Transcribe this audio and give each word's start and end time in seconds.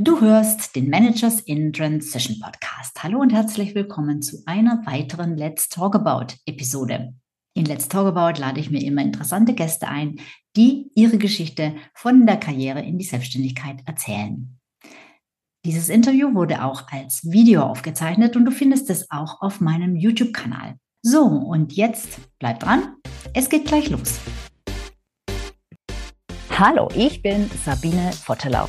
Du 0.00 0.20
hörst 0.20 0.76
den 0.76 0.90
Managers 0.90 1.40
in 1.40 1.72
Transition 1.72 2.38
Podcast. 2.38 3.02
Hallo 3.02 3.18
und 3.18 3.32
herzlich 3.32 3.74
willkommen 3.74 4.22
zu 4.22 4.44
einer 4.46 4.86
weiteren 4.86 5.36
Let's 5.36 5.68
Talk 5.68 5.96
About 5.96 6.34
Episode. 6.46 7.14
In 7.54 7.64
Let's 7.64 7.88
Talk 7.88 8.06
About 8.06 8.40
lade 8.40 8.60
ich 8.60 8.70
mir 8.70 8.80
immer 8.80 9.02
interessante 9.02 9.54
Gäste 9.54 9.88
ein, 9.88 10.20
die 10.54 10.92
ihre 10.94 11.18
Geschichte 11.18 11.74
von 11.94 12.26
der 12.26 12.36
Karriere 12.36 12.80
in 12.80 12.96
die 12.96 13.04
Selbstständigkeit 13.04 13.80
erzählen. 13.86 14.60
Dieses 15.64 15.88
Interview 15.88 16.32
wurde 16.32 16.62
auch 16.62 16.86
als 16.92 17.28
Video 17.28 17.62
aufgezeichnet 17.62 18.36
und 18.36 18.44
du 18.44 18.52
findest 18.52 18.90
es 18.90 19.10
auch 19.10 19.42
auf 19.42 19.60
meinem 19.60 19.96
YouTube-Kanal. 19.96 20.76
So, 21.02 21.24
und 21.24 21.72
jetzt 21.72 22.20
bleib 22.38 22.60
dran, 22.60 22.94
es 23.34 23.48
geht 23.48 23.66
gleich 23.66 23.90
los. 23.90 24.20
Hallo, 26.56 26.88
ich 26.94 27.20
bin 27.20 27.50
Sabine 27.64 28.12
Vottelau 28.12 28.68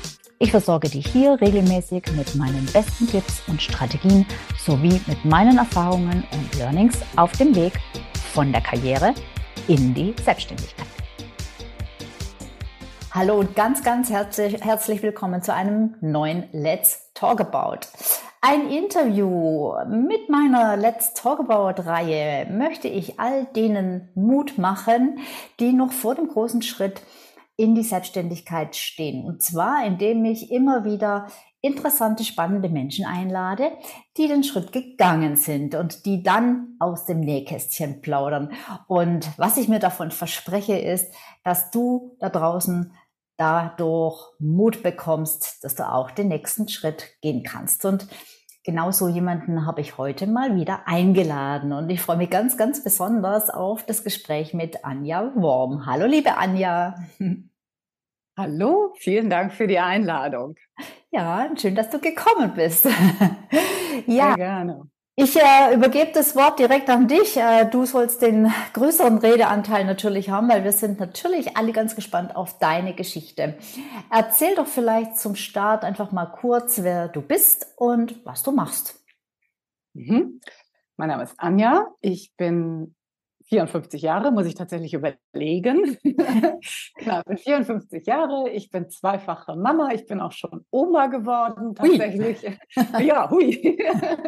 Ich 0.43 0.49
versorge 0.49 0.89
dich 0.89 1.05
hier 1.05 1.39
regelmäßig 1.39 2.01
mit 2.17 2.33
meinen 2.33 2.65
besten 2.73 3.05
Tipps 3.05 3.43
und 3.47 3.61
Strategien 3.61 4.25
sowie 4.57 4.99
mit 5.05 5.23
meinen 5.23 5.59
Erfahrungen 5.59 6.23
und 6.33 6.57
Learnings 6.57 6.97
auf 7.15 7.31
dem 7.33 7.55
Weg 7.55 7.73
von 8.33 8.51
der 8.51 8.61
Karriere 8.61 9.13
in 9.67 9.93
die 9.93 10.15
Selbstständigkeit. 10.25 10.87
Hallo 13.11 13.35
und 13.35 13.55
ganz, 13.55 13.83
ganz 13.83 14.09
herzlich, 14.09 14.59
herzlich 14.63 15.03
willkommen 15.03 15.43
zu 15.43 15.53
einem 15.53 15.93
neuen 16.01 16.45
Let's 16.53 17.11
Talk 17.13 17.39
About. 17.39 17.85
Ein 18.41 18.67
Interview 18.71 19.75
mit 19.87 20.27
meiner 20.27 20.75
Let's 20.75 21.13
Talk 21.13 21.39
About 21.39 21.83
Reihe 21.83 22.47
möchte 22.49 22.87
ich 22.87 23.19
all 23.19 23.45
denen 23.55 24.09
Mut 24.15 24.57
machen, 24.57 25.19
die 25.59 25.71
noch 25.71 25.91
vor 25.91 26.15
dem 26.15 26.29
großen 26.29 26.63
Schritt 26.63 27.03
in 27.61 27.75
die 27.75 27.83
Selbstständigkeit 27.83 28.75
stehen. 28.75 29.23
Und 29.23 29.43
zwar, 29.43 29.85
indem 29.85 30.25
ich 30.25 30.51
immer 30.51 30.83
wieder 30.83 31.27
interessante, 31.61 32.23
spannende 32.23 32.69
Menschen 32.69 33.05
einlade, 33.05 33.71
die 34.17 34.27
den 34.27 34.43
Schritt 34.43 34.71
gegangen 34.71 35.35
sind 35.35 35.75
und 35.75 36.07
die 36.07 36.23
dann 36.23 36.75
aus 36.79 37.05
dem 37.05 37.19
Nähkästchen 37.19 38.01
plaudern. 38.01 38.51
Und 38.87 39.29
was 39.37 39.57
ich 39.57 39.67
mir 39.67 39.77
davon 39.77 40.09
verspreche, 40.09 40.77
ist, 40.77 41.13
dass 41.43 41.69
du 41.69 42.17
da 42.19 42.29
draußen 42.29 42.93
dadurch 43.37 44.19
Mut 44.39 44.81
bekommst, 44.81 45.63
dass 45.63 45.75
du 45.75 45.87
auch 45.87 46.09
den 46.09 46.29
nächsten 46.29 46.67
Schritt 46.67 47.05
gehen 47.21 47.43
kannst. 47.43 47.85
Und 47.85 48.07
genau 48.63 48.89
so 48.89 49.07
jemanden 49.07 49.65
habe 49.67 49.81
ich 49.81 49.99
heute 49.99 50.25
mal 50.25 50.55
wieder 50.55 50.87
eingeladen. 50.87 51.73
Und 51.73 51.91
ich 51.91 52.01
freue 52.01 52.17
mich 52.17 52.31
ganz, 52.31 52.57
ganz 52.57 52.83
besonders 52.83 53.51
auf 53.51 53.85
das 53.85 54.03
Gespräch 54.03 54.55
mit 54.55 54.83
Anja 54.83 55.31
Worm. 55.35 55.85
Hallo, 55.85 56.07
liebe 56.07 56.37
Anja. 56.37 56.95
Hallo, 58.37 58.93
vielen 58.97 59.29
Dank 59.29 59.53
für 59.53 59.67
die 59.67 59.79
Einladung. 59.79 60.55
Ja, 61.11 61.49
schön, 61.57 61.75
dass 61.75 61.89
du 61.89 61.99
gekommen 61.99 62.53
bist. 62.55 62.85
ja, 64.07 64.29
Sehr 64.29 64.35
gerne. 64.35 64.89
Ich 65.15 65.35
äh, 65.35 65.75
übergebe 65.75 66.11
das 66.13 66.37
Wort 66.37 66.57
direkt 66.57 66.89
an 66.89 67.09
dich. 67.09 67.35
Äh, 67.35 67.65
du 67.65 67.85
sollst 67.85 68.21
den 68.21 68.51
größeren 68.73 69.17
Redeanteil 69.17 69.83
natürlich 69.85 70.29
haben, 70.29 70.47
weil 70.47 70.63
wir 70.63 70.71
sind 70.71 70.99
natürlich 70.99 71.57
alle 71.57 71.73
ganz 71.73 71.95
gespannt 71.95 72.35
auf 72.35 72.57
deine 72.59 72.95
Geschichte. 72.95 73.57
Erzähl 74.09 74.55
doch 74.55 74.67
vielleicht 74.67 75.17
zum 75.17 75.35
Start 75.35 75.83
einfach 75.83 76.13
mal 76.13 76.27
kurz, 76.27 76.81
wer 76.83 77.09
du 77.09 77.21
bist 77.21 77.67
und 77.75 78.25
was 78.25 78.41
du 78.43 78.53
machst. 78.53 79.03
Mhm. 79.93 80.39
Mein 80.95 81.09
Name 81.09 81.23
ist 81.23 81.35
Anja. 81.37 81.87
Ich 81.99 82.33
bin 82.37 82.95
54 83.51 84.01
Jahre, 84.01 84.31
muss 84.31 84.45
ich 84.45 84.55
tatsächlich 84.55 84.93
überlegen. 84.93 85.97
genau, 86.03 87.19
ich 87.19 87.25
bin 87.25 87.37
54 87.37 88.07
Jahre, 88.07 88.49
ich 88.49 88.69
bin 88.69 88.89
zweifache 88.89 89.57
Mama, 89.57 89.89
ich 89.93 90.05
bin 90.05 90.21
auch 90.21 90.31
schon 90.31 90.65
Oma 90.71 91.07
geworden, 91.07 91.75
tatsächlich. 91.75 92.41
Hui. 92.43 93.05
ja, 93.05 93.29
hui. 93.29 93.77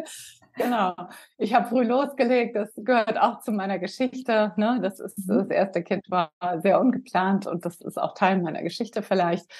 genau. 0.56 0.94
Ich 1.38 1.54
habe 1.54 1.68
früh 1.68 1.84
losgelegt, 1.84 2.54
das 2.54 2.70
gehört 2.76 3.18
auch 3.18 3.40
zu 3.40 3.52
meiner 3.52 3.78
Geschichte. 3.78 4.52
Ne? 4.58 4.78
Das, 4.82 5.00
ist, 5.00 5.26
mhm. 5.26 5.38
das 5.38 5.48
erste 5.48 5.82
Kind 5.82 6.10
war 6.10 6.30
sehr 6.62 6.78
ungeplant 6.78 7.46
und 7.46 7.64
das 7.64 7.80
ist 7.80 7.98
auch 7.98 8.12
Teil 8.12 8.42
meiner 8.42 8.62
Geschichte 8.62 9.02
vielleicht. 9.02 9.50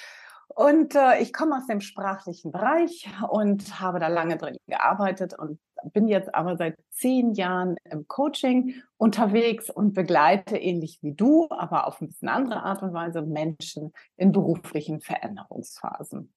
Und 0.47 0.93
äh, 0.93 1.21
ich 1.21 1.33
komme 1.33 1.57
aus 1.57 1.65
dem 1.65 1.81
sprachlichen 1.81 2.51
Bereich 2.51 3.09
und 3.29 3.81
habe 3.81 3.99
da 3.99 4.09
lange 4.09 4.37
drin 4.37 4.57
gearbeitet 4.67 5.33
und 5.37 5.59
bin 5.93 6.07
jetzt 6.07 6.33
aber 6.33 6.57
seit 6.57 6.77
zehn 6.89 7.33
Jahren 7.33 7.75
im 7.89 8.07
Coaching 8.07 8.75
unterwegs 8.97 9.69
und 9.69 9.93
begleite 9.93 10.57
ähnlich 10.57 10.99
wie 11.01 11.13
du, 11.13 11.47
aber 11.49 11.87
auf 11.87 12.01
ein 12.01 12.07
bisschen 12.07 12.29
andere 12.29 12.63
Art 12.63 12.81
und 12.81 12.93
Weise 12.93 13.21
Menschen 13.21 13.93
in 14.17 14.31
beruflichen 14.31 15.01
Veränderungsphasen. 15.01 16.33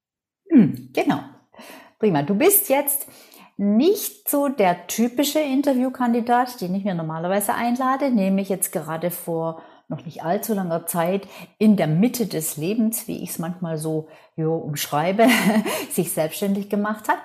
Hm, 0.51 0.91
genau. 0.93 1.21
Prima. 1.99 2.23
Du 2.23 2.35
bist 2.35 2.69
jetzt 2.69 3.09
nicht 3.57 4.29
so 4.29 4.49
der 4.49 4.87
typische 4.87 5.41
Interviewkandidat, 5.41 6.61
den 6.61 6.75
ich 6.75 6.85
mir 6.85 6.95
normalerweise 6.95 7.55
einlade, 7.55 8.11
nämlich 8.11 8.49
jetzt 8.49 8.73
gerade 8.73 9.11
vor 9.11 9.63
noch 9.89 10.05
nicht 10.05 10.23
allzu 10.23 10.55
langer 10.55 10.87
Zeit 10.87 11.27
in 11.57 11.77
der 11.77 11.87
Mitte 11.87 12.27
des 12.27 12.57
Lebens, 12.57 13.09
wie 13.09 13.23
ich 13.23 13.31
es 13.31 13.39
manchmal 13.39 13.79
so 13.79 14.07
jo, 14.37 14.55
umschreibe, 14.55 15.27
sich 15.91 16.13
selbstständig 16.13 16.69
gemacht 16.69 17.09
hat. 17.09 17.19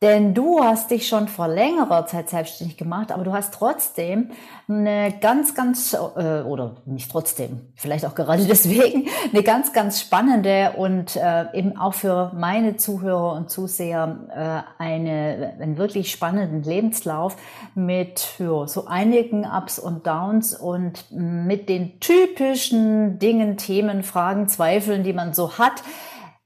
Denn 0.00 0.32
du 0.32 0.62
hast 0.62 0.92
dich 0.92 1.08
schon 1.08 1.26
vor 1.26 1.48
längerer 1.48 2.06
Zeit 2.06 2.28
selbstständig 2.28 2.76
gemacht, 2.76 3.10
aber 3.10 3.24
du 3.24 3.32
hast 3.32 3.52
trotzdem 3.52 4.30
eine 4.68 5.12
ganz, 5.20 5.56
ganz, 5.56 5.92
äh, 5.92 6.42
oder 6.42 6.76
nicht 6.86 7.10
trotzdem, 7.10 7.72
vielleicht 7.74 8.06
auch 8.06 8.14
gerade 8.14 8.44
deswegen, 8.48 9.08
eine 9.32 9.42
ganz, 9.42 9.72
ganz 9.72 10.00
spannende 10.00 10.74
und 10.76 11.16
äh, 11.16 11.46
eben 11.52 11.76
auch 11.76 11.94
für 11.94 12.30
meine 12.36 12.76
Zuhörer 12.76 13.32
und 13.32 13.50
Zuseher 13.50 14.64
äh, 14.78 14.80
eine, 14.80 15.54
einen 15.58 15.78
wirklich 15.78 16.12
spannenden 16.12 16.62
Lebenslauf 16.62 17.36
mit 17.74 18.36
ja, 18.38 18.68
so 18.68 18.86
einigen 18.86 19.44
Ups 19.44 19.80
und 19.80 20.06
Downs 20.06 20.54
und 20.54 21.10
mit 21.10 21.68
den 21.68 21.98
typischen 21.98 23.18
Dingen, 23.18 23.56
Themen, 23.56 24.04
Fragen, 24.04 24.46
Zweifeln, 24.46 25.02
die 25.02 25.12
man 25.12 25.34
so 25.34 25.58
hat 25.58 25.82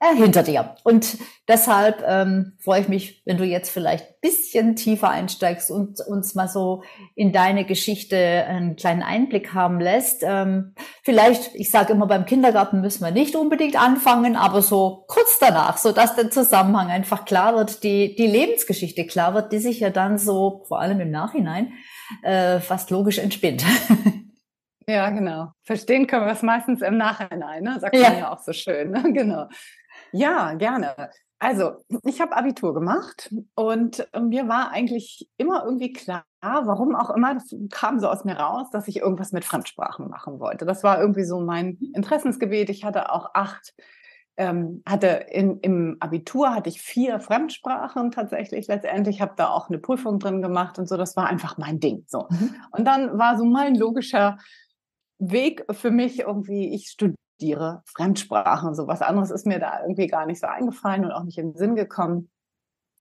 äh, 0.02 0.16
hinter 0.16 0.42
dir. 0.42 0.74
Und 0.82 1.16
deshalb 1.46 2.02
ähm, 2.04 2.54
freue 2.58 2.80
ich 2.80 2.88
mich, 2.88 3.22
wenn 3.24 3.36
du 3.36 3.44
jetzt 3.44 3.70
vielleicht 3.70 4.04
ein 4.04 4.14
bisschen 4.20 4.74
tiefer 4.74 5.08
einsteigst 5.08 5.70
und 5.70 6.00
uns 6.00 6.34
mal 6.34 6.48
so 6.48 6.82
in 7.14 7.32
deine 7.32 7.64
Geschichte 7.64 8.16
einen 8.16 8.74
kleinen 8.74 9.02
Einblick 9.02 9.54
haben 9.54 9.78
lässt. 9.78 10.24
Ähm, 10.26 10.74
vielleicht, 11.04 11.54
ich 11.54 11.70
sage 11.70 11.92
immer, 11.92 12.08
beim 12.08 12.26
Kindergarten 12.26 12.80
müssen 12.80 13.04
wir 13.04 13.12
nicht 13.12 13.36
unbedingt 13.36 13.80
anfangen, 13.80 14.34
aber 14.34 14.60
so 14.60 15.04
kurz 15.06 15.38
danach, 15.38 15.76
so 15.76 15.92
dass 15.92 16.16
der 16.16 16.30
Zusammenhang 16.30 16.88
einfach 16.88 17.24
klar 17.24 17.54
wird, 17.54 17.84
die, 17.84 18.16
die 18.16 18.26
Lebensgeschichte 18.26 19.06
klar 19.06 19.34
wird, 19.34 19.52
die 19.52 19.58
sich 19.58 19.78
ja 19.78 19.90
dann 19.90 20.18
so, 20.18 20.64
vor 20.66 20.80
allem 20.80 20.98
im 20.98 21.12
Nachhinein, 21.12 21.74
äh, 22.24 22.58
fast 22.58 22.90
logisch 22.90 23.18
entspinnt. 23.18 23.64
Ja, 24.88 25.10
genau. 25.10 25.52
Verstehen 25.62 26.06
können 26.06 26.26
wir 26.26 26.32
es 26.32 26.42
meistens 26.42 26.82
im 26.82 26.96
Nachhinein, 26.96 27.62
ne? 27.62 27.78
sagt 27.80 27.94
ja. 27.94 28.10
man 28.10 28.18
ja 28.18 28.32
auch 28.32 28.40
so 28.40 28.52
schön. 28.52 28.90
Ne? 28.90 29.12
Genau. 29.12 29.46
Ja, 30.12 30.54
gerne. 30.54 31.10
Also, 31.38 31.72
ich 32.04 32.20
habe 32.20 32.36
Abitur 32.36 32.72
gemacht 32.72 33.34
und 33.56 34.06
mir 34.16 34.46
war 34.46 34.70
eigentlich 34.70 35.28
immer 35.38 35.64
irgendwie 35.64 35.92
klar, 35.92 36.24
warum 36.40 36.94
auch 36.94 37.10
immer, 37.10 37.34
das 37.34 37.52
kam 37.70 37.98
so 37.98 38.08
aus 38.08 38.24
mir 38.24 38.36
raus, 38.36 38.68
dass 38.70 38.86
ich 38.86 38.98
irgendwas 38.98 39.32
mit 39.32 39.44
Fremdsprachen 39.44 40.08
machen 40.08 40.38
wollte. 40.38 40.66
Das 40.66 40.84
war 40.84 41.00
irgendwie 41.00 41.24
so 41.24 41.40
mein 41.40 41.78
Interessensgebiet. 41.94 42.70
Ich 42.70 42.84
hatte 42.84 43.10
auch 43.10 43.30
acht, 43.34 43.74
ähm, 44.36 44.82
hatte 44.86 45.08
in, 45.30 45.58
im 45.60 45.96
Abitur 45.98 46.54
hatte 46.54 46.68
ich 46.68 46.80
vier 46.80 47.18
Fremdsprachen 47.18 48.12
tatsächlich 48.12 48.68
letztendlich, 48.68 49.20
habe 49.20 49.34
da 49.36 49.48
auch 49.48 49.68
eine 49.68 49.78
Prüfung 49.78 50.20
drin 50.20 50.42
gemacht 50.42 50.78
und 50.78 50.88
so. 50.88 50.96
Das 50.96 51.16
war 51.16 51.26
einfach 51.26 51.58
mein 51.58 51.80
Ding. 51.80 52.04
So. 52.06 52.28
Mhm. 52.30 52.54
Und 52.70 52.84
dann 52.84 53.18
war 53.18 53.36
so 53.36 53.44
mein 53.44 53.74
logischer 53.74 54.38
Weg 55.18 55.64
für 55.70 55.90
mich 55.90 56.20
irgendwie, 56.20 56.72
ich 56.72 56.88
studiere 56.88 57.16
studiere 57.42 57.82
Fremdsprachen. 57.86 58.74
So 58.74 58.86
was 58.86 59.02
anderes 59.02 59.30
ist 59.30 59.46
mir 59.46 59.58
da 59.58 59.80
irgendwie 59.82 60.06
gar 60.06 60.26
nicht 60.26 60.40
so 60.40 60.46
eingefallen 60.46 61.04
und 61.04 61.12
auch 61.12 61.24
nicht 61.24 61.38
in 61.38 61.50
den 61.52 61.56
Sinn 61.56 61.74
gekommen. 61.74 62.30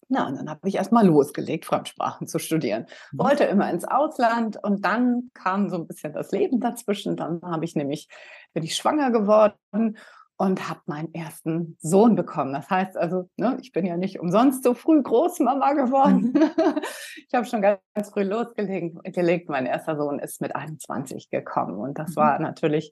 Na, 0.10 0.28
und 0.28 0.36
dann 0.36 0.50
habe 0.50 0.68
ich 0.68 0.76
erstmal 0.76 1.06
losgelegt, 1.06 1.66
Fremdsprachen 1.66 2.28
zu 2.28 2.40
studieren. 2.40 2.88
Mhm. 3.12 3.20
Wollte 3.20 3.44
immer 3.46 3.70
ins 3.70 3.86
Ausland 3.86 4.58
und 4.62 4.84
dann 4.84 5.30
kam 5.34 5.70
so 5.70 5.78
ein 5.78 5.88
bisschen 5.88 6.12
das 6.14 6.32
Leben 6.32 6.60
dazwischen. 6.60 7.16
Dann 7.16 7.40
habe 7.44 7.66
ich 7.66 7.76
nämlich, 7.76 8.10
bin 8.54 8.64
ich 8.64 8.76
schwanger 8.76 9.12
geworden 9.12 9.98
und 10.38 10.68
habe 10.68 10.82
meinen 10.88 11.14
ersten 11.14 11.78
Sohn 11.80 12.16
bekommen. 12.16 12.52
Das 12.52 12.68
heißt 12.68 12.98
also, 12.98 13.30
ne, 13.38 13.58
ich 13.62 13.72
bin 13.72 13.86
ja 13.86 13.96
nicht 13.96 14.20
umsonst 14.20 14.64
so 14.64 14.74
früh 14.74 15.02
Großmama 15.02 15.74
geworden. 15.74 16.34
Mhm. 16.34 16.52
ich 17.28 17.34
habe 17.34 17.46
schon 17.46 17.62
ganz, 17.62 17.80
ganz, 17.94 18.10
früh 18.10 18.24
losgelegt. 18.24 19.50
Mein 19.50 19.68
erster 19.68 19.96
Sohn 19.96 20.18
ist 20.18 20.42
mit 20.42 20.56
21 20.56 21.30
gekommen 21.30 21.80
und 21.80 22.00
das 22.00 22.12
mhm. 22.12 22.16
war 22.16 22.40
natürlich 22.40 22.92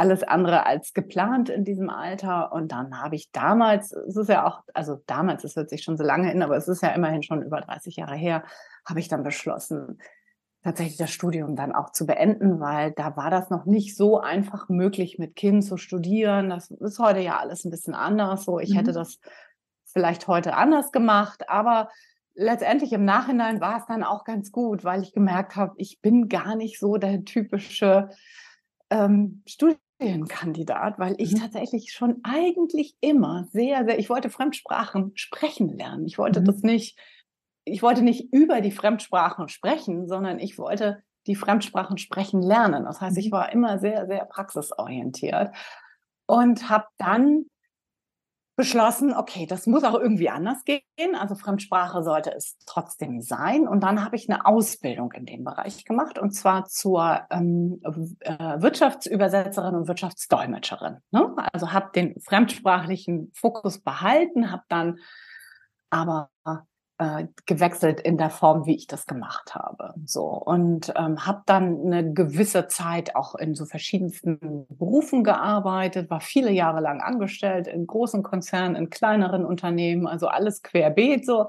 alles 0.00 0.22
andere 0.22 0.64
als 0.64 0.94
geplant 0.94 1.50
in 1.50 1.62
diesem 1.62 1.90
Alter. 1.90 2.52
Und 2.52 2.72
dann 2.72 3.02
habe 3.02 3.16
ich 3.16 3.30
damals, 3.32 3.92
es 3.92 4.16
ist 4.16 4.30
ja 4.30 4.46
auch, 4.46 4.62
also 4.72 4.98
damals, 5.06 5.44
es 5.44 5.56
hört 5.56 5.68
sich 5.68 5.82
schon 5.82 5.98
so 5.98 6.04
lange 6.04 6.28
hin, 6.28 6.42
aber 6.42 6.56
es 6.56 6.68
ist 6.68 6.82
ja 6.82 6.88
immerhin 6.88 7.22
schon 7.22 7.42
über 7.42 7.60
30 7.60 7.96
Jahre 7.96 8.16
her, 8.16 8.42
habe 8.88 8.98
ich 8.98 9.08
dann 9.08 9.22
beschlossen, 9.22 9.98
tatsächlich 10.64 10.96
das 10.96 11.10
Studium 11.10 11.54
dann 11.54 11.74
auch 11.74 11.92
zu 11.92 12.06
beenden, 12.06 12.60
weil 12.60 12.92
da 12.92 13.14
war 13.16 13.30
das 13.30 13.50
noch 13.50 13.66
nicht 13.66 13.94
so 13.94 14.18
einfach 14.20 14.70
möglich, 14.70 15.18
mit 15.18 15.36
Kind 15.36 15.64
zu 15.64 15.76
studieren. 15.76 16.48
Das 16.48 16.70
ist 16.70 16.98
heute 16.98 17.20
ja 17.20 17.38
alles 17.38 17.64
ein 17.64 17.70
bisschen 17.70 17.94
anders. 17.94 18.44
So, 18.44 18.58
ich 18.58 18.70
mhm. 18.70 18.76
hätte 18.76 18.92
das 18.92 19.18
vielleicht 19.84 20.28
heute 20.28 20.56
anders 20.56 20.92
gemacht, 20.92 21.48
aber 21.48 21.90
letztendlich 22.34 22.92
im 22.92 23.04
Nachhinein 23.04 23.60
war 23.60 23.78
es 23.78 23.86
dann 23.86 24.02
auch 24.02 24.24
ganz 24.24 24.50
gut, 24.50 24.82
weil 24.82 25.02
ich 25.02 25.12
gemerkt 25.12 25.56
habe, 25.56 25.74
ich 25.76 26.00
bin 26.00 26.28
gar 26.28 26.56
nicht 26.56 26.78
so 26.78 26.96
der 26.96 27.24
typische 27.24 28.08
ähm, 28.90 29.42
Studienkandidat, 30.00 30.98
weil 30.98 31.14
ich 31.18 31.34
mhm. 31.34 31.40
tatsächlich 31.40 31.92
schon 31.92 32.20
eigentlich 32.22 32.94
immer 33.00 33.46
sehr, 33.52 33.84
sehr, 33.84 33.98
ich 33.98 34.08
wollte 34.08 34.30
Fremdsprachen 34.30 35.12
sprechen 35.14 35.68
lernen. 35.68 36.06
Ich 36.06 36.18
wollte 36.18 36.40
mhm. 36.40 36.46
das 36.46 36.62
nicht 36.62 36.98
ich 37.64 37.82
wollte 37.82 38.02
nicht 38.02 38.32
über 38.32 38.60
die 38.60 38.72
Fremdsprachen 38.72 39.48
sprechen, 39.48 40.08
sondern 40.08 40.38
ich 40.38 40.58
wollte 40.58 41.02
die 41.26 41.34
Fremdsprachen 41.34 41.98
sprechen 41.98 42.42
lernen. 42.42 42.84
Das 42.84 43.00
heißt, 43.00 43.18
ich 43.18 43.26
mhm. 43.26 43.32
war 43.32 43.52
immer 43.52 43.78
sehr, 43.78 44.06
sehr 44.06 44.24
praxisorientiert 44.24 45.54
und 46.26 46.68
habe 46.68 46.86
dann 46.98 47.46
beschlossen, 48.60 49.14
okay, 49.14 49.46
das 49.46 49.66
muss 49.66 49.84
auch 49.84 49.94
irgendwie 49.94 50.28
anders 50.28 50.66
gehen. 50.66 51.14
Also 51.18 51.34
Fremdsprache 51.34 52.02
sollte 52.02 52.30
es 52.34 52.58
trotzdem 52.66 53.22
sein. 53.22 53.66
Und 53.66 53.82
dann 53.82 54.04
habe 54.04 54.16
ich 54.16 54.28
eine 54.28 54.44
Ausbildung 54.44 55.12
in 55.12 55.24
dem 55.24 55.44
Bereich 55.44 55.86
gemacht 55.86 56.18
und 56.18 56.32
zwar 56.32 56.66
zur 56.66 57.22
ähm, 57.30 57.80
äh, 58.20 58.60
Wirtschaftsübersetzerin 58.60 59.74
und 59.74 59.88
Wirtschaftsdolmetscherin. 59.88 60.98
Ne? 61.10 61.34
Also 61.54 61.72
habe 61.72 61.90
den 61.94 62.20
fremdsprachlichen 62.20 63.32
Fokus 63.34 63.80
behalten, 63.80 64.52
habe 64.52 64.64
dann 64.68 64.98
aber 65.88 66.28
äh, 67.00 67.28
gewechselt 67.46 67.98
in 67.98 68.18
der 68.18 68.28
Form, 68.28 68.66
wie 68.66 68.76
ich 68.76 68.86
das 68.86 69.06
gemacht 69.06 69.54
habe. 69.54 69.94
So 70.04 70.26
und 70.26 70.92
ähm, 70.96 71.24
habe 71.26 71.42
dann 71.46 71.80
eine 71.80 72.12
gewisse 72.12 72.68
Zeit 72.68 73.16
auch 73.16 73.34
in 73.34 73.54
so 73.54 73.64
verschiedensten 73.64 74.66
Berufen 74.68 75.24
gearbeitet, 75.24 76.10
war 76.10 76.20
viele 76.20 76.50
Jahre 76.50 76.80
lang 76.80 77.00
angestellt 77.00 77.68
in 77.68 77.86
großen 77.86 78.22
Konzernen, 78.22 78.76
in 78.76 78.90
kleineren 78.90 79.46
Unternehmen, 79.46 80.06
also 80.06 80.28
alles 80.28 80.62
querbeet 80.62 81.24
so. 81.24 81.46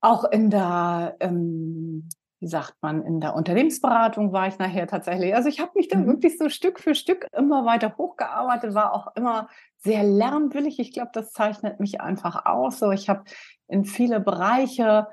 Auch 0.00 0.22
in 0.24 0.48
der 0.48 1.16
ähm, 1.18 2.08
wie 2.40 2.46
sagt 2.46 2.74
man, 2.80 3.04
in 3.04 3.20
der 3.20 3.34
Unternehmensberatung 3.34 4.32
war 4.32 4.48
ich 4.48 4.58
nachher 4.58 4.86
tatsächlich. 4.86 5.34
Also 5.34 5.48
ich 5.50 5.60
habe 5.60 5.72
mich 5.74 5.88
dann 5.88 6.02
mhm. 6.02 6.08
wirklich 6.08 6.38
so 6.38 6.48
Stück 6.48 6.80
für 6.80 6.94
Stück 6.94 7.26
immer 7.36 7.66
weiter 7.66 7.96
hochgearbeitet, 7.98 8.74
war 8.74 8.94
auch 8.94 9.14
immer 9.14 9.48
sehr 9.76 10.02
lernwillig. 10.02 10.78
Ich 10.78 10.92
glaube, 10.92 11.10
das 11.12 11.32
zeichnet 11.32 11.80
mich 11.80 12.00
einfach 12.00 12.46
aus. 12.46 12.78
So, 12.78 12.90
ich 12.92 13.10
habe 13.10 13.24
in 13.68 13.84
viele 13.84 14.20
Bereiche 14.20 15.06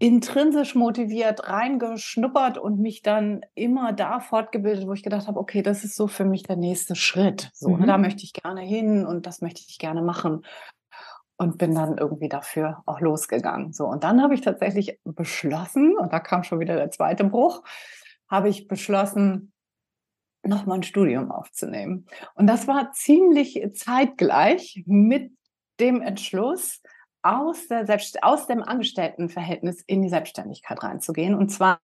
intrinsisch 0.00 0.74
motiviert 0.74 1.48
reingeschnuppert 1.48 2.58
und 2.58 2.80
mich 2.80 3.02
dann 3.02 3.42
immer 3.54 3.92
da 3.92 4.18
fortgebildet, 4.18 4.88
wo 4.88 4.94
ich 4.94 5.04
gedacht 5.04 5.28
habe, 5.28 5.38
okay, 5.38 5.62
das 5.62 5.84
ist 5.84 5.94
so 5.94 6.08
für 6.08 6.24
mich 6.24 6.42
der 6.42 6.56
nächste 6.56 6.96
Schritt. 6.96 7.50
So, 7.54 7.76
ne, 7.76 7.84
mhm. 7.84 7.86
da 7.86 7.98
möchte 7.98 8.24
ich 8.24 8.32
gerne 8.32 8.62
hin 8.62 9.06
und 9.06 9.26
das 9.26 9.40
möchte 9.40 9.62
ich 9.64 9.78
gerne 9.78 10.02
machen 10.02 10.42
und 11.42 11.58
bin 11.58 11.74
dann 11.74 11.98
irgendwie 11.98 12.28
dafür 12.28 12.82
auch 12.86 13.00
losgegangen. 13.00 13.72
So, 13.72 13.86
und 13.86 14.04
dann 14.04 14.22
habe 14.22 14.34
ich 14.34 14.42
tatsächlich 14.42 15.00
beschlossen, 15.04 15.96
und 15.98 16.12
da 16.12 16.20
kam 16.20 16.44
schon 16.44 16.60
wieder 16.60 16.76
der 16.76 16.92
zweite 16.92 17.24
Bruch, 17.24 17.64
habe 18.30 18.48
ich 18.48 18.68
beschlossen, 18.68 19.52
nochmal 20.44 20.78
ein 20.78 20.82
Studium 20.84 21.32
aufzunehmen. 21.32 22.06
Und 22.34 22.46
das 22.46 22.68
war 22.68 22.92
ziemlich 22.92 23.60
zeitgleich 23.74 24.84
mit 24.86 25.32
dem 25.80 26.00
Entschluss, 26.00 26.80
aus, 27.24 27.68
der 27.68 27.86
Selbst 27.86 28.22
aus 28.22 28.48
dem 28.48 28.62
Angestelltenverhältnis 28.62 29.82
in 29.86 30.02
die 30.02 30.08
Selbstständigkeit 30.08 30.82
reinzugehen. 30.82 31.34
Und 31.36 31.50
zwar 31.50 31.78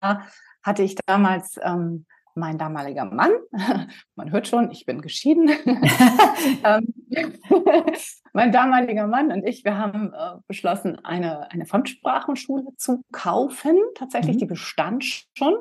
hatte 0.63 0.83
ich 0.83 0.95
damals 1.05 1.59
ähm, 1.61 2.05
mein 2.35 2.57
damaliger 2.57 3.05
Mann, 3.05 3.31
man 4.15 4.31
hört 4.31 4.47
schon, 4.47 4.69
ich 4.69 4.85
bin 4.85 5.01
geschieden, 5.01 5.49
ähm, 6.63 6.93
mein 8.33 8.51
damaliger 8.51 9.07
Mann 9.07 9.31
und 9.31 9.45
ich, 9.45 9.63
wir 9.63 9.77
haben 9.77 10.13
äh, 10.13 10.37
beschlossen, 10.47 11.03
eine, 11.03 11.49
eine 11.51 11.65
Fremdsprachenschule 11.65 12.65
zu 12.77 13.01
kaufen. 13.11 13.77
Tatsächlich, 13.95 14.35
mhm. 14.35 14.39
die 14.39 14.45
bestand 14.45 15.25
schon 15.33 15.55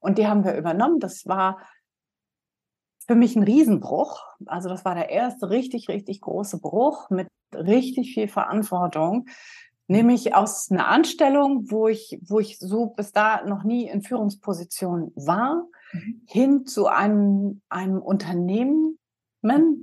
und 0.00 0.18
die 0.18 0.26
haben 0.26 0.44
wir 0.44 0.54
übernommen. 0.54 1.00
Das 1.00 1.26
war 1.26 1.58
für 3.06 3.14
mich 3.14 3.34
ein 3.34 3.42
Riesenbruch. 3.42 4.22
Also 4.46 4.68
das 4.68 4.84
war 4.84 4.94
der 4.94 5.08
erste 5.08 5.48
richtig, 5.48 5.88
richtig 5.88 6.20
große 6.20 6.60
Bruch 6.60 7.08
mit 7.08 7.28
richtig 7.54 8.12
viel 8.12 8.28
Verantwortung. 8.28 9.26
Nämlich 9.86 10.34
aus 10.34 10.70
einer 10.70 10.88
Anstellung, 10.88 11.70
wo 11.70 11.88
ich, 11.88 12.18
wo 12.20 12.38
ich 12.38 12.58
so 12.58 12.88
bis 12.88 13.12
da 13.12 13.42
noch 13.46 13.64
nie 13.64 13.88
in 13.88 14.02
Führungsposition 14.02 15.12
war. 15.16 15.64
Hin 16.26 16.66
zu 16.66 16.86
einem, 16.86 17.62
einem 17.68 18.00
Unternehmen, 18.00 18.98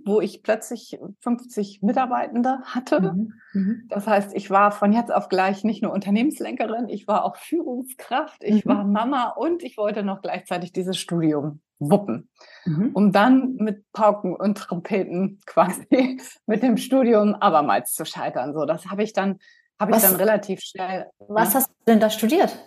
wo 0.06 0.22
ich 0.22 0.44
plötzlich 0.44 1.00
50 1.22 1.82
Mitarbeitende 1.82 2.60
hatte. 2.66 3.02
Mhm. 3.02 3.34
Mhm. 3.54 3.86
Das 3.90 4.06
heißt, 4.06 4.36
ich 4.36 4.50
war 4.50 4.72
von 4.72 4.94
jetzt 4.94 5.14
auf 5.14 5.30
gleich 5.30 5.64
nicht 5.64 5.82
nur 5.82 5.94
Unternehmenslenkerin, 5.94 6.90
ich 6.90 7.08
war 7.08 7.24
auch 7.24 7.38
Führungskraft, 7.38 8.44
ich 8.44 8.66
mhm. 8.66 8.70
war 8.70 8.84
Mama 8.84 9.30
und 9.30 9.64
ich 9.64 9.78
wollte 9.78 10.04
noch 10.04 10.22
gleichzeitig 10.22 10.74
dieses 10.74 10.98
Studium 10.98 11.62
wuppen, 11.80 12.30
mhm. 12.66 12.92
um 12.94 13.12
dann 13.12 13.56
mit 13.56 13.92
Pauken 13.92 14.36
und 14.36 14.58
Trompeten 14.58 15.40
quasi 15.46 16.20
mit 16.46 16.64
dem 16.64 16.78
Studium 16.78 17.36
abermals 17.36 17.94
zu 17.94 18.06
scheitern. 18.06 18.54
So, 18.54 18.66
das 18.66 18.88
habe 18.88 19.04
ich 19.04 19.14
dann, 19.14 19.40
habe 19.80 19.96
ich 19.96 20.02
dann 20.02 20.16
relativ 20.16 20.62
schnell. 20.62 21.10
Was 21.20 21.54
ja, 21.54 21.60
hast 21.60 21.70
du 21.70 21.74
denn 21.88 22.00
da 22.00 22.10
studiert? 22.10 22.58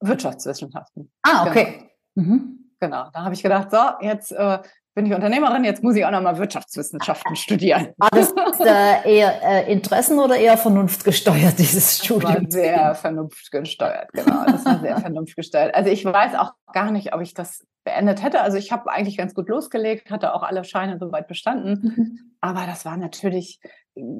Wirtschaftswissenschaften. 0.00 1.12
Ah, 1.22 1.46
okay. 1.46 1.64
Genau, 1.64 1.91
mhm. 2.14 2.70
genau. 2.80 3.08
da 3.12 3.24
habe 3.24 3.34
ich 3.34 3.42
gedacht, 3.42 3.70
so, 3.70 3.78
jetzt 4.00 4.32
äh, 4.32 4.58
bin 4.94 5.06
ich 5.06 5.14
Unternehmerin, 5.14 5.64
jetzt 5.64 5.82
muss 5.82 5.96
ich 5.96 6.04
auch 6.04 6.10
nochmal 6.10 6.38
Wirtschaftswissenschaften 6.38 7.36
studieren. 7.36 7.88
War 7.96 8.10
das 8.10 8.32
äh, 8.60 9.10
eher 9.16 9.42
äh, 9.42 9.72
Interessen 9.72 10.18
oder 10.18 10.36
eher 10.36 10.58
vernunftgesteuert, 10.58 11.58
dieses 11.58 11.98
Studium? 11.98 12.32
Das 12.34 12.42
war 12.42 12.50
sehr 12.50 12.94
vernunftgesteuert, 12.94 14.12
genau. 14.12 14.44
Das 14.44 14.64
war 14.64 14.80
sehr 14.80 14.96
vernunftgesteuert. 15.00 15.74
Also 15.74 15.90
ich 15.90 16.04
weiß 16.04 16.34
auch 16.34 16.52
gar 16.72 16.90
nicht, 16.90 17.14
ob 17.14 17.22
ich 17.22 17.34
das 17.34 17.66
beendet 17.84 18.22
hätte. 18.22 18.42
Also 18.42 18.58
ich 18.58 18.70
habe 18.70 18.90
eigentlich 18.90 19.16
ganz 19.16 19.34
gut 19.34 19.48
losgelegt, 19.48 20.10
hatte 20.10 20.34
auch 20.34 20.42
alle 20.42 20.64
Scheine 20.64 20.98
soweit 20.98 21.26
bestanden. 21.26 21.80
Mhm. 21.82 22.18
Aber 22.40 22.66
das 22.66 22.84
war 22.84 22.96
natürlich, 22.96 23.60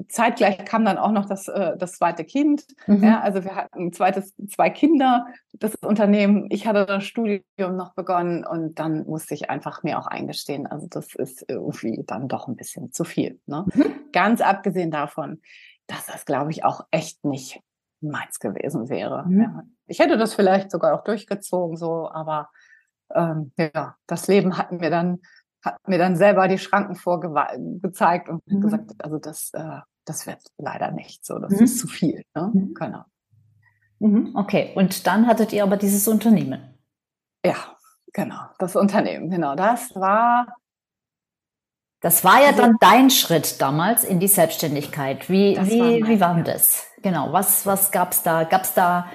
zeitgleich 0.07 0.63
kam 0.65 0.85
dann 0.85 0.97
auch 0.97 1.11
noch 1.11 1.25
das, 1.25 1.47
äh, 1.47 1.75
das 1.77 1.93
zweite 1.93 2.23
Kind. 2.23 2.65
Mhm. 2.87 3.03
Ja, 3.03 3.21
also 3.21 3.43
wir 3.43 3.55
hatten 3.55 3.91
zweites, 3.91 4.33
zwei 4.49 4.69
Kinder, 4.69 5.25
das 5.53 5.75
Unternehmen. 5.75 6.47
Ich 6.49 6.67
hatte 6.67 6.85
das 6.85 7.03
Studium 7.03 7.75
noch 7.75 7.93
begonnen 7.93 8.45
und 8.45 8.79
dann 8.79 9.05
musste 9.05 9.33
ich 9.33 9.49
einfach 9.49 9.83
mir 9.83 9.97
auch 9.99 10.07
eingestehen, 10.07 10.67
also 10.67 10.87
das 10.89 11.15
ist 11.15 11.45
irgendwie 11.47 12.03
dann 12.05 12.27
doch 12.27 12.47
ein 12.47 12.55
bisschen 12.55 12.91
zu 12.91 13.03
viel. 13.03 13.39
Ne? 13.45 13.65
Mhm. 13.73 14.11
Ganz 14.11 14.41
abgesehen 14.41 14.91
davon, 14.91 15.41
dass 15.87 16.05
das, 16.05 16.25
glaube 16.25 16.51
ich, 16.51 16.63
auch 16.63 16.85
echt 16.91 17.25
nicht 17.25 17.61
meins 18.01 18.39
gewesen 18.39 18.89
wäre. 18.89 19.25
Mhm. 19.27 19.41
Ja. 19.41 19.63
Ich 19.87 19.99
hätte 19.99 20.17
das 20.17 20.33
vielleicht 20.33 20.71
sogar 20.71 20.93
auch 20.93 21.03
durchgezogen, 21.03 21.77
so, 21.77 22.09
aber 22.11 22.49
ähm, 23.13 23.51
ja, 23.57 23.95
das 24.07 24.27
Leben 24.27 24.57
hat 24.57 24.71
mir 24.71 24.89
dann 24.89 25.19
hat 25.63 25.87
mir 25.87 25.97
dann 25.97 26.15
selber 26.15 26.47
die 26.47 26.57
Schranken 26.57 26.95
vorgezeigt 26.95 28.29
und 28.29 28.45
mhm. 28.47 28.61
gesagt, 28.61 28.91
also 28.99 29.17
das, 29.17 29.51
äh, 29.53 29.79
das 30.05 30.27
wird 30.27 30.41
leider 30.57 30.91
nicht 30.91 31.25
so, 31.25 31.39
das 31.39 31.51
mhm. 31.51 31.63
ist 31.63 31.79
zu 31.79 31.87
viel. 31.87 32.23
Ne? 32.35 32.51
Mhm. 32.53 32.73
Genau. 32.73 33.03
Mhm. 33.99 34.35
Okay, 34.35 34.73
und 34.75 35.07
dann 35.07 35.27
hattet 35.27 35.53
ihr 35.53 35.63
aber 35.63 35.77
dieses 35.77 36.07
Unternehmen. 36.07 36.77
Ja, 37.45 37.55
genau, 38.11 38.41
das 38.59 38.75
Unternehmen, 38.75 39.29
genau. 39.29 39.55
Das 39.55 39.95
war. 39.95 40.55
Das 42.01 42.25
war 42.25 42.41
ja 42.41 42.49
also, 42.49 42.63
dann 42.63 42.75
dein 42.81 43.09
Schritt 43.09 43.61
damals 43.61 44.03
in 44.03 44.19
die 44.19 44.27
Selbstständigkeit. 44.27 45.29
Wie, 45.29 45.57
wie, 45.61 46.01
war 46.01 46.09
wie 46.09 46.19
war 46.19 46.43
das? 46.43 46.85
Genau, 47.01 47.31
was, 47.31 47.65
was 47.65 47.91
gab 47.91 48.11
es 48.11 48.23
da? 48.23 48.43
Gab 48.43 48.63
es 48.63 48.73
da 48.73 49.09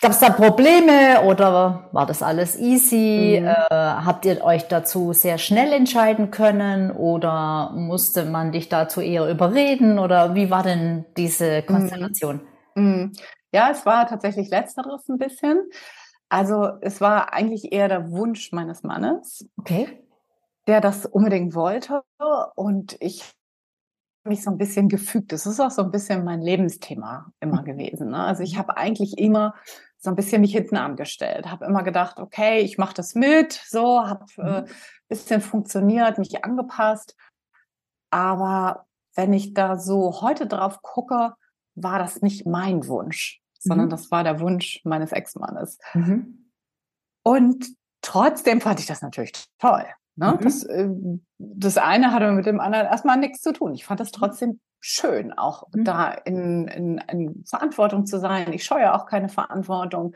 Gab 0.00 0.10
es 0.10 0.20
da 0.20 0.28
Probleme 0.28 1.22
oder 1.22 1.88
war 1.92 2.04
das 2.04 2.22
alles 2.22 2.58
easy? 2.58 3.38
Mhm. 3.40 3.46
Äh, 3.46 3.54
habt 3.70 4.26
ihr 4.26 4.44
euch 4.44 4.68
dazu 4.68 5.14
sehr 5.14 5.38
schnell 5.38 5.72
entscheiden 5.72 6.30
können 6.30 6.90
oder 6.90 7.72
musste 7.74 8.26
man 8.26 8.52
dich 8.52 8.68
dazu 8.68 9.00
eher 9.00 9.28
überreden 9.30 9.98
oder 9.98 10.34
wie 10.34 10.50
war 10.50 10.62
denn 10.62 11.06
diese 11.16 11.62
mhm. 11.62 11.66
Konstellation? 11.66 12.40
Mhm. 12.74 13.12
Ja, 13.52 13.70
es 13.70 13.86
war 13.86 14.06
tatsächlich 14.06 14.50
letzteres 14.50 15.08
ein 15.08 15.16
bisschen. 15.16 15.62
Also 16.28 16.68
es 16.82 17.00
war 17.00 17.32
eigentlich 17.32 17.72
eher 17.72 17.88
der 17.88 18.10
Wunsch 18.10 18.52
meines 18.52 18.82
Mannes. 18.82 19.48
Okay. 19.58 20.02
der 20.66 20.80
das 20.80 21.06
unbedingt 21.06 21.54
wollte 21.54 22.02
und 22.56 22.96
ich 23.00 23.22
mich 24.24 24.42
so 24.42 24.50
ein 24.50 24.58
bisschen 24.58 24.88
gefügt. 24.88 25.32
Das 25.32 25.46
ist 25.46 25.60
auch 25.60 25.70
so 25.70 25.82
ein 25.82 25.90
bisschen 25.90 26.24
mein 26.24 26.42
Lebensthema 26.42 27.32
immer 27.40 27.62
gewesen. 27.62 28.10
Ne? 28.10 28.18
Also 28.18 28.42
ich 28.42 28.58
habe 28.58 28.76
eigentlich 28.76 29.18
immer 29.18 29.54
so 30.06 30.10
ein 30.12 30.16
bisschen 30.16 30.40
mich 30.40 30.52
hinten 30.52 30.76
angestellt, 30.76 31.50
habe 31.50 31.64
immer 31.64 31.82
gedacht, 31.82 32.20
okay, 32.20 32.60
ich 32.60 32.78
mache 32.78 32.94
das 32.94 33.16
mit, 33.16 33.60
so, 33.66 34.06
habe 34.06 34.24
äh, 34.38 34.60
mhm. 34.60 34.66
bisschen 35.08 35.40
funktioniert, 35.40 36.18
mich 36.18 36.44
angepasst. 36.44 37.16
Aber 38.10 38.86
wenn 39.16 39.32
ich 39.32 39.52
da 39.52 39.78
so 39.78 40.20
heute 40.20 40.46
drauf 40.46 40.80
gucke, 40.80 41.34
war 41.74 41.98
das 41.98 42.22
nicht 42.22 42.46
mein 42.46 42.86
Wunsch, 42.86 43.42
sondern 43.58 43.86
mhm. 43.86 43.90
das 43.90 44.12
war 44.12 44.22
der 44.22 44.38
Wunsch 44.38 44.80
meines 44.84 45.10
Ex-Mannes. 45.10 45.78
Mhm. 45.94 46.52
Und 47.24 47.66
trotzdem 48.00 48.60
fand 48.60 48.78
ich 48.78 48.86
das 48.86 49.02
natürlich 49.02 49.32
toll. 49.58 49.84
Ne? 50.16 50.32
Mhm. 50.32 50.44
Das, 50.44 50.62
äh, 50.64 50.88
das 51.38 51.76
eine 51.78 52.12
hatte 52.12 52.32
mit 52.32 52.46
dem 52.46 52.60
anderen 52.60 52.86
erstmal 52.86 53.18
nichts 53.18 53.40
zu 53.40 53.52
tun. 53.52 53.74
Ich 53.74 53.84
fand 53.84 54.00
das 54.00 54.10
trotzdem 54.10 54.60
schön, 54.80 55.32
auch 55.32 55.64
mhm. 55.72 55.84
da 55.84 56.10
in, 56.10 56.68
in, 56.68 56.98
in, 57.10 57.44
Verantwortung 57.46 58.06
zu 58.06 58.18
sein. 58.18 58.52
Ich 58.52 58.64
scheue 58.64 58.94
auch 58.94 59.06
keine 59.06 59.28
Verantwortung. 59.28 60.14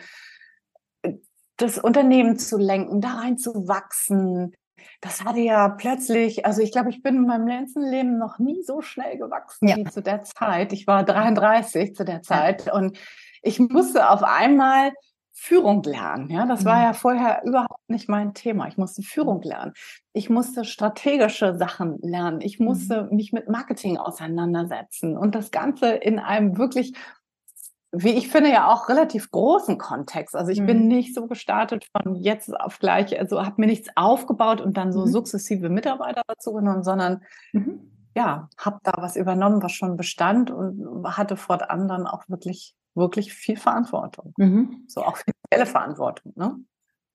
Das 1.57 1.79
Unternehmen 1.79 2.39
zu 2.39 2.57
lenken, 2.57 3.01
da 3.01 3.17
rein 3.17 3.37
zu 3.37 3.69
wachsen. 3.69 4.55
Das 5.03 5.25
hatte 5.25 5.41
ja 5.41 5.69
plötzlich, 5.69 6.47
also 6.47 6.63
ich 6.63 6.73
glaube, 6.73 6.89
ich 6.89 7.03
bin 7.03 7.17
in 7.17 7.27
meinem 7.27 7.47
letzten 7.47 7.83
Leben 7.83 8.17
noch 8.17 8.39
nie 8.39 8.63
so 8.63 8.81
schnell 8.81 9.19
gewachsen 9.19 9.69
ja. 9.69 9.77
wie 9.77 9.85
zu 9.85 10.03
der 10.03 10.23
Zeit. 10.23 10.73
Ich 10.73 10.87
war 10.87 11.05
33 11.05 11.95
zu 11.95 12.05
der 12.05 12.23
Zeit 12.23 12.73
und 12.73 12.99
ich 13.43 13.59
musste 13.59 14.09
auf 14.09 14.23
einmal 14.23 14.93
Führung 15.33 15.83
lernen. 15.83 16.29
Ja, 16.31 16.47
das 16.47 16.65
war 16.65 16.77
mhm. 16.77 16.83
ja 16.83 16.93
vorher 16.93 17.43
überhaupt 17.45 17.89
nicht 17.89 18.09
mein 18.09 18.35
Thema. 18.35 18.69
Ich 18.69 18.77
musste 18.77 19.03
Führung 19.03 19.43
lernen. 19.43 19.73
Ich 20.13 20.29
musste 20.29 20.65
strategische 20.65 21.57
Sachen 21.57 21.99
lernen. 22.03 22.41
Ich 22.41 22.59
musste 22.59 23.05
mhm. 23.05 23.17
mich 23.17 23.33
mit 23.33 23.49
Marketing 23.49 23.97
auseinandersetzen 23.97 25.17
und 25.17 25.35
das 25.35 25.51
Ganze 25.51 25.91
in 25.93 26.19
einem 26.19 26.59
wirklich 26.59 26.95
wie 27.93 28.11
ich 28.11 28.29
finde, 28.29 28.51
ja 28.51 28.73
auch 28.73 28.89
relativ 28.89 29.31
großen 29.31 29.77
Kontext. 29.77 30.37
Also 30.37 30.53
ich 30.53 30.61
mhm. 30.61 30.67
bin 30.67 30.89
nicht 30.89 31.15
so 31.15 31.27
gestartet 31.27 31.89
von 31.91 32.15
jetzt 32.15 32.55
auf 32.59 32.79
gleich, 32.79 33.19
also 33.19 33.45
habe 33.45 33.61
mir 33.61 33.67
nichts 33.67 33.89
aufgebaut 33.97 34.61
und 34.61 34.77
dann 34.77 34.93
so 34.93 35.01
mhm. 35.01 35.09
sukzessive 35.09 35.69
Mitarbeiter 35.69 36.23
dazu 36.29 36.53
genommen, 36.53 36.85
sondern 36.85 37.23
mhm. 37.53 37.91
ja, 38.15 38.49
habe 38.57 38.79
da 38.85 38.93
was 38.99 39.17
übernommen, 39.17 39.63
was 39.63 39.73
schon 39.73 39.97
bestand 39.97 40.53
und 40.53 41.05
hatte 41.05 41.37
fortan 41.37 41.89
dann 41.89 42.07
auch 42.07 42.23
wirklich 42.29 42.77
wirklich 43.01 43.35
viel 43.35 43.57
Verantwortung. 43.57 44.33
Mhm. 44.37 44.85
So 44.87 45.03
auch 45.03 45.17
finanzielle 45.17 45.67
Verantwortung. 45.67 46.33
Ne? 46.37 46.57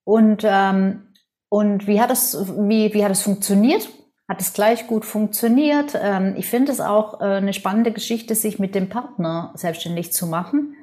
Und, 0.04 0.44
ähm, 0.46 1.14
und 1.50 1.88
wie 1.88 2.02
hat 2.02 2.12
es, 2.12 2.38
wie, 2.58 2.94
wie 2.94 3.06
hat 3.06 3.12
es 3.12 3.22
funktioniert? 3.22 3.88
Hat 4.28 4.42
es 4.42 4.54
gleich 4.54 4.88
gut 4.88 5.06
funktioniert? 5.06 5.98
Ähm, 6.00 6.34
ich 6.36 6.48
finde 6.48 6.72
es 6.72 6.82
auch 6.82 7.22
äh, 7.22 7.26
eine 7.26 7.54
spannende 7.54 7.92
Geschichte, 7.92 8.36
sich 8.36 8.60
mit 8.60 8.76
dem 8.76 8.90
Partner 8.90 9.54
selbstständig 9.56 10.12
zu 10.12 10.28
machen. 10.28 10.76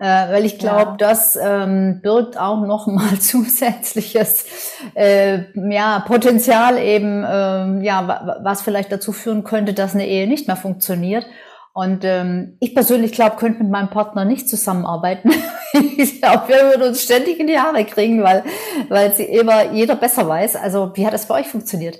Äh, 0.00 0.32
weil 0.32 0.46
ich 0.46 0.58
glaube, 0.58 0.92
ja. 0.92 0.96
das 0.96 1.36
ähm, 1.36 2.00
birgt 2.02 2.38
auch 2.38 2.64
noch 2.64 2.86
mal 2.86 3.18
zusätzliches 3.20 4.46
äh, 4.94 5.42
ja, 5.54 6.00
Potenzial 6.00 6.78
eben, 6.78 7.22
äh, 7.22 7.84
ja, 7.84 8.38
was 8.42 8.62
vielleicht 8.62 8.90
dazu 8.90 9.12
führen 9.12 9.44
könnte, 9.44 9.74
dass 9.74 9.94
eine 9.94 10.06
Ehe 10.06 10.26
nicht 10.26 10.46
mehr 10.46 10.56
funktioniert. 10.56 11.26
Und 11.72 12.04
ähm, 12.04 12.56
ich 12.60 12.74
persönlich 12.74 13.12
glaube, 13.12 13.36
könnte 13.36 13.62
mit 13.62 13.70
meinem 13.70 13.90
Partner 13.90 14.24
nicht 14.24 14.48
zusammenarbeiten. 14.48 15.30
ich 15.72 16.20
glaube, 16.20 16.48
wir 16.48 16.62
würden 16.64 16.88
uns 16.88 17.02
ständig 17.02 17.38
in 17.38 17.46
die 17.46 17.58
Haare 17.58 17.84
kriegen, 17.84 18.22
weil, 18.22 18.44
weil 18.88 19.12
sie 19.12 19.24
immer 19.24 19.70
jeder 19.72 19.94
besser 19.94 20.28
weiß. 20.28 20.56
Also 20.56 20.90
wie 20.94 21.06
hat 21.06 21.14
das 21.14 21.28
bei 21.28 21.40
euch 21.40 21.48
funktioniert? 21.48 21.98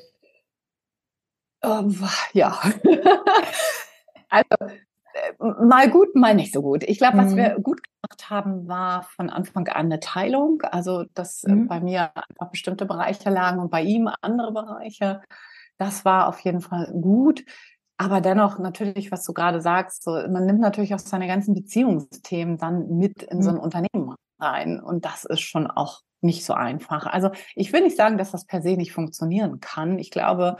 Um, 1.62 1.90
ähm, 1.90 2.08
ja. 2.32 2.58
also 4.28 4.48
äh, 4.60 5.32
mal 5.38 5.88
gut, 5.90 6.14
mal 6.16 6.34
nicht 6.34 6.52
so 6.52 6.62
gut. 6.62 6.82
Ich 6.84 6.98
glaube, 6.98 7.18
was 7.18 7.32
mhm. 7.32 7.36
wir 7.36 7.50
gut 7.60 7.80
gemacht 7.82 8.30
haben, 8.30 8.66
war 8.66 9.04
von 9.04 9.30
Anfang 9.30 9.68
an 9.68 9.86
eine 9.86 10.00
Teilung. 10.00 10.62
Also, 10.62 11.04
dass 11.14 11.44
äh, 11.44 11.52
mhm. 11.52 11.68
bei 11.68 11.80
mir 11.80 12.10
einfach 12.16 12.50
bestimmte 12.50 12.86
Bereiche 12.86 13.30
lagen 13.30 13.60
und 13.60 13.70
bei 13.70 13.82
ihm 13.82 14.10
andere 14.20 14.52
Bereiche. 14.52 15.22
Das 15.78 16.04
war 16.04 16.28
auf 16.28 16.40
jeden 16.40 16.60
Fall 16.60 16.90
gut. 16.92 17.44
Aber 18.00 18.22
dennoch 18.22 18.58
natürlich, 18.58 19.12
was 19.12 19.24
du 19.24 19.34
gerade 19.34 19.60
sagst, 19.60 20.04
so, 20.04 20.12
man 20.12 20.46
nimmt 20.46 20.60
natürlich 20.60 20.94
auch 20.94 20.98
seine 20.98 21.26
ganzen 21.26 21.52
Beziehungsthemen 21.52 22.56
dann 22.56 22.96
mit 22.96 23.24
in 23.24 23.42
so 23.42 23.50
ein 23.50 23.56
mhm. 23.56 23.60
Unternehmen 23.60 24.14
rein. 24.38 24.80
Und 24.80 25.04
das 25.04 25.26
ist 25.26 25.42
schon 25.42 25.66
auch 25.66 26.00
nicht 26.22 26.46
so 26.46 26.54
einfach. 26.54 27.04
Also 27.04 27.30
ich 27.54 27.74
will 27.74 27.82
nicht 27.82 27.98
sagen, 27.98 28.16
dass 28.16 28.30
das 28.30 28.46
per 28.46 28.62
se 28.62 28.78
nicht 28.78 28.94
funktionieren 28.94 29.60
kann. 29.60 29.98
Ich 29.98 30.10
glaube, 30.10 30.56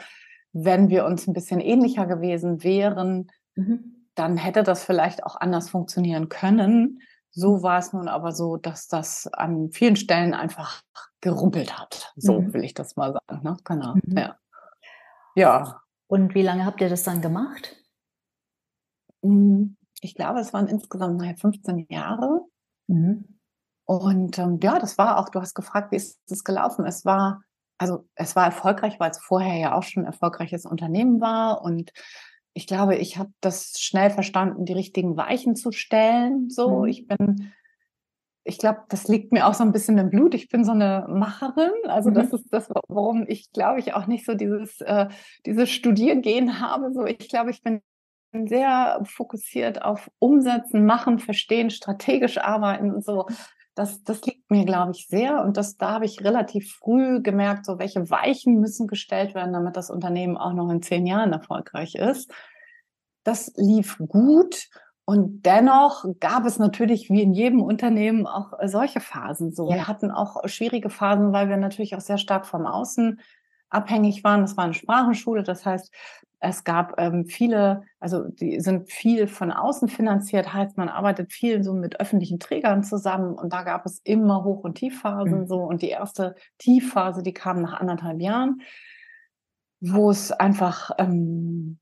wenn 0.53 0.91
wir 0.91 1.07
uns 1.07 1.27
ein 1.27 1.33
bisschen 1.33 1.61
ähnlicher 1.61 2.05
gewesen 2.05 2.63
wären, 2.63 3.31
mhm. 3.55 4.07
dann 4.15 4.37
hätte 4.37 4.63
das 4.63 4.85
vielleicht 4.85 5.25
auch 5.25 5.37
anders 5.37 5.71
funktionieren 5.71 6.29
können. 6.29 7.01
So 7.31 7.57
mhm. 7.57 7.63
war 7.63 7.79
es 7.79 7.95
nun 7.95 8.09
aber 8.09 8.33
so, 8.33 8.59
dass 8.59 8.87
das 8.87 9.29
an 9.33 9.71
vielen 9.71 9.97
Stellen 9.97 10.35
einfach 10.35 10.83
gerumpelt 11.23 11.79
hat. 11.79 12.13
So 12.17 12.43
mhm. 12.43 12.53
will 12.53 12.65
ich 12.65 12.75
das 12.75 12.97
mal 12.97 13.15
sagen. 13.15 13.43
Ne? 13.43 13.57
Genau. 13.65 13.95
Mhm. 13.95 14.19
Ja. 14.19 14.37
ja. 15.35 15.81
Und 16.11 16.35
wie 16.35 16.43
lange 16.43 16.67
habt 16.67 16.81
ihr 16.81 16.89
das 16.89 17.05
dann 17.05 17.23
gemacht? 17.23 17.77
Hm, 19.23 19.77
ich 20.01 20.17
glaube, 20.17 20.41
es 20.41 20.53
waren 20.53 20.67
insgesamt 20.67 21.19
naja, 21.19 21.37
15 21.37 21.87
Jahre. 21.89 22.41
Mhm. 22.89 23.39
Und 23.85 24.37
ähm, 24.39 24.59
ja, 24.61 24.81
das 24.81 24.99
war 24.99 25.19
auch, 25.19 25.29
du 25.29 25.41
hast 25.41 25.55
gefragt, 25.55 25.93
wie 25.93 25.97
ist 25.97 26.19
es 26.29 26.43
gelaufen? 26.43 26.85
Es 26.85 27.05
war, 27.05 27.45
also 27.79 28.09
es 28.17 28.35
war 28.35 28.47
erfolgreich, 28.47 28.99
weil 28.99 29.13
es 29.13 29.19
vorher 29.19 29.57
ja 29.57 29.75
auch 29.77 29.85
schon 29.85 30.03
ein 30.03 30.07
erfolgreiches 30.07 30.67
Unternehmen 30.67 31.21
war. 31.21 31.63
Und 31.63 31.93
ich 32.55 32.67
glaube, 32.67 32.97
ich 32.97 33.17
habe 33.17 33.31
das 33.41 33.79
schnell 33.79 34.11
verstanden, 34.11 34.65
die 34.65 34.73
richtigen 34.73 35.17
Weichen 35.17 35.55
zu 35.55 35.71
stellen. 35.71 36.51
So, 36.51 36.81
mhm. 36.81 36.89
ich 36.89 37.07
bin 37.07 37.53
ich 38.45 38.59
glaube, 38.59 38.81
das 38.89 39.09
liegt 39.09 39.33
mir 39.33 39.47
auch 39.47 39.55
so 39.55 39.63
ein 39.63 39.73
bisschen 39.73 39.99
im 39.99 40.11
Blut. 40.11 40.35
Ich 40.35 40.49
bin 40.49 40.65
so 40.65 40.73
eine 40.73 41.07
Macherin. 41.09 41.71
Also 41.87 42.11
mhm. 42.11 42.15
das 42.15 42.33
ist 42.33 42.53
das, 42.53 42.69
warum 42.89 43.25
ich 43.29 43.53
glaube 43.53 43.81
ich 43.81 43.95
auch 43.95 44.07
nicht 44.07 44.25
so 44.25 44.35
dieses, 44.35 44.81
äh, 44.81 45.09
dieses 45.47 45.71
Studiergehen 45.71 46.61
habe. 46.61 46.93
So, 46.93 47.05
ich 47.05 47.29
glaube, 47.29 47.51
ich 47.51 47.63
bin 47.63 47.83
sehr 48.33 49.01
fokussiert 49.05 49.83
auf 49.83 50.11
Umsetzen, 50.19 50.87
Machen, 50.87 51.19
Verstehen, 51.19 51.71
strategisch 51.71 52.39
arbeiten 52.39 52.93
und 52.93 53.05
so. 53.05 53.27
Das, 53.75 54.03
das 54.03 54.23
liegt 54.23 54.51
mir, 54.51 54.65
glaube 54.65 54.93
ich, 54.93 55.07
sehr. 55.09 55.43
Und 55.43 55.57
das, 55.57 55.77
da 55.77 55.93
habe 55.93 56.05
ich 56.05 56.25
relativ 56.25 56.73
früh 56.73 57.23
gemerkt, 57.23 57.67
so 57.67 57.79
welche 57.79 58.11
Weichen 58.11 58.61
müssen 58.61 58.87
gestellt 58.87 59.35
werden, 59.35 59.53
damit 59.53 59.77
das 59.77 59.91
Unternehmen 59.91 60.37
auch 60.37 60.53
noch 60.53 60.71
in 60.71 60.83
zehn 60.83 61.07
Jahren 61.07 61.33
erfolgreich 61.33 61.95
ist. 61.95 62.33
Das 63.25 63.53
lief 63.57 63.99
gut. 64.09 64.69
Und 65.11 65.45
dennoch 65.45 66.05
gab 66.21 66.47
es 66.47 66.61
natürlich 66.61 67.11
wie 67.11 67.23
in 67.23 67.33
jedem 67.33 67.63
Unternehmen 67.63 68.29
auch 68.29 68.53
solche 68.67 69.01
Phasen. 69.01 69.53
So, 69.53 69.69
ja. 69.69 69.75
wir 69.75 69.89
hatten 69.89 70.13
auch 70.13 70.47
schwierige 70.47 70.89
Phasen, 70.89 71.33
weil 71.33 71.49
wir 71.49 71.57
natürlich 71.57 71.97
auch 71.97 72.01
sehr 72.01 72.17
stark 72.17 72.47
vom 72.47 72.65
Außen 72.65 73.19
abhängig 73.71 74.23
waren. 74.23 74.43
Das 74.43 74.57
war 74.57 74.67
eine 74.67 74.75
Sprachenschule, 74.75 75.43
das 75.43 75.67
heißt, 75.67 75.93
es 76.39 76.63
gab 76.63 76.95
ähm, 77.01 77.27
viele, 77.27 77.83
also 77.99 78.29
die 78.29 78.61
sind 78.61 78.89
viel 78.89 79.27
von 79.27 79.51
außen 79.51 79.89
finanziert, 79.89 80.55
heißt 80.55 80.79
man 80.79 80.89
arbeitet 80.89 81.33
viel 81.33 81.65
so 81.65 81.75
mit 81.75 81.99
öffentlichen 81.99 82.39
Trägern 82.39 82.85
zusammen 82.85 83.35
und 83.35 83.53
da 83.53 83.65
gab 83.65 83.87
es 83.87 83.99
immer 84.05 84.45
Hoch- 84.45 84.63
und 84.63 84.77
Tiefphasen 84.77 85.41
mhm. 85.41 85.47
so 85.49 85.57
und 85.57 85.83
die 85.83 85.89
erste 85.89 86.37
Tiefphase, 86.59 87.25
die 87.25 87.35
kam 87.35 87.61
nach 87.63 87.81
anderthalb 87.81 88.21
Jahren, 88.21 88.61
wo 89.81 90.09
es 90.09 90.31
einfach 90.31 90.93
ähm, 90.99 91.81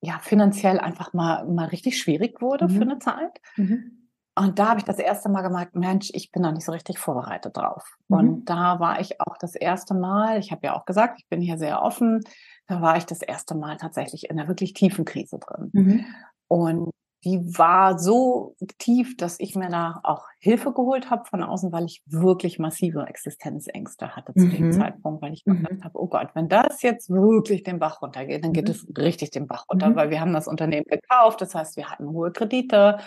ja, 0.00 0.18
finanziell 0.20 0.78
einfach 0.78 1.12
mal, 1.12 1.44
mal 1.46 1.66
richtig 1.66 1.98
schwierig 1.98 2.40
wurde 2.40 2.68
mhm. 2.68 2.70
für 2.70 2.82
eine 2.82 2.98
Zeit. 2.98 3.40
Mhm. 3.56 4.08
Und 4.38 4.60
da 4.60 4.68
habe 4.68 4.78
ich 4.78 4.84
das 4.84 5.00
erste 5.00 5.28
Mal 5.28 5.42
gemerkt, 5.42 5.74
Mensch, 5.74 6.10
ich 6.14 6.30
bin 6.30 6.44
da 6.44 6.52
nicht 6.52 6.64
so 6.64 6.70
richtig 6.70 6.98
vorbereitet 6.98 7.56
drauf. 7.56 7.96
Mhm. 8.06 8.16
Und 8.16 8.44
da 8.44 8.78
war 8.78 9.00
ich 9.00 9.20
auch 9.20 9.36
das 9.38 9.56
erste 9.56 9.94
Mal, 9.94 10.38
ich 10.38 10.52
habe 10.52 10.66
ja 10.66 10.76
auch 10.76 10.84
gesagt, 10.84 11.18
ich 11.18 11.28
bin 11.28 11.40
hier 11.40 11.58
sehr 11.58 11.82
offen, 11.82 12.20
da 12.68 12.80
war 12.80 12.96
ich 12.96 13.04
das 13.04 13.20
erste 13.20 13.56
Mal 13.56 13.76
tatsächlich 13.78 14.30
in 14.30 14.38
einer 14.38 14.48
wirklich 14.48 14.74
tiefen 14.74 15.04
Krise 15.04 15.38
drin. 15.40 15.70
Mhm. 15.72 16.04
Und 16.46 16.90
die 17.24 17.40
war 17.58 17.98
so 17.98 18.54
tief, 18.78 19.16
dass 19.16 19.40
ich 19.40 19.56
mir 19.56 19.68
da 19.68 20.00
auch 20.04 20.26
Hilfe 20.38 20.72
geholt 20.72 21.10
habe 21.10 21.24
von 21.24 21.42
außen, 21.42 21.72
weil 21.72 21.84
ich 21.84 22.02
wirklich 22.06 22.60
massive 22.60 23.06
Existenzängste 23.06 24.14
hatte 24.14 24.32
zu 24.34 24.46
mhm. 24.46 24.52
dem 24.52 24.72
Zeitpunkt, 24.72 25.20
weil 25.20 25.32
ich 25.32 25.44
mhm. 25.44 25.64
gedacht 25.64 25.84
habe, 25.84 26.00
oh 26.00 26.06
Gott, 26.06 26.28
wenn 26.34 26.48
das 26.48 26.82
jetzt 26.82 27.10
wirklich 27.10 27.64
den 27.64 27.80
Bach 27.80 28.02
runtergeht, 28.02 28.44
dann 28.44 28.52
geht 28.52 28.66
mhm. 28.66 28.70
es 28.70 28.86
richtig 28.96 29.30
den 29.30 29.48
Bach 29.48 29.64
runter, 29.68 29.90
mhm. 29.90 29.96
weil 29.96 30.10
wir 30.10 30.20
haben 30.20 30.32
das 30.32 30.46
Unternehmen 30.46 30.86
gekauft, 30.88 31.40
das 31.40 31.54
heißt, 31.54 31.76
wir 31.76 31.90
hatten 31.90 32.08
hohe 32.08 32.30
Kredite, 32.30 32.98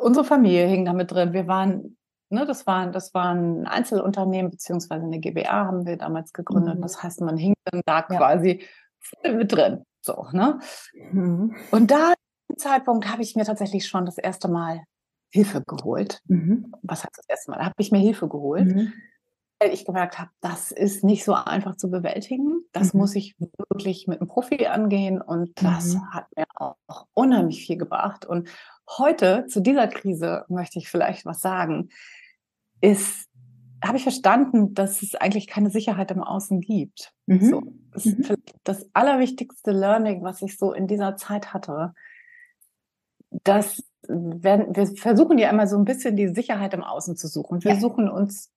unsere 0.00 0.24
Familie 0.24 0.66
hing 0.66 0.86
damit 0.86 1.10
drin, 1.10 1.34
wir 1.34 1.46
waren, 1.46 1.98
ne, 2.30 2.46
das 2.46 2.66
waren, 2.66 2.92
das 2.92 3.12
waren 3.12 3.66
Einzelunternehmen 3.66 4.50
beziehungsweise 4.50 5.04
eine 5.04 5.20
GBA 5.20 5.66
haben 5.66 5.84
wir 5.84 5.98
damals 5.98 6.32
gegründet, 6.32 6.76
mhm. 6.76 6.82
das 6.82 7.02
heißt, 7.02 7.20
man 7.20 7.36
hing 7.36 7.52
dann 7.64 7.82
da 7.84 7.98
ja. 7.98 8.16
quasi 8.16 8.64
voll 8.98 9.34
mit 9.34 9.52
drin, 9.52 9.84
so, 10.00 10.26
ne? 10.32 10.58
Mhm. 11.12 11.54
Und 11.70 11.90
da 11.90 12.14
Zeitpunkt 12.56 13.10
habe 13.10 13.22
ich 13.22 13.36
mir 13.36 13.44
tatsächlich 13.44 13.86
schon 13.86 14.06
das 14.06 14.18
erste 14.18 14.48
Mal 14.48 14.84
Hilfe 15.30 15.62
geholt. 15.66 16.20
Mhm. 16.26 16.72
Was 16.82 17.04
heißt 17.04 17.16
das 17.16 17.28
erste 17.28 17.50
Mal? 17.50 17.58
Da 17.58 17.64
habe 17.66 17.74
ich 17.78 17.92
mir 17.92 17.98
Hilfe 17.98 18.28
geholt. 18.28 18.66
Mhm. 18.66 18.92
ich 19.60 19.84
gemerkt 19.84 20.18
habe, 20.18 20.30
das 20.40 20.70
ist 20.70 21.04
nicht 21.04 21.24
so 21.24 21.34
einfach 21.34 21.76
zu 21.76 21.90
bewältigen. 21.90 22.62
Das 22.72 22.94
mhm. 22.94 23.00
muss 23.00 23.14
ich 23.14 23.36
wirklich 23.38 24.06
mit 24.06 24.20
einem 24.20 24.28
Profi 24.28 24.66
angehen 24.66 25.20
und 25.20 25.62
das 25.62 25.94
mhm. 25.94 26.10
hat 26.12 26.26
mir 26.36 26.46
auch 26.54 27.06
unheimlich 27.14 27.66
viel 27.66 27.76
gebracht. 27.76 28.24
Und 28.24 28.48
heute 28.96 29.46
zu 29.46 29.60
dieser 29.60 29.88
Krise 29.88 30.44
möchte 30.48 30.78
ich 30.78 30.88
vielleicht 30.88 31.26
was 31.26 31.40
sagen, 31.40 31.90
ist, 32.80 33.28
habe 33.84 33.96
ich 33.96 34.02
verstanden, 34.02 34.74
dass 34.74 35.02
es 35.02 35.14
eigentlich 35.14 35.46
keine 35.46 35.70
Sicherheit 35.70 36.10
im 36.10 36.22
Außen 36.22 36.60
gibt. 36.60 37.12
Mhm. 37.26 37.50
So, 37.50 37.62
das, 37.92 38.04
mhm. 38.06 38.36
das 38.64 38.86
allerwichtigste 38.94 39.72
Learning, 39.72 40.22
was 40.22 40.40
ich 40.42 40.56
so 40.56 40.72
in 40.72 40.86
dieser 40.86 41.16
Zeit 41.16 41.52
hatte, 41.52 41.94
dass 43.30 43.82
werden, 44.08 44.74
wir 44.74 44.86
versuchen 44.96 45.38
ja 45.38 45.50
immer 45.50 45.66
so 45.66 45.76
ein 45.76 45.84
bisschen 45.84 46.16
die 46.16 46.28
Sicherheit 46.28 46.74
im 46.74 46.82
Außen 46.82 47.16
zu 47.16 47.28
suchen. 47.28 47.62
Wir 47.62 47.74
ja. 47.74 47.80
suchen 47.80 48.08
uns 48.08 48.50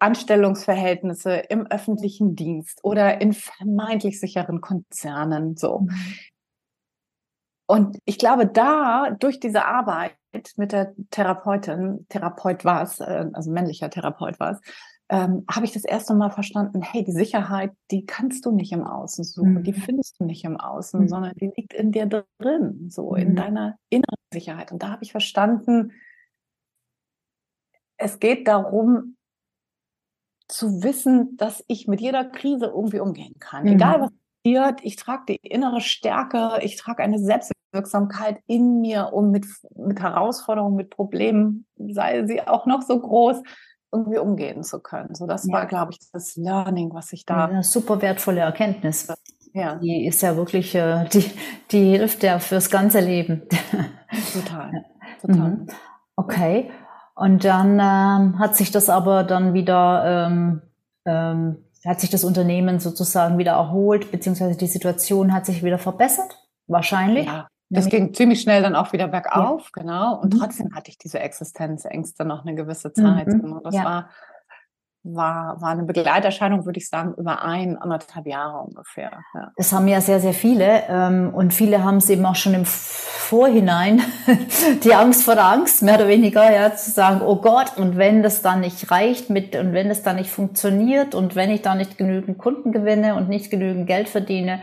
Anstellungsverhältnisse 0.00 1.32
im 1.32 1.66
öffentlichen 1.66 2.34
Dienst 2.34 2.80
oder 2.82 3.20
in 3.20 3.32
vermeintlich 3.32 4.20
sicheren 4.20 4.60
Konzernen, 4.60 5.56
so. 5.56 5.80
Mhm. 5.80 5.90
Und 7.68 7.98
ich 8.04 8.18
glaube, 8.18 8.46
da 8.46 9.10
durch 9.10 9.40
diese 9.40 9.64
Arbeit 9.64 10.14
mit 10.56 10.70
der 10.70 10.94
Therapeutin, 11.10 12.06
Therapeut 12.08 12.64
war 12.64 12.82
es, 12.82 13.00
äh, 13.00 13.26
also 13.32 13.50
männlicher 13.50 13.90
Therapeut 13.90 14.38
war 14.38 14.52
es, 14.52 14.60
ähm, 15.08 15.44
habe 15.48 15.66
ich 15.66 15.72
das 15.72 15.84
erste 15.84 16.14
Mal 16.14 16.30
verstanden, 16.30 16.82
hey, 16.82 17.04
die 17.04 17.12
Sicherheit, 17.12 17.72
die 17.90 18.06
kannst 18.06 18.44
du 18.44 18.50
nicht 18.50 18.72
im 18.72 18.82
Außen 18.82 19.24
suchen, 19.24 19.54
mhm. 19.54 19.62
die 19.62 19.72
findest 19.72 20.18
du 20.18 20.24
nicht 20.24 20.44
im 20.44 20.56
Außen, 20.56 21.02
mhm. 21.02 21.08
sondern 21.08 21.32
die 21.36 21.52
liegt 21.56 21.74
in 21.74 21.92
dir 21.92 22.06
drin, 22.06 22.88
so 22.90 23.12
mhm. 23.12 23.16
in 23.16 23.36
deiner 23.36 23.78
inneren 23.88 24.16
Sicherheit. 24.32 24.72
Und 24.72 24.82
da 24.82 24.90
habe 24.90 25.04
ich 25.04 25.12
verstanden, 25.12 25.92
es 27.98 28.18
geht 28.18 28.48
darum, 28.48 29.16
zu 30.48 30.82
wissen, 30.82 31.36
dass 31.36 31.64
ich 31.66 31.88
mit 31.88 32.00
jeder 32.00 32.24
Krise 32.24 32.66
irgendwie 32.66 33.00
umgehen 33.00 33.34
kann. 33.38 33.64
Mhm. 33.64 33.72
Egal 33.72 34.00
was 34.00 34.10
passiert, 34.42 34.80
ich 34.82 34.96
trage 34.96 35.24
die 35.28 35.36
innere 35.36 35.80
Stärke, 35.80 36.58
ich 36.62 36.76
trage 36.76 37.02
eine 37.02 37.18
Selbstwirksamkeit 37.18 38.40
in 38.46 38.80
mir, 38.80 39.12
um 39.12 39.30
mit, 39.30 39.46
mit 39.74 40.00
Herausforderungen, 40.00 40.76
mit 40.76 40.90
Problemen, 40.90 41.66
sei 41.76 42.26
sie 42.26 42.42
auch 42.42 42.66
noch 42.66 42.82
so 42.82 43.00
groß, 43.00 43.42
irgendwie 43.96 44.18
umgehen 44.18 44.62
zu 44.62 44.80
können. 44.80 45.14
So, 45.14 45.26
das 45.26 45.46
ja. 45.46 45.52
war, 45.52 45.66
glaube 45.66 45.92
ich, 45.92 45.98
das 46.12 46.36
Learning, 46.36 46.92
was 46.92 47.12
ich 47.12 47.24
da. 47.24 47.46
Eine 47.46 47.62
super 47.62 48.02
wertvolle 48.02 48.40
Erkenntnis. 48.40 49.08
Ja. 49.52 49.76
Die 49.76 50.06
ist 50.06 50.20
ja 50.22 50.36
wirklich, 50.36 50.74
äh, 50.74 51.06
die, 51.12 51.30
die 51.70 51.96
hilft 51.96 52.22
ja 52.22 52.38
fürs 52.38 52.70
ganze 52.70 53.00
Leben. 53.00 53.42
Total. 54.32 54.84
Total. 55.20 55.50
Mhm. 55.50 55.66
Okay. 56.16 56.70
Und 57.14 57.44
dann 57.44 57.80
ähm, 57.80 58.38
hat 58.38 58.56
sich 58.56 58.70
das 58.70 58.90
aber 58.90 59.24
dann 59.24 59.54
wieder, 59.54 60.26
ähm, 60.28 60.62
ähm, 61.06 61.64
hat 61.86 62.00
sich 62.00 62.10
das 62.10 62.24
Unternehmen 62.24 62.78
sozusagen 62.78 63.38
wieder 63.38 63.52
erholt, 63.52 64.10
beziehungsweise 64.10 64.56
die 64.56 64.66
Situation 64.66 65.32
hat 65.32 65.46
sich 65.46 65.62
wieder 65.64 65.78
verbessert? 65.78 66.46
Wahrscheinlich. 66.66 67.26
Ja, 67.26 67.48
das 67.68 67.88
ging 67.88 68.14
ziemlich 68.14 68.40
schnell 68.40 68.62
dann 68.62 68.76
auch 68.76 68.92
wieder 68.92 69.08
bergauf, 69.08 69.70
ja. 69.76 69.82
genau. 69.82 70.20
Und 70.20 70.34
mhm. 70.34 70.38
trotzdem 70.38 70.74
hatte 70.74 70.90
ich 70.90 70.98
diese 70.98 71.18
Existenzängste 71.18 72.24
noch 72.24 72.44
eine 72.44 72.54
gewisse 72.54 72.92
Zeit. 72.92 73.26
Mhm. 73.26 73.42
Genau. 73.42 73.60
Das 73.60 73.74
ja. 73.74 73.84
war, 73.84 74.10
war, 75.02 75.60
war 75.60 75.70
eine 75.70 75.82
Begleiterscheinung, 75.82 76.64
würde 76.64 76.78
ich 76.78 76.88
sagen, 76.88 77.14
über 77.16 77.42
ein, 77.42 77.76
anderthalb 77.76 78.26
Jahre 78.26 78.62
ungefähr. 78.62 79.10
Ja. 79.34 79.52
Das 79.56 79.72
haben 79.72 79.88
ja 79.88 80.00
sehr, 80.00 80.20
sehr 80.20 80.32
viele. 80.32 80.84
Ähm, 80.88 81.32
und 81.34 81.54
viele 81.54 81.82
haben 81.82 81.96
es 81.96 82.08
eben 82.08 82.24
auch 82.24 82.36
schon 82.36 82.54
im 82.54 82.64
Vorhinein, 82.64 84.00
die 84.84 84.94
Angst 84.94 85.24
vor 85.24 85.34
der 85.34 85.46
Angst, 85.46 85.82
mehr 85.82 85.96
oder 85.96 86.06
weniger, 86.06 86.52
ja, 86.52 86.74
zu 86.74 86.92
sagen, 86.92 87.20
oh 87.22 87.36
Gott, 87.36 87.76
und 87.76 87.96
wenn 87.96 88.22
das 88.22 88.42
dann 88.42 88.60
nicht 88.60 88.92
reicht 88.92 89.28
mit, 89.30 89.56
und 89.56 89.72
wenn 89.72 89.88
das 89.88 90.04
dann 90.04 90.16
nicht 90.16 90.30
funktioniert 90.30 91.16
und 91.16 91.34
wenn 91.34 91.50
ich 91.50 91.62
da 91.62 91.74
nicht 91.74 91.98
genügend 91.98 92.38
Kunden 92.38 92.70
gewinne 92.70 93.16
und 93.16 93.28
nicht 93.28 93.50
genügend 93.50 93.88
Geld 93.88 94.08
verdiene, 94.08 94.60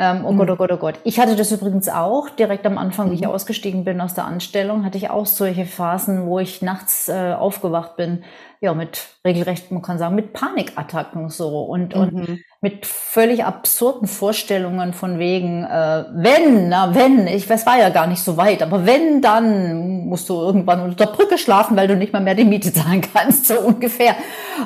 ähm, 0.00 0.24
oh 0.24 0.30
mhm. 0.30 0.38
Gott, 0.38 0.50
oh 0.50 0.56
Gott, 0.56 0.70
oh 0.72 0.76
Gott. 0.76 0.94
Ich 1.02 1.18
hatte 1.18 1.34
das 1.34 1.50
übrigens 1.50 1.88
auch 1.88 2.30
direkt 2.30 2.64
am 2.66 2.78
Anfang, 2.78 3.10
wie 3.10 3.16
ich 3.16 3.22
mhm. 3.22 3.30
ausgestiegen 3.30 3.84
bin 3.84 4.00
aus 4.00 4.14
der 4.14 4.26
Anstellung, 4.26 4.84
hatte 4.84 4.96
ich 4.96 5.10
auch 5.10 5.26
solche 5.26 5.66
Phasen, 5.66 6.26
wo 6.26 6.38
ich 6.38 6.62
nachts 6.62 7.08
äh, 7.08 7.34
aufgewacht 7.36 7.96
bin, 7.96 8.22
ja, 8.60 8.74
mit 8.74 9.08
regelrecht, 9.24 9.72
man 9.72 9.82
kann 9.82 9.98
sagen, 9.98 10.14
mit 10.14 10.32
Panikattacken 10.32 11.30
so 11.30 11.62
und, 11.64 11.96
mhm. 11.96 12.00
und 12.00 12.40
mit 12.60 12.86
völlig 12.86 13.44
absurden 13.44 14.06
Vorstellungen 14.06 14.92
von 14.92 15.18
wegen, 15.18 15.64
äh, 15.64 16.04
wenn, 16.12 16.68
na, 16.68 16.94
wenn, 16.94 17.26
ich, 17.26 17.50
es 17.50 17.66
war 17.66 17.78
ja 17.78 17.90
gar 17.90 18.06
nicht 18.06 18.22
so 18.22 18.36
weit, 18.36 18.62
aber 18.62 18.86
wenn, 18.86 19.20
dann 19.20 20.06
musst 20.06 20.28
du 20.28 20.34
irgendwann 20.34 20.80
unter 20.80 21.06
der 21.06 21.12
Brücke 21.12 21.38
schlafen, 21.38 21.76
weil 21.76 21.88
du 21.88 21.96
nicht 21.96 22.12
mal 22.12 22.22
mehr 22.22 22.36
die 22.36 22.44
Miete 22.44 22.72
zahlen 22.72 23.00
kannst, 23.00 23.48
so 23.48 23.58
ungefähr. 23.58 24.14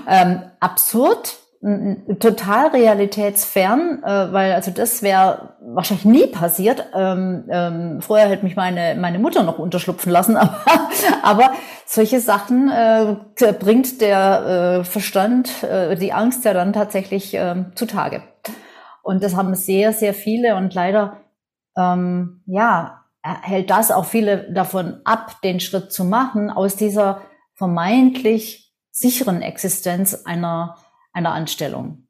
Ähm, 0.06 0.42
absurd, 0.60 1.36
total 2.18 2.68
realitätsfern, 2.68 4.02
äh, 4.02 4.32
weil 4.32 4.52
also 4.52 4.72
das 4.72 5.00
wäre 5.00 5.54
wahrscheinlich 5.60 6.04
nie 6.04 6.26
passiert. 6.26 6.88
Ähm, 6.92 7.44
ähm, 7.48 8.00
vorher 8.00 8.28
hätte 8.28 8.42
mich 8.42 8.56
meine 8.56 8.96
meine 8.96 9.20
Mutter 9.20 9.44
noch 9.44 9.60
unterschlupfen 9.60 10.10
lassen, 10.10 10.36
aber, 10.36 10.58
aber 11.22 11.52
solche 11.86 12.18
Sachen 12.18 12.68
äh, 12.68 13.14
bringt 13.60 14.00
der 14.00 14.80
äh, 14.80 14.84
Verstand, 14.84 15.62
äh, 15.62 15.94
die 15.94 16.12
Angst 16.12 16.44
ja 16.44 16.52
dann 16.52 16.72
tatsächlich 16.72 17.32
äh, 17.34 17.64
zutage. 17.76 18.22
Und 19.04 19.22
das 19.22 19.36
haben 19.36 19.54
sehr 19.54 19.92
sehr 19.92 20.14
viele 20.14 20.56
und 20.56 20.74
leider 20.74 21.18
ähm, 21.76 22.42
ja 22.46 23.04
hält 23.22 23.70
das 23.70 23.92
auch 23.92 24.06
viele 24.06 24.52
davon 24.52 25.00
ab, 25.04 25.40
den 25.44 25.60
Schritt 25.60 25.92
zu 25.92 26.04
machen 26.04 26.50
aus 26.50 26.74
dieser 26.74 27.20
vermeintlich 27.54 28.74
sicheren 28.90 29.42
Existenz 29.42 30.22
einer 30.24 30.74
einer 31.12 31.32
Anstellung. 31.32 32.02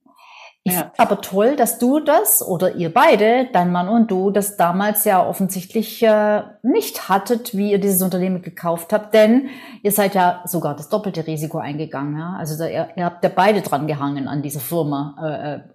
Ich 0.64 0.74
ja. 0.74 0.92
aber 0.96 1.20
toll, 1.20 1.56
dass 1.56 1.80
du 1.80 1.98
das 1.98 2.40
oder 2.40 2.76
ihr 2.76 2.94
beide, 2.94 3.48
dein 3.52 3.72
Mann 3.72 3.88
und 3.88 4.12
du, 4.12 4.30
das 4.30 4.56
damals 4.56 5.04
ja 5.04 5.26
offensichtlich 5.26 6.00
äh, 6.04 6.42
nicht 6.62 7.08
hattet, 7.08 7.56
wie 7.56 7.72
ihr 7.72 7.80
dieses 7.80 8.00
Unternehmen 8.00 8.42
gekauft 8.42 8.92
habt, 8.92 9.12
denn 9.12 9.48
ihr 9.82 9.90
seid 9.90 10.14
ja 10.14 10.40
sogar 10.44 10.76
das 10.76 10.88
doppelte 10.88 11.26
Risiko 11.26 11.58
eingegangen. 11.58 12.16
Ja? 12.16 12.36
Also 12.38 12.56
da, 12.56 12.68
ihr, 12.68 12.90
ihr, 12.94 13.04
habt 13.04 13.24
ja 13.24 13.30
beide 13.34 13.60
dran 13.60 13.88
gehangen 13.88 14.28
an 14.28 14.42
dieser 14.42 14.60
Firma. 14.60 15.16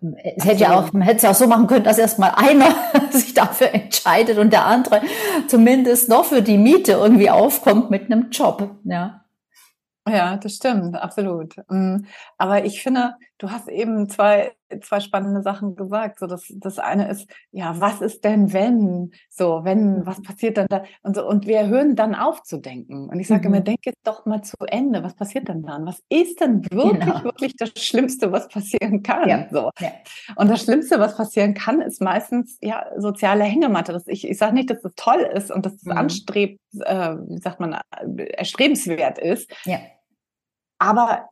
Äh, 0.01 0.09
äh 0.19 0.33
es 0.37 0.45
hätte 0.45 0.61
ja 0.61 0.79
auch, 0.79 0.93
man 0.93 1.01
hätte 1.01 1.17
es 1.17 1.23
ja 1.23 1.31
auch 1.31 1.35
so 1.35 1.47
machen 1.47 1.67
können, 1.67 1.83
dass 1.83 1.97
erstmal 1.97 2.31
einer 2.37 2.73
sich 3.11 3.33
dafür 3.33 3.73
entscheidet 3.73 4.37
und 4.37 4.53
der 4.53 4.67
andere 4.67 5.01
zumindest 5.49 6.07
noch 6.07 6.23
für 6.23 6.41
die 6.41 6.57
Miete 6.57 6.93
irgendwie 6.93 7.29
aufkommt 7.29 7.89
mit 7.89 8.09
einem 8.09 8.29
Job. 8.29 8.77
Ja. 8.85 9.25
Ja, 10.07 10.37
das 10.37 10.55
stimmt, 10.55 10.95
absolut. 10.95 11.55
Mm, 11.69 12.05
aber 12.37 12.65
ich 12.65 12.81
finde, 12.81 13.15
du 13.37 13.51
hast 13.51 13.67
eben 13.67 14.09
zwei, 14.09 14.53
zwei 14.81 14.99
spannende 14.99 15.41
Sachen 15.41 15.75
gesagt. 15.75 16.19
So, 16.19 16.27
das, 16.27 16.45
das 16.55 16.79
eine 16.79 17.09
ist, 17.09 17.29
ja, 17.51 17.79
was 17.79 18.01
ist 18.01 18.23
denn, 18.23 18.51
wenn? 18.53 19.11
So, 19.29 19.61
wenn, 19.63 20.05
was 20.05 20.21
passiert 20.21 20.57
dann 20.57 20.67
da? 20.69 20.83
Und 21.03 21.15
so, 21.15 21.27
und 21.27 21.45
wir 21.45 21.67
hören 21.67 21.95
dann 21.95 22.15
auf 22.15 22.43
zu 22.43 22.57
denken. 22.57 23.09
Und 23.09 23.19
ich 23.19 23.27
sage 23.27 23.47
mhm. 23.47 23.55
immer, 23.55 23.63
denk 23.63 23.85
jetzt 23.85 24.01
doch 24.03 24.25
mal 24.25 24.41
zu 24.41 24.57
Ende. 24.67 25.03
Was 25.03 25.15
passiert 25.15 25.47
denn 25.47 25.63
dann? 25.63 25.85
Was 25.85 26.01
ist 26.09 26.41
denn 26.41 26.63
wirklich, 26.71 26.99
genau. 26.99 27.23
wirklich 27.23 27.55
das 27.55 27.71
Schlimmste, 27.77 28.31
was 28.31 28.47
passieren 28.47 29.03
kann? 29.03 29.29
Ja. 29.29 29.47
So. 29.51 29.69
Ja. 29.79 29.91
Und 30.35 30.49
das 30.49 30.63
Schlimmste, 30.63 30.99
was 30.99 31.15
passieren 31.15 31.53
kann, 31.53 31.81
ist 31.81 32.01
meistens, 32.01 32.57
ja, 32.61 32.87
soziale 32.97 33.43
Hängematte. 33.43 33.93
Das, 33.93 34.07
ich, 34.07 34.27
ich 34.27 34.37
sage 34.37 34.55
nicht, 34.55 34.69
dass 34.69 34.81
das 34.81 34.93
toll 34.95 35.19
ist 35.33 35.51
und 35.51 35.65
dass 35.65 35.73
es 35.73 35.83
das 35.83 35.93
mhm. 35.93 35.99
anstrebt, 35.99 36.59
äh, 36.83 37.15
wie 37.27 37.37
sagt 37.37 37.59
man, 37.59 37.73
äh, 37.73 38.23
erstrebenswert 38.33 39.19
ist. 39.19 39.51
Ja 39.65 39.79
aber 40.79 41.29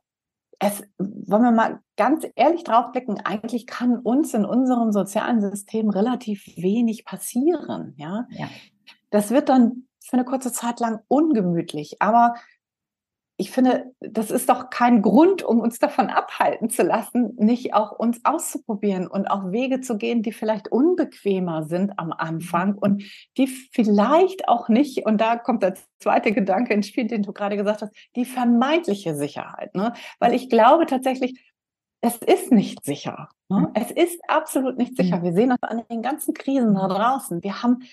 es, 0.60 0.84
wollen 0.98 1.44
wir 1.44 1.52
mal 1.52 1.80
ganz 1.98 2.26
ehrlich 2.36 2.64
drauf 2.64 2.92
blicken, 2.92 3.20
eigentlich 3.24 3.68
kann 3.68 4.00
uns 4.00 4.34
in 4.34 4.46
unserem 4.46 4.92
sozialen 4.92 5.42
System 5.42 5.90
relativ 5.90 6.46
wenig 6.56 7.06
passieren. 7.06 7.94
Ja? 7.98 8.28
ja. 8.30 8.48
Das 9.10 9.32
wird 9.32 9.50
dann 9.50 9.88
für 10.00 10.14
eine 10.14 10.26
kurze 10.26 10.52
Zeit 10.52 10.80
lang 10.80 11.00
ungemütlich, 11.08 12.02
aber 12.02 12.36
ich 13.38 13.52
finde, 13.52 13.92
das 14.00 14.32
ist 14.32 14.48
doch 14.48 14.70
kein 14.70 15.02
Grund, 15.02 15.44
um 15.44 15.60
uns 15.60 15.78
davon 15.78 16.08
abhalten 16.10 16.70
zu 16.70 16.84
lassen, 16.84 17.36
nicht 17.36 17.74
auch 17.74 17.92
uns 17.92 18.24
auszuprobieren 18.24 19.08
und 19.08 19.28
auch 19.28 19.52
Wege 19.52 19.82
zu 19.82 19.98
gehen, 19.98 20.24
die 20.24 20.32
vielleicht 20.32 20.72
unbequemer 20.72 21.64
sind 21.64 22.00
am 22.00 22.14
Anfang 22.14 22.76
und 22.76 23.04
die 23.38 23.48
vielleicht 23.48 24.48
auch 24.48 24.70
nicht, 24.70 25.06
und 25.06 25.20
da 25.20 25.36
kommt 25.36 25.64
der 25.64 25.76
zweite 26.00 26.32
Gedanke 26.32 26.74
ins 26.74 26.88
Spiel, 26.88 27.08
den 27.08 27.24
du 27.24 27.34
gerade 27.34 27.58
gesagt 27.58 27.82
hast, 27.82 27.94
die 28.16 28.24
vermeintliche 28.24 29.16
Sicherheit. 29.16 29.76
Ne? 29.76 29.92
Weil 30.20 30.34
ich 30.34 30.50
glaube 30.50 30.86
tatsächlich, 30.86 31.54
es 32.00 32.18
ist 32.18 32.52
nicht 32.52 32.86
sicher. 32.86 33.30
Ne? 33.50 33.60
Mhm. 33.60 33.68
Es 33.74 33.92
ist 33.92 34.22
absolut 34.30 34.78
nicht 34.78 34.96
sicher. 34.96 35.18
Mhm. 35.18 35.24
Wir 35.24 35.34
sehen 35.34 35.50
das 35.50 35.70
an 35.70 35.84
den 35.92 36.02
ganzen 36.02 36.34
Krisen 36.34 36.76
da 36.76 36.88
draußen. 36.88 37.44
Wir 37.44 37.62
haben, 37.64 37.84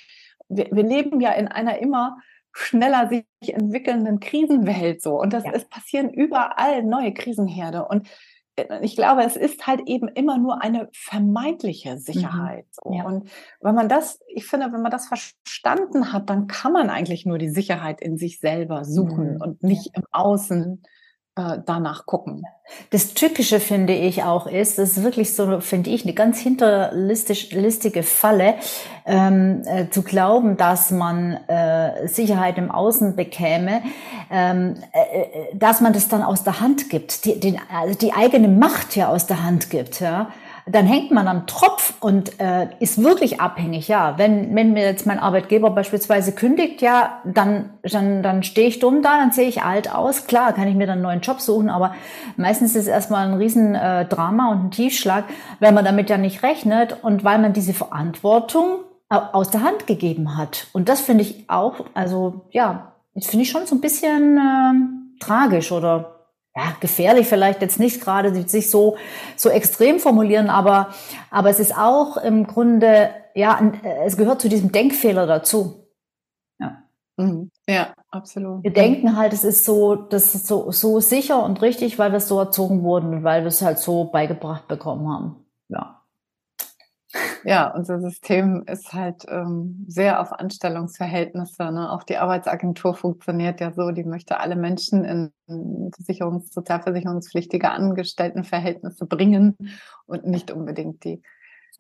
wir, 0.49 0.69
wir 0.71 0.85
leben 0.85 1.21
ja 1.21 1.33
in 1.33 1.49
einer 1.49 1.79
immer 1.79 2.19
schneller 2.53 3.09
sich 3.09 3.25
entwickelnden 3.41 4.21
Krisenwelt 4.21 5.03
so. 5.03 5.19
Und 5.19 5.33
das, 5.33 5.45
ja. 5.45 5.53
es 5.53 5.65
passieren 5.65 6.11
überall 6.11 6.83
neue 6.83 7.13
Krisenherde. 7.13 7.87
Und 7.87 8.09
äh, 8.57 8.79
ich 8.83 8.97
glaube, 8.97 9.23
es 9.25 9.37
ist 9.37 9.67
halt 9.67 9.83
eben 9.87 10.09
immer 10.09 10.39
nur 10.39 10.63
eine 10.63 10.89
vermeintliche 10.93 11.99
Sicherheit. 11.99 12.67
Mhm. 12.85 12.93
Ja. 12.93 13.05
Und 13.05 13.31
wenn 13.61 13.75
man 13.75 13.89
das, 13.89 14.21
ich 14.29 14.47
finde, 14.47 14.73
wenn 14.73 14.83
man 14.83 14.91
das 14.91 15.09
verstanden 15.09 16.13
hat, 16.13 16.31
dann 16.31 16.47
kann 16.47 16.73
man 16.73 16.91
eigentlich 16.91 17.27
nur 17.27 17.39
die 17.39 17.51
Sicherheit 17.51 18.01
in 18.01 18.17
sich 18.17 18.41
selber 18.41 18.85
suchen 18.85 19.35
mhm. 19.35 19.41
und 19.41 19.63
nicht 19.63 19.87
ja. 19.87 19.93
im 19.97 20.05
Außen 20.11 20.83
äh, 21.35 21.59
danach 21.65 22.05
gucken. 22.05 22.45
Das 22.91 23.15
Typische 23.15 23.59
finde 23.59 23.95
ich 23.95 24.23
auch 24.23 24.47
ist, 24.47 24.79
das 24.79 24.99
ist 24.99 25.03
wirklich 25.03 25.35
so, 25.35 25.61
finde 25.61 25.89
ich, 25.89 26.05
eine 26.05 26.13
ganz 26.13 26.39
hinterlistige 26.39 28.03
Falle, 28.03 28.57
ähm, 29.07 29.63
äh, 29.65 29.89
zu 29.89 30.03
glauben, 30.03 30.59
dass 30.59 30.91
man 30.91 31.33
äh, 31.49 32.07
Sicherheit 32.07 32.59
im 32.59 32.71
Außen 32.71 33.17
bekäme, 33.17 33.83
ähm, 34.31 34.77
äh, 34.93 35.21
äh 35.21 35.57
dass 35.57 35.81
man 35.81 35.95
das 35.95 36.09
dann 36.09 36.23
aus 36.23 36.45
der 36.45 36.61
Hand 36.61 36.91
gibt, 36.91 37.25
die, 37.25 37.41
den, 37.41 37.59
also 37.75 37.99
die 37.99 38.13
eigene 38.13 38.49
Macht 38.49 38.95
ja 38.95 39.09
aus 39.09 39.27
der 39.27 39.43
Hand 39.43 39.71
gibt. 39.71 40.01
Ja? 40.01 40.31
Dann 40.67 40.87
hängt 40.87 41.11
man 41.11 41.27
am 41.27 41.47
Tropf 41.47 41.95
und 42.01 42.41
äh, 42.41 42.69
ist 42.79 43.03
wirklich 43.03 43.41
abhängig. 43.41 43.89
Ja, 43.89 44.15
wenn, 44.17 44.55
wenn 44.55 44.73
mir 44.73 44.85
jetzt 44.85 45.07
mein 45.07 45.19
Arbeitgeber 45.19 45.71
beispielsweise 45.71 46.33
kündigt, 46.33 46.83
ja, 46.83 47.21
dann, 47.25 47.71
dann, 47.83 48.23
dann 48.23 48.43
stehe 48.43 48.69
ich 48.69 48.79
dumm 48.79 49.03
da, 49.03 49.19
dann 49.19 49.33
sehe 49.33 49.49
ich 49.49 49.63
alt 49.63 49.93
aus. 49.93 50.27
Klar, 50.27 50.53
kann 50.53 50.69
ich 50.69 50.75
mir 50.75 50.87
dann 50.87 50.95
einen 50.95 51.03
neuen 51.03 51.21
Job 51.21 51.41
suchen, 51.41 51.69
aber 51.69 51.95
meistens 52.37 52.77
ist 52.77 52.83
es 52.83 52.89
erstmal 52.89 53.27
ein 53.27 53.35
Riesendrama 53.35 54.49
äh, 54.49 54.53
und 54.53 54.65
ein 54.67 54.71
Tiefschlag, 54.71 55.25
weil 55.59 55.73
man 55.73 55.85
damit 55.85 56.11
ja 56.11 56.19
nicht 56.19 56.43
rechnet 56.43 57.03
und 57.03 57.25
weil 57.25 57.39
man 57.39 57.53
diese 57.53 57.75
Verantwortung 57.75 58.81
aus 59.09 59.51
der 59.51 59.63
Hand 59.63 59.87
gegeben 59.87 60.37
hat. 60.37 60.69
Und 60.73 60.89
das 60.89 61.01
finde 61.01 61.23
ich 61.23 61.51
auch, 61.51 61.85
also 61.93 62.47
ja, 62.51 62.93
das 63.15 63.27
finde 63.27 63.43
ich 63.43 63.51
schon 63.51 63.67
so 63.67 63.75
ein 63.75 63.81
bisschen 63.81 64.39
äh, 64.39 65.19
tragisch 65.21 65.71
oder 65.71 66.22
ja, 66.55 66.77
gefährlich 66.81 67.27
vielleicht 67.27 67.63
jetzt 67.63 67.79
nicht 67.79 68.01
gerade 68.03 68.47
sich 68.49 68.71
so, 68.71 68.97
so 69.37 69.49
extrem 69.49 69.99
formulieren, 69.99 70.51
aber, 70.51 70.93
aber 71.31 71.49
es 71.49 71.59
ist 71.59 71.77
auch 71.77 72.19
im 72.19 72.47
Grunde, 72.47 73.11
ja, 73.35 73.73
es 74.05 74.17
gehört 74.17 74.41
zu 74.43 74.49
diesem 74.49 74.71
Denkfehler 74.71 75.27
dazu. 75.27 75.87
Ja. 76.59 76.83
Mhm. 77.17 77.51
Ja, 77.67 77.95
absolut. 78.11 78.63
Wir 78.65 78.73
denken 78.73 79.17
halt, 79.17 79.33
es 79.33 79.45
ist 79.45 79.65
so, 79.65 79.95
das 79.95 80.35
ist 80.35 80.47
so, 80.47 80.71
so 80.73 81.01
sicher 81.01 81.43
und 81.43 81.63
richtig, 81.63 81.99
weil 81.99 82.13
wir 82.13 82.21
so 82.21 82.39
erzogen 82.39 82.83
wurden 82.83 83.15
und 83.15 83.25
weil 83.25 83.43
wir 83.43 83.49
es 83.49 83.63
halt 83.63 83.79
so 83.79 84.05
beigebracht 84.05 84.69
bekommen 84.69 85.09
haben. 85.09 85.47
Ja. 85.69 86.02
Ja, 87.45 87.69
unser 87.75 88.01
System 88.01 88.65
ist 88.67 88.93
halt 88.93 89.25
ähm, 89.29 89.85
sehr 89.89 90.21
auf 90.21 90.33
Anstellungsverhältnisse. 90.33 91.71
Ne? 91.71 91.91
Auch 91.91 92.05
die 92.05 92.17
Arbeitsagentur 92.17 92.95
funktioniert 92.95 93.61
ja 93.61 93.73
so, 93.73 93.91
die 93.91 94.05
möchte 94.05 94.39
alle 94.39 94.57
Menschen 94.57 95.05
in 95.05 95.33
Versicherungs-, 95.91 96.53
sozialversicherungspflichtige 96.53 97.71
Angestelltenverhältnisse 97.71 99.07
bringen 99.07 99.57
und 100.07 100.27
nicht 100.27 100.51
unbedingt 100.51 101.05
die, 101.05 101.23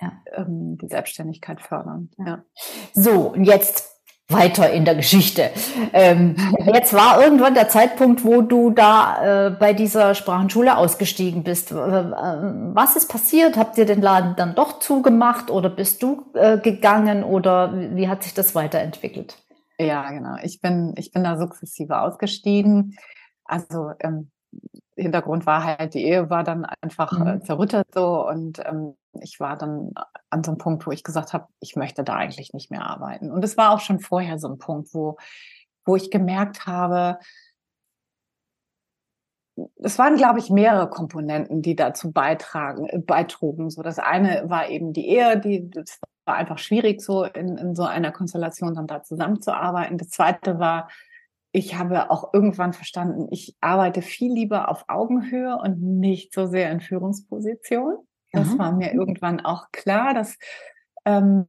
ja. 0.00 0.12
ähm, 0.32 0.76
die 0.78 0.88
Selbstständigkeit 0.88 1.60
fördern. 1.60 2.10
Ja. 2.18 2.44
So, 2.92 3.32
und 3.32 3.44
jetzt 3.44 4.01
weiter 4.28 4.70
in 4.70 4.84
der 4.84 4.94
Geschichte. 4.94 5.50
Ähm, 5.92 6.36
jetzt 6.72 6.94
war 6.94 7.22
irgendwann 7.22 7.54
der 7.54 7.68
Zeitpunkt, 7.68 8.24
wo 8.24 8.40
du 8.42 8.70
da 8.70 9.48
äh, 9.48 9.50
bei 9.50 9.72
dieser 9.72 10.14
Sprachenschule 10.14 10.76
ausgestiegen 10.76 11.42
bist. 11.42 11.74
Was 11.74 12.96
ist 12.96 13.08
passiert? 13.08 13.56
Habt 13.56 13.78
ihr 13.78 13.86
den 13.86 14.00
Laden 14.00 14.34
dann 14.36 14.54
doch 14.54 14.78
zugemacht 14.78 15.50
oder 15.50 15.68
bist 15.68 16.02
du 16.02 16.26
äh, 16.34 16.58
gegangen 16.58 17.24
oder 17.24 17.72
wie 17.94 18.08
hat 18.08 18.22
sich 18.22 18.34
das 18.34 18.54
weiterentwickelt? 18.54 19.36
Ja, 19.78 20.10
genau. 20.10 20.36
Ich 20.42 20.60
bin, 20.60 20.94
ich 20.96 21.12
bin 21.12 21.24
da 21.24 21.36
sukzessive 21.36 22.00
ausgestiegen. 22.00 22.96
Also 23.44 23.90
ähm, 24.00 24.30
Hintergrund 24.96 25.46
war 25.46 25.64
halt, 25.64 25.94
die 25.94 26.04
Ehe 26.04 26.30
war 26.30 26.44
dann 26.44 26.66
einfach 26.80 27.12
äh, 27.20 27.34
mhm. 27.34 27.42
zerrüttet 27.42 27.88
so 27.92 28.26
und 28.26 28.60
ähm, 28.64 28.94
ich 29.20 29.40
war 29.40 29.56
dann 29.56 29.92
an 30.30 30.44
so 30.44 30.52
einem 30.52 30.58
Punkt, 30.58 30.86
wo 30.86 30.90
ich 30.90 31.04
gesagt 31.04 31.32
habe, 31.32 31.46
ich 31.60 31.76
möchte 31.76 32.04
da 32.04 32.14
eigentlich 32.14 32.52
nicht 32.52 32.70
mehr 32.70 32.86
arbeiten. 32.86 33.30
Und 33.30 33.44
es 33.44 33.56
war 33.56 33.72
auch 33.72 33.80
schon 33.80 34.00
vorher 34.00 34.38
so 34.38 34.48
ein 34.48 34.58
Punkt, 34.58 34.94
wo, 34.94 35.16
wo 35.84 35.96
ich 35.96 36.10
gemerkt 36.10 36.66
habe, 36.66 37.18
es 39.76 39.98
waren, 39.98 40.16
glaube 40.16 40.38
ich, 40.38 40.50
mehrere 40.50 40.88
Komponenten, 40.88 41.62
die 41.62 41.76
dazu 41.76 42.10
beitragen, 42.10 42.86
äh, 42.86 42.98
beitrugen. 42.98 43.70
So, 43.70 43.82
das 43.82 43.98
eine 43.98 44.44
war 44.48 44.68
eben 44.68 44.92
die 44.92 45.08
Ehe, 45.08 45.38
die, 45.38 45.68
das 45.70 46.00
war 46.24 46.36
einfach 46.36 46.58
schwierig, 46.58 47.02
so 47.02 47.24
in, 47.24 47.58
in 47.58 47.74
so 47.74 47.84
einer 47.84 48.12
Konstellation 48.12 48.74
dann 48.74 48.86
da 48.86 49.02
zusammenzuarbeiten. 49.02 49.98
Das 49.98 50.08
zweite 50.08 50.58
war, 50.58 50.88
ich 51.52 51.74
habe 51.74 52.10
auch 52.10 52.32
irgendwann 52.32 52.72
verstanden, 52.72 53.28
ich 53.30 53.56
arbeite 53.60 54.00
viel 54.00 54.32
lieber 54.32 54.70
auf 54.70 54.86
Augenhöhe 54.88 55.58
und 55.58 55.82
nicht 55.82 56.32
so 56.32 56.46
sehr 56.46 56.70
in 56.70 56.80
Führungsposition. 56.80 57.98
Das 58.32 58.48
Aha. 58.48 58.58
war 58.58 58.72
mir 58.72 58.92
irgendwann 58.92 59.40
auch 59.40 59.70
klar, 59.72 60.14
dass, 60.14 60.38
ähm, 61.04 61.46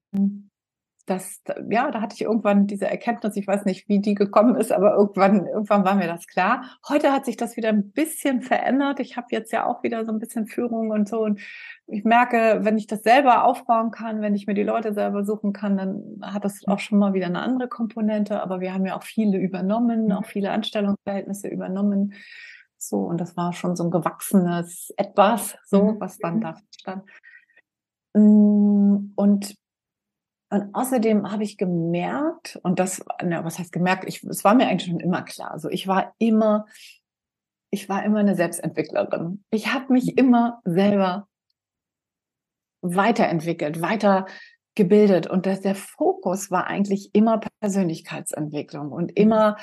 dass, 1.05 1.41
ja, 1.69 1.91
da 1.91 2.01
hatte 2.01 2.15
ich 2.15 2.21
irgendwann 2.21 2.67
diese 2.67 2.87
Erkenntnis, 2.87 3.35
ich 3.35 3.45
weiß 3.47 3.65
nicht, 3.65 3.89
wie 3.89 3.99
die 3.99 4.15
gekommen 4.15 4.55
ist, 4.55 4.71
aber 4.71 4.95
irgendwann, 4.95 5.47
irgendwann 5.47 5.83
war 5.83 5.95
mir 5.95 6.07
das 6.07 6.27
klar. 6.27 6.63
Heute 6.87 7.11
hat 7.11 7.25
sich 7.25 7.35
das 7.35 7.57
wieder 7.57 7.69
ein 7.69 7.91
bisschen 7.91 8.41
verändert. 8.41 8.99
Ich 8.99 9.17
habe 9.17 9.27
jetzt 9.31 9.51
ja 9.51 9.65
auch 9.65 9.83
wieder 9.83 10.05
so 10.05 10.11
ein 10.11 10.19
bisschen 10.19 10.45
Führung 10.47 10.91
und 10.91 11.09
so. 11.09 11.21
Und 11.21 11.41
ich 11.87 12.05
merke, 12.05 12.59
wenn 12.63 12.77
ich 12.77 12.87
das 12.87 13.03
selber 13.03 13.43
aufbauen 13.43 13.91
kann, 13.91 14.21
wenn 14.21 14.35
ich 14.35 14.47
mir 14.47 14.53
die 14.53 14.63
Leute 14.63 14.93
selber 14.93 15.25
suchen 15.25 15.51
kann, 15.51 15.77
dann 15.77 16.19
hat 16.21 16.45
das 16.45 16.65
auch 16.67 16.79
schon 16.79 16.99
mal 16.99 17.13
wieder 17.13 17.25
eine 17.25 17.41
andere 17.41 17.67
Komponente. 17.67 18.41
Aber 18.41 18.61
wir 18.61 18.73
haben 18.73 18.85
ja 18.85 18.95
auch 18.95 19.03
viele 19.03 19.37
übernommen, 19.37 20.11
auch 20.13 20.25
viele 20.25 20.51
Anstellungsverhältnisse 20.51 21.49
übernommen. 21.49 22.13
So, 22.87 22.97
und 22.97 23.19
das 23.19 23.37
war 23.37 23.53
schon 23.53 23.75
so 23.75 23.85
ein 23.85 23.91
gewachsenes 23.91 24.93
Etwas, 24.97 25.57
so, 25.65 25.83
mhm. 25.83 25.99
was 25.99 26.17
dann 26.17 26.35
mhm. 26.37 26.41
da 26.41 26.57
stand. 26.77 27.03
Mm, 28.13 29.13
und, 29.15 29.55
und 30.49 30.75
außerdem 30.75 31.31
habe 31.31 31.43
ich 31.43 31.57
gemerkt, 31.57 32.59
und 32.63 32.79
das, 32.79 33.03
na, 33.23 33.43
was 33.45 33.57
heißt 33.57 33.71
gemerkt? 33.71 34.05
Ich, 34.07 34.23
es 34.23 34.43
war 34.43 34.53
mir 34.53 34.67
eigentlich 34.67 34.89
schon 34.89 34.99
immer 34.99 35.23
klar. 35.23 35.51
Also 35.51 35.69
ich 35.69 35.87
war 35.87 36.13
immer, 36.17 36.65
ich 37.71 37.89
war 37.89 38.03
immer 38.03 38.19
eine 38.19 38.35
Selbstentwicklerin. 38.35 39.43
Ich 39.49 39.73
habe 39.73 39.93
mich 39.93 40.07
mhm. 40.07 40.17
immer 40.17 40.61
selber 40.65 41.27
weiterentwickelt, 42.81 43.81
weiter 43.81 44.27
gebildet. 44.75 45.27
Und 45.27 45.45
das, 45.45 45.61
der 45.61 45.75
Fokus 45.75 46.51
war 46.51 46.67
eigentlich 46.67 47.13
immer 47.13 47.39
Persönlichkeitsentwicklung 47.61 48.91
und 48.91 49.17
immer 49.17 49.57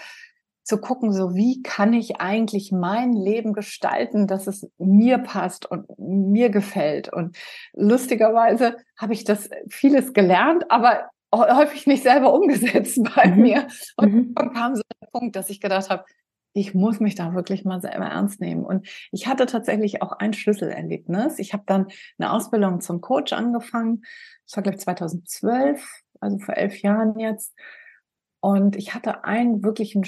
zu 0.71 0.79
gucken, 0.79 1.13
so 1.13 1.35
wie 1.35 1.63
kann 1.63 1.93
ich 1.93 2.21
eigentlich 2.21 2.71
mein 2.71 3.13
Leben 3.13 3.53
gestalten, 3.53 4.29
dass 4.29 4.47
es 4.47 4.71
mir 4.79 5.19
passt 5.19 5.69
und 5.69 5.87
mir 5.99 6.49
gefällt. 6.49 7.13
Und 7.13 7.37
lustigerweise 7.75 8.77
habe 8.97 9.13
ich 9.13 9.25
das 9.25 9.51
vieles 9.69 10.13
gelernt, 10.13 10.71
aber 10.71 11.11
häufig 11.35 11.89
nicht 11.89 12.05
selber 12.05 12.33
umgesetzt 12.33 13.01
bei 13.17 13.27
mhm. 13.27 13.43
mir. 13.43 13.67
Und 13.97 14.15
mhm. 14.15 14.35
dann 14.35 14.53
kam 14.55 14.77
so 14.77 14.83
der 15.03 15.09
Punkt, 15.09 15.35
dass 15.35 15.51
ich 15.51 15.61
gedacht 15.61 15.91
habe, 15.91 16.05
ich 16.53 16.73
muss 16.73 17.01
mich 17.01 17.17
da 17.17 17.35
wirklich 17.35 17.65
mal 17.65 17.81
selber 17.81 18.07
ernst 18.07 18.41
nehmen. 18.41 18.65
Und 18.65 18.89
ich 19.11 19.27
hatte 19.27 19.47
tatsächlich 19.47 20.03
auch 20.03 20.13
ein 20.13 20.33
Schlüsselerlebnis. 20.33 21.41
Ich 21.41 21.53
habe 21.53 21.65
dann 21.67 21.89
eine 22.17 22.33
Ausbildung 22.33 22.81
zum 22.81 23.01
Coach 23.01 23.33
angefangen. 23.33 24.03
Das 24.47 24.57
war, 24.57 24.63
glaube 24.63 24.77
ich, 24.77 24.83
2012, 24.83 25.85
also 26.21 26.39
vor 26.39 26.57
elf 26.57 26.81
Jahren 26.81 27.19
jetzt. 27.19 27.55
Und 28.41 28.75
ich 28.77 28.95
hatte 28.95 29.25
einen 29.25 29.63
wirklichen, 29.63 30.05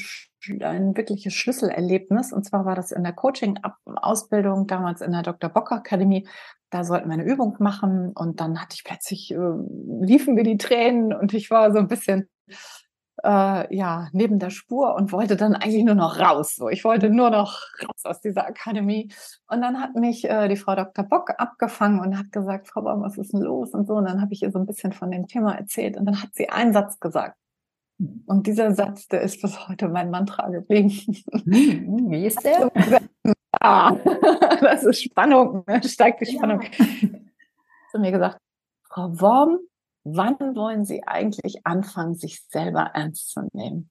ein 0.60 0.96
wirkliches 0.96 1.34
Schlüsselerlebnis. 1.34 2.32
Und 2.32 2.44
zwar 2.44 2.64
war 2.64 2.74
das 2.74 2.90
in 2.90 3.04
der 3.04 3.12
Coaching-Ausbildung, 3.12 4.66
damals 4.66 5.02
in 5.02 5.12
der 5.12 5.22
Dr. 5.22 5.50
Bock 5.50 5.70
Akademie. 5.70 6.26
Da 6.70 6.84
sollten 6.84 7.08
wir 7.08 7.14
eine 7.14 7.24
Übung 7.24 7.56
machen. 7.58 8.12
Und 8.14 8.40
dann 8.40 8.60
hatte 8.60 8.74
ich 8.74 8.84
plötzlich, 8.84 9.32
äh, 9.32 9.36
liefen 10.00 10.34
mir 10.34 10.44
die 10.44 10.56
Tränen 10.56 11.12
und 11.12 11.34
ich 11.34 11.50
war 11.50 11.72
so 11.72 11.78
ein 11.78 11.88
bisschen, 11.88 12.30
äh, 13.22 13.76
ja, 13.76 14.08
neben 14.12 14.38
der 14.38 14.48
Spur 14.48 14.94
und 14.94 15.12
wollte 15.12 15.36
dann 15.36 15.54
eigentlich 15.54 15.84
nur 15.84 15.94
noch 15.94 16.18
raus. 16.18 16.56
So, 16.56 16.70
ich 16.70 16.84
wollte 16.84 17.10
nur 17.10 17.28
noch 17.28 17.60
raus 17.82 18.04
aus 18.04 18.20
dieser 18.22 18.46
Akademie. 18.46 19.12
Und 19.48 19.60
dann 19.60 19.78
hat 19.78 19.94
mich 19.94 20.24
äh, 20.24 20.48
die 20.48 20.56
Frau 20.56 20.74
Dr. 20.74 21.04
Bock 21.04 21.30
abgefangen 21.36 22.00
und 22.00 22.18
hat 22.18 22.32
gesagt, 22.32 22.68
Frau 22.68 22.80
Baum, 22.80 23.02
was 23.02 23.18
ist 23.18 23.34
denn 23.34 23.42
los? 23.42 23.74
Und 23.74 23.86
so. 23.86 23.94
Und 23.96 24.06
dann 24.06 24.22
habe 24.22 24.32
ich 24.32 24.42
ihr 24.42 24.50
so 24.50 24.58
ein 24.58 24.66
bisschen 24.66 24.92
von 24.92 25.10
dem 25.10 25.26
Thema 25.26 25.54
erzählt. 25.54 25.98
Und 25.98 26.06
dann 26.06 26.22
hat 26.22 26.30
sie 26.32 26.48
einen 26.48 26.72
Satz 26.72 26.98
gesagt. 26.98 27.36
Und 28.26 28.46
dieser 28.46 28.74
Satz, 28.74 29.06
der 29.08 29.22
ist 29.22 29.40
bis 29.42 29.68
heute 29.68 29.88
mein 29.88 30.10
Mantra 30.10 30.48
geblieben. 30.48 30.90
Hm, 30.90 32.10
wie 32.10 32.26
ist 32.26 32.44
der? 32.44 32.70
Ah, 33.60 33.94
das 34.60 34.82
ist 34.82 35.02
Spannung, 35.02 35.62
ne? 35.68 35.80
steigt 35.84 36.22
die 36.22 36.32
Spannung. 36.34 36.62
Ja. 36.62 36.68
Zu 37.92 37.98
mir 38.00 38.10
gesagt, 38.10 38.38
Frau 38.88 39.20
Worm, 39.20 39.58
wann 40.04 40.36
wollen 40.56 40.84
Sie 40.84 41.06
eigentlich 41.06 41.64
anfangen, 41.64 42.16
sich 42.16 42.42
selber 42.48 42.90
ernst 42.94 43.30
zu 43.30 43.48
nehmen? 43.52 43.90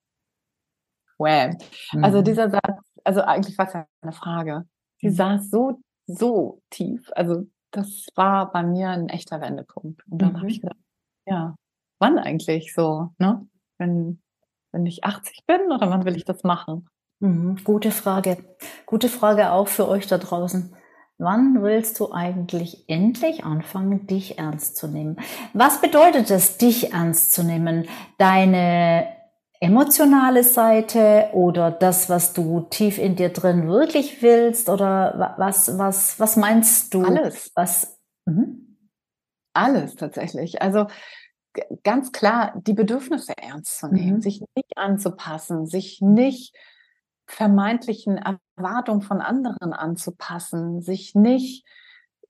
Well. 1.17 1.57
Also 2.01 2.19
mhm. 2.19 2.23
dieser 2.23 2.49
Satz, 2.49 2.81
also 3.03 3.21
eigentlich 3.21 3.57
war 3.57 3.67
es 3.67 3.73
ja 3.73 3.85
eine 4.01 4.11
Frage. 4.11 4.65
Die 5.01 5.09
mhm. 5.09 5.13
saß 5.13 5.49
so, 5.49 5.79
so 6.07 6.61
tief. 6.69 7.09
Also 7.15 7.45
das 7.69 8.07
war 8.15 8.51
bei 8.51 8.63
mir 8.63 8.89
ein 8.89 9.09
echter 9.09 9.39
Wendepunkt. 9.39 10.05
Und 10.09 10.21
dann 10.21 10.33
mhm. 10.33 10.37
habe 10.39 10.49
ich 10.49 10.61
gedacht, 10.61 10.79
ja, 11.25 11.55
wann 11.99 12.17
eigentlich 12.17 12.73
so, 12.73 13.11
ne? 13.19 13.47
Wenn, 13.81 14.21
wenn 14.71 14.85
ich 14.85 15.03
80 15.03 15.45
bin 15.45 15.71
oder 15.71 15.89
wann 15.89 16.05
will 16.05 16.15
ich 16.15 16.23
das 16.23 16.43
machen? 16.43 16.87
Mhm, 17.19 17.57
gute 17.65 17.91
Frage. 17.91 18.37
Gute 18.85 19.09
Frage 19.09 19.51
auch 19.51 19.67
für 19.67 19.87
euch 19.89 20.07
da 20.07 20.17
draußen. 20.17 20.75
Wann 21.17 21.61
willst 21.61 21.99
du 21.99 22.11
eigentlich 22.11 22.85
endlich 22.87 23.43
anfangen, 23.43 24.07
dich 24.07 24.39
ernst 24.39 24.77
zu 24.77 24.87
nehmen? 24.87 25.17
Was 25.53 25.81
bedeutet 25.81 26.31
es, 26.31 26.57
dich 26.57 26.93
ernst 26.93 27.33
zu 27.33 27.43
nehmen? 27.43 27.87
Deine 28.17 29.07
emotionale 29.59 30.43
Seite 30.43 31.29
oder 31.33 31.69
das, 31.69 32.09
was 32.09 32.33
du 32.33 32.61
tief 32.71 32.97
in 32.97 33.15
dir 33.15 33.29
drin 33.29 33.67
wirklich 33.67 34.23
willst? 34.23 34.67
Oder 34.67 35.35
was, 35.37 35.77
was, 35.77 36.19
was 36.19 36.37
meinst 36.37 36.93
du? 36.93 37.03
Alles. 37.03 37.51
Was? 37.53 37.99
Mhm. 38.25 38.77
Alles 39.53 39.95
tatsächlich. 39.95 40.61
Also 40.61 40.87
ganz 41.83 42.11
klar, 42.11 42.53
die 42.65 42.73
Bedürfnisse 42.73 43.33
ernst 43.37 43.79
zu 43.79 43.87
nehmen, 43.87 44.17
mhm. 44.17 44.21
sich 44.21 44.41
nicht 44.55 44.77
anzupassen, 44.77 45.65
sich 45.65 46.01
nicht 46.01 46.55
vermeintlichen 47.25 48.17
Erwartungen 48.17 49.01
von 49.01 49.21
anderen 49.21 49.73
anzupassen, 49.73 50.81
sich 50.81 51.15
nicht 51.15 51.65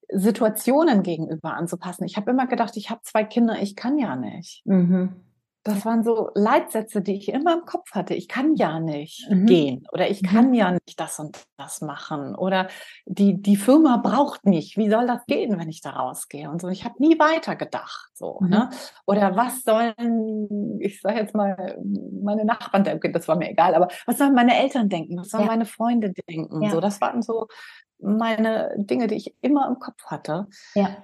Situationen 0.09 1.03
gegenüber 1.03 1.53
anzupassen. 1.53 2.03
Ich 2.05 2.17
habe 2.17 2.31
immer 2.31 2.47
gedacht, 2.47 2.75
ich 2.77 2.89
habe 2.89 3.01
zwei 3.03 3.23
Kinder, 3.23 3.61
ich 3.61 3.75
kann 3.75 3.97
ja 3.97 4.15
nicht. 4.15 4.61
Mhm. 4.65 5.23
Das 5.63 5.85
waren 5.85 6.03
so 6.03 6.29
Leitsätze, 6.33 7.01
die 7.01 7.15
ich 7.15 7.29
immer 7.29 7.53
im 7.53 7.65
Kopf 7.65 7.91
hatte. 7.91 8.15
Ich 8.15 8.27
kann 8.27 8.55
ja 8.55 8.79
nicht 8.79 9.29
mhm. 9.29 9.45
gehen 9.45 9.87
oder 9.91 10.09
ich 10.09 10.23
kann 10.23 10.47
mhm. 10.47 10.53
ja 10.55 10.71
nicht 10.71 10.99
das 10.99 11.19
und 11.19 11.45
das 11.57 11.81
machen 11.81 12.35
oder 12.35 12.67
die, 13.05 13.39
die 13.39 13.55
Firma 13.55 13.97
braucht 13.97 14.45
mich. 14.45 14.75
Wie 14.77 14.89
soll 14.89 15.05
das 15.05 15.25
gehen, 15.27 15.59
wenn 15.59 15.69
ich 15.69 15.81
da 15.81 15.91
rausgehe? 15.91 16.49
Und 16.49 16.61
so. 16.61 16.69
Ich 16.69 16.83
habe 16.83 16.95
nie 16.97 17.19
weiter 17.19 17.55
gedacht. 17.55 18.09
So, 18.13 18.39
mhm. 18.41 18.49
ne? 18.49 18.69
Oder 19.05 19.35
was 19.35 19.61
sollen, 19.61 20.79
ich 20.81 20.99
sage 20.99 21.19
jetzt 21.19 21.35
mal, 21.35 21.77
meine 22.23 22.45
Nachbarn 22.45 22.83
denken, 22.83 23.13
das 23.13 23.27
war 23.27 23.35
mir 23.35 23.51
egal, 23.51 23.75
aber 23.75 23.89
was 24.07 24.17
sollen 24.17 24.33
meine 24.33 24.57
Eltern 24.57 24.89
denken? 24.89 25.17
Was 25.17 25.29
sollen 25.29 25.43
ja. 25.43 25.49
meine 25.49 25.65
Freunde 25.65 26.11
denken? 26.27 26.63
Ja. 26.63 26.71
So, 26.71 26.79
das 26.79 26.99
waren 27.01 27.21
so 27.21 27.47
meine 27.99 28.73
Dinge, 28.77 29.05
die 29.05 29.15
ich 29.15 29.35
immer 29.41 29.67
im 29.67 29.77
Kopf 29.77 30.05
hatte. 30.07 30.47
Ja 30.73 30.97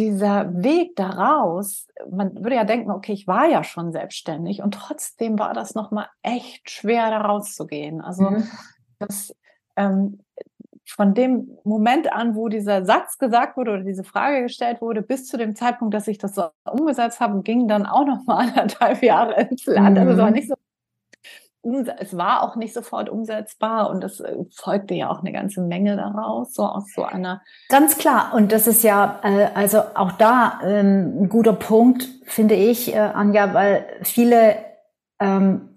dieser 0.00 0.50
Weg 0.54 0.96
daraus, 0.96 1.86
man 2.10 2.34
würde 2.34 2.56
ja 2.56 2.64
denken, 2.64 2.90
okay, 2.90 3.12
ich 3.12 3.26
war 3.26 3.46
ja 3.46 3.62
schon 3.62 3.92
selbstständig 3.92 4.62
und 4.62 4.72
trotzdem 4.72 5.38
war 5.38 5.52
das 5.52 5.74
nochmal 5.74 6.06
echt 6.22 6.70
schwer, 6.70 7.10
da 7.10 7.20
rauszugehen. 7.20 8.00
Also 8.00 8.30
mhm. 8.30 8.48
das, 8.98 9.36
ähm, 9.76 10.20
von 10.86 11.12
dem 11.12 11.58
Moment 11.64 12.12
an, 12.12 12.34
wo 12.34 12.48
dieser 12.48 12.84
Satz 12.84 13.18
gesagt 13.18 13.58
wurde 13.58 13.72
oder 13.72 13.82
diese 13.82 14.02
Frage 14.02 14.42
gestellt 14.42 14.80
wurde, 14.80 15.02
bis 15.02 15.26
zu 15.26 15.36
dem 15.36 15.54
Zeitpunkt, 15.54 15.92
dass 15.92 16.08
ich 16.08 16.16
das 16.16 16.34
so 16.34 16.44
umgesetzt 16.64 17.20
habe, 17.20 17.42
ging 17.42 17.68
dann 17.68 17.84
auch 17.84 18.06
noch 18.06 18.24
mal 18.24 18.38
anderthalb 18.48 19.02
Jahre 19.02 19.42
ins 19.42 19.66
Land. 19.66 19.96
Mhm. 19.96 20.00
Also 20.00 20.12
es 20.12 20.18
war 20.18 20.28
mhm. 20.28 20.32
nicht 20.32 20.48
so 20.48 20.54
es 21.62 22.16
war 22.16 22.42
auch 22.42 22.56
nicht 22.56 22.72
sofort 22.72 23.08
umsetzbar 23.08 23.90
und 23.90 24.02
es 24.02 24.20
äh, 24.20 24.34
folgte 24.54 24.94
ja 24.94 25.10
auch 25.10 25.20
eine 25.20 25.32
ganze 25.32 25.60
Menge 25.60 25.96
daraus, 25.96 26.54
so 26.54 26.64
aus 26.64 26.84
so 26.94 27.04
einer. 27.04 27.42
Ganz 27.68 27.98
klar. 27.98 28.32
Und 28.34 28.50
das 28.52 28.66
ist 28.66 28.82
ja, 28.82 29.20
äh, 29.22 29.48
also 29.54 29.82
auch 29.94 30.12
da 30.12 30.60
ähm, 30.64 31.22
ein 31.22 31.28
guter 31.28 31.52
Punkt, 31.52 32.08
finde 32.24 32.54
ich, 32.54 32.94
äh, 32.94 32.98
Anja, 32.98 33.52
weil 33.52 33.84
viele 34.02 34.56
ähm, 35.20 35.68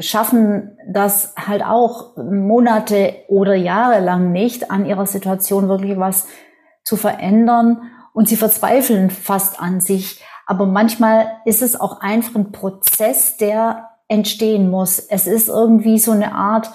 schaffen 0.00 0.76
das 0.86 1.34
halt 1.36 1.64
auch 1.64 2.16
Monate 2.16 3.14
oder 3.28 3.54
Jahre 3.54 4.00
lang 4.00 4.32
nicht, 4.32 4.70
an 4.70 4.84
ihrer 4.84 5.06
Situation 5.06 5.68
wirklich 5.68 5.98
was 5.98 6.28
zu 6.84 6.96
verändern 6.96 7.90
und 8.12 8.28
sie 8.28 8.36
verzweifeln 8.36 9.08
fast 9.08 9.60
an 9.62 9.80
sich. 9.80 10.22
Aber 10.46 10.66
manchmal 10.66 11.26
ist 11.46 11.62
es 11.62 11.80
auch 11.80 12.00
einfach 12.00 12.34
ein 12.34 12.52
Prozess, 12.52 13.38
der 13.38 13.91
entstehen 14.12 14.70
muss. 14.70 14.98
Es 14.98 15.26
ist 15.26 15.48
irgendwie 15.48 15.98
so 15.98 16.12
eine 16.12 16.34
Art, 16.34 16.70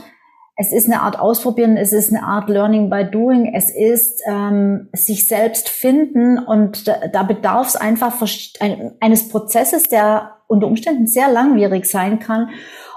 es 0.55 0.73
ist 0.73 0.87
eine 0.87 1.01
Art 1.01 1.19
Ausprobieren, 1.19 1.77
es 1.77 1.93
ist 1.93 2.11
eine 2.11 2.23
Art 2.23 2.49
Learning 2.49 2.89
by 2.89 3.05
Doing, 3.05 3.53
es 3.53 3.69
ist 3.69 4.23
ähm, 4.27 4.89
sich 4.91 5.27
selbst 5.27 5.69
finden 5.69 6.39
und 6.39 6.87
da, 6.87 7.07
da 7.07 7.23
bedarf 7.23 7.67
es 7.67 7.75
einfach 7.75 8.13
eines 8.99 9.29
Prozesses, 9.29 9.83
der 9.83 10.37
unter 10.47 10.65
Umständen 10.65 11.05
sehr 11.05 11.29
langwierig 11.29 11.85
sein 11.85 12.17
kann 12.17 12.49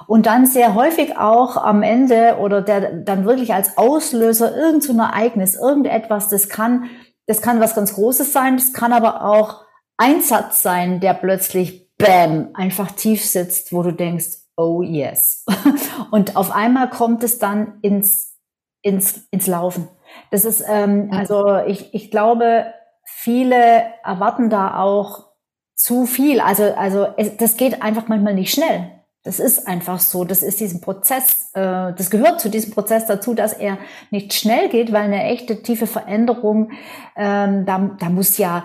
und 0.07 0.25
dann 0.25 0.47
sehr 0.47 0.75
häufig 0.75 1.19
auch 1.19 1.59
am 1.59 1.83
Ende 1.83 2.39
oder 2.41 2.63
der 2.63 2.93
dann 2.93 3.27
wirklich 3.27 3.53
als 3.53 3.77
Auslöser 3.77 4.57
irgendein 4.57 5.01
Ereignis, 5.01 5.55
irgendetwas, 5.55 6.31
das 6.31 6.49
kann, 6.49 6.85
das 7.27 7.43
kann 7.43 7.61
was 7.61 7.75
ganz 7.75 7.95
Großes 7.95 8.33
sein, 8.33 8.57
das 8.57 8.73
kann 8.73 8.95
aber 8.95 9.23
auch 9.23 9.65
ein 9.99 10.23
Satz 10.23 10.63
sein, 10.63 11.01
der 11.01 11.13
plötzlich 11.13 11.90
bam, 12.01 12.49
einfach 12.55 12.91
tief 12.93 13.25
sitzt, 13.25 13.73
wo 13.73 13.83
du 13.83 13.93
denkst, 13.93 14.39
oh 14.57 14.83
yes. 14.83 15.45
Und 16.11 16.37
auf 16.37 16.51
einmal 16.53 16.91
kommt 16.91 17.23
es 17.25 17.39
dann 17.39 17.79
ins, 17.83 18.37
ins, 18.83 19.27
ins 19.31 19.47
Laufen. 19.47 19.89
Das 20.31 20.45
ist, 20.45 20.65
ähm, 20.69 21.11
also 21.13 21.59
ich, 21.67 21.95
ich 21.95 22.11
glaube, 22.11 22.67
viele 23.05 23.85
erwarten 24.05 24.51
da 24.51 24.79
auch 24.79 25.31
zu 25.75 26.07
viel. 26.07 26.41
Also, 26.41 26.65
also 26.75 27.07
es, 27.17 27.37
das 27.37 27.57
geht 27.57 27.83
einfach 27.83 28.09
manchmal 28.09 28.35
nicht 28.35 28.53
schnell. 28.53 28.91
Das 29.23 29.39
ist 29.39 29.67
einfach 29.67 30.01
so. 30.01 30.25
Das 30.25 30.43
ist 30.43 30.61
diesen 30.61 30.81
Prozess, 30.81 31.51
äh, 31.55 31.93
das 31.93 32.11
gehört 32.11 32.41
zu 32.41 32.49
diesem 32.49 32.73
Prozess 32.73 33.07
dazu, 33.07 33.35
dass 33.35 33.53
er 33.53 33.79
nicht 34.11 34.33
schnell 34.33 34.69
geht, 34.69 34.93
weil 34.93 35.03
eine 35.03 35.25
echte 35.25 35.63
tiefe 35.63 35.87
Veränderung, 35.87 36.73
ähm, 37.17 37.67
da, 37.67 37.97
da 37.99 38.09
muss 38.09 38.39
ja 38.39 38.65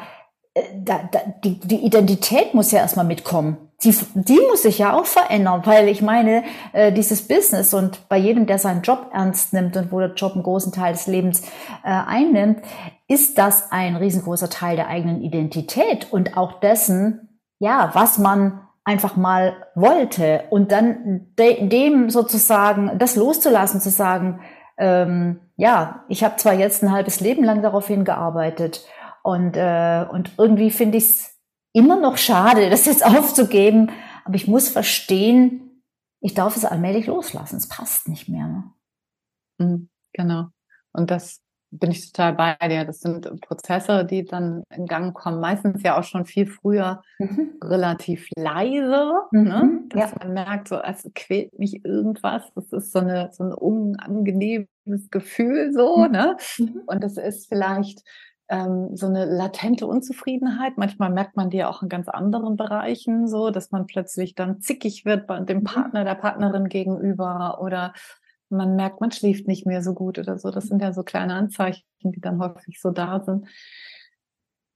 da, 0.83 1.01
da, 1.11 1.19
die, 1.43 1.59
die 1.59 1.85
Identität 1.85 2.53
muss 2.53 2.71
ja 2.71 2.79
erstmal 2.79 3.05
mitkommen. 3.05 3.57
Die, 3.83 3.93
die 4.13 4.39
muss 4.49 4.63
sich 4.63 4.79
ja 4.79 4.93
auch 4.93 5.05
verändern, 5.05 5.61
weil 5.65 5.89
ich 5.89 6.01
meine, 6.01 6.43
äh, 6.71 6.93
dieses 6.93 7.27
Business 7.27 7.73
und 7.73 8.07
bei 8.07 8.17
jedem, 8.17 8.45
der 8.45 8.57
seinen 8.57 8.81
Job 8.81 9.11
ernst 9.13 9.53
nimmt 9.53 9.75
und 9.75 9.91
wo 9.91 9.99
der 9.99 10.13
Job 10.13 10.33
einen 10.33 10.43
großen 10.43 10.71
Teil 10.71 10.93
des 10.93 11.07
Lebens 11.07 11.41
äh, 11.83 11.89
einnimmt, 11.89 12.61
ist 13.07 13.37
das 13.37 13.71
ein 13.71 13.97
riesengroßer 13.97 14.49
Teil 14.49 14.77
der 14.77 14.87
eigenen 14.87 15.21
Identität 15.21 16.11
und 16.11 16.37
auch 16.37 16.61
dessen, 16.61 17.41
ja, 17.59 17.91
was 17.93 18.17
man 18.17 18.61
einfach 18.85 19.17
mal 19.17 19.55
wollte 19.75 20.43
und 20.51 20.71
dann 20.71 21.27
de 21.37 21.67
dem 21.67 22.09
sozusagen 22.09 22.97
das 22.97 23.15
loszulassen, 23.15 23.81
zu 23.81 23.89
sagen, 23.89 24.39
ähm, 24.77 25.41
ja, 25.57 26.03
ich 26.07 26.23
habe 26.23 26.37
zwar 26.37 26.53
jetzt 26.53 26.83
ein 26.83 26.91
halbes 26.91 27.19
Leben 27.19 27.43
lang 27.43 27.61
darauf 27.61 27.87
hingearbeitet 27.87 28.85
und, 29.25 29.57
äh, 29.57 30.05
und 30.07 30.33
irgendwie 30.37 30.69
finde 30.69 30.99
ich 30.99 31.05
es 31.05 31.39
immer 31.73 31.99
noch 31.99 32.17
schade, 32.17 32.69
das 32.69 32.85
jetzt 32.85 33.03
aufzugeben. 33.03 33.89
Aber 34.23 34.35
ich 34.35 34.47
muss 34.47 34.69
verstehen, 34.69 35.81
ich 36.21 36.35
darf 36.35 36.55
es 36.55 36.63
allmählich 36.63 37.07
loslassen. 37.07 37.57
Es 37.57 37.67
passt 37.67 38.07
nicht 38.07 38.29
mehr. 38.29 38.47
Ne? 38.47 38.63
Mhm, 39.57 39.89
genau. 40.13 40.49
Und 40.93 41.09
das 41.09 41.41
bin 41.71 41.89
ich 41.89 42.11
total 42.11 42.33
bei 42.33 42.67
dir. 42.67 42.85
Das 42.85 42.99
sind 42.99 43.41
Prozesse, 43.41 44.05
die 44.05 44.25
dann 44.25 44.63
in 44.69 44.85
Gang 44.85 45.15
kommen. 45.15 45.39
Meistens 45.39 45.81
ja 45.81 45.97
auch 45.99 46.03
schon 46.03 46.25
viel 46.25 46.45
früher 46.45 47.01
mhm. 47.17 47.57
relativ 47.63 48.29
leise, 48.37 49.11
mhm. 49.31 49.43
ne? 49.43 49.79
dass 49.89 50.11
ja. 50.11 50.17
man 50.19 50.33
merkt, 50.33 50.67
so, 50.67 50.79
es 50.79 51.09
quält 51.15 51.57
mich 51.57 51.83
irgendwas. 51.83 52.43
Das 52.53 52.71
ist 52.71 52.91
so, 52.91 52.99
eine, 52.99 53.29
so 53.31 53.43
ein 53.43 53.53
unangenehmes 53.53 55.09
Gefühl, 55.09 55.73
so, 55.73 55.97
mhm. 55.97 56.11
ne? 56.11 56.37
Mhm. 56.59 56.81
Und 56.85 57.03
das 57.03 57.17
ist 57.17 57.47
vielleicht 57.47 58.03
ähm, 58.49 58.95
so 58.95 59.07
eine 59.07 59.25
latente 59.25 59.87
Unzufriedenheit. 59.87 60.77
Manchmal 60.77 61.09
merkt 61.09 61.35
man 61.35 61.49
die 61.49 61.57
ja 61.57 61.69
auch 61.69 61.81
in 61.81 61.89
ganz 61.89 62.07
anderen 62.07 62.55
Bereichen, 62.57 63.27
so 63.27 63.49
dass 63.49 63.71
man 63.71 63.87
plötzlich 63.87 64.35
dann 64.35 64.59
zickig 64.61 65.05
wird 65.05 65.27
bei 65.27 65.39
dem 65.39 65.59
mhm. 65.59 65.63
Partner, 65.63 66.03
der 66.03 66.15
Partnerin 66.15 66.69
gegenüber 66.69 67.59
oder 67.61 67.93
man 68.49 68.75
merkt, 68.75 69.01
man 69.01 69.11
schläft 69.11 69.47
nicht 69.47 69.65
mehr 69.65 69.81
so 69.81 69.93
gut 69.93 70.19
oder 70.19 70.37
so. 70.37 70.51
Das 70.51 70.65
sind 70.65 70.81
ja 70.81 70.93
so 70.93 71.03
kleine 71.03 71.33
Anzeichen, 71.33 71.83
die 72.03 72.21
dann 72.21 72.39
häufig 72.39 72.79
so 72.79 72.91
da 72.91 73.23
sind. 73.23 73.47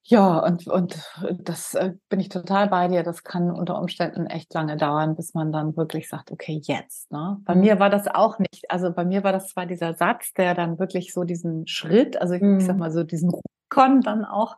Ja, 0.03 0.39
und, 0.39 0.65
und 0.65 0.97
das 1.39 1.75
äh, 1.75 1.93
bin 2.09 2.19
ich 2.19 2.29
total 2.29 2.67
bei 2.67 2.87
dir. 2.87 3.03
Das 3.03 3.23
kann 3.23 3.51
unter 3.51 3.79
Umständen 3.79 4.25
echt 4.25 4.51
lange 4.55 4.75
dauern, 4.75 5.15
bis 5.15 5.35
man 5.35 5.51
dann 5.51 5.77
wirklich 5.77 6.09
sagt, 6.09 6.31
okay, 6.31 6.59
jetzt. 6.63 7.11
Ne? 7.11 7.37
Bei 7.45 7.53
mhm. 7.53 7.61
mir 7.61 7.79
war 7.79 7.91
das 7.91 8.07
auch 8.07 8.39
nicht. 8.39 8.65
Also 8.69 8.91
bei 8.91 9.05
mir 9.05 9.23
war 9.23 9.33
das 9.33 9.49
zwar 9.49 9.67
dieser 9.67 9.93
Satz, 9.93 10.33
der 10.33 10.55
dann 10.55 10.79
wirklich 10.79 11.13
so 11.13 11.25
diesen 11.25 11.67
Schritt, 11.67 12.19
also 12.19 12.33
ich, 12.33 12.41
mhm. 12.41 12.57
ich 12.57 12.65
sag 12.65 12.77
mal 12.77 12.91
so 12.91 13.03
diesen 13.03 13.29
Con 13.69 14.01
dann 14.01 14.25
auch 14.25 14.57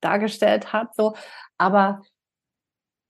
dargestellt 0.00 0.72
hat. 0.72 0.94
So. 0.94 1.14
Aber 1.58 2.02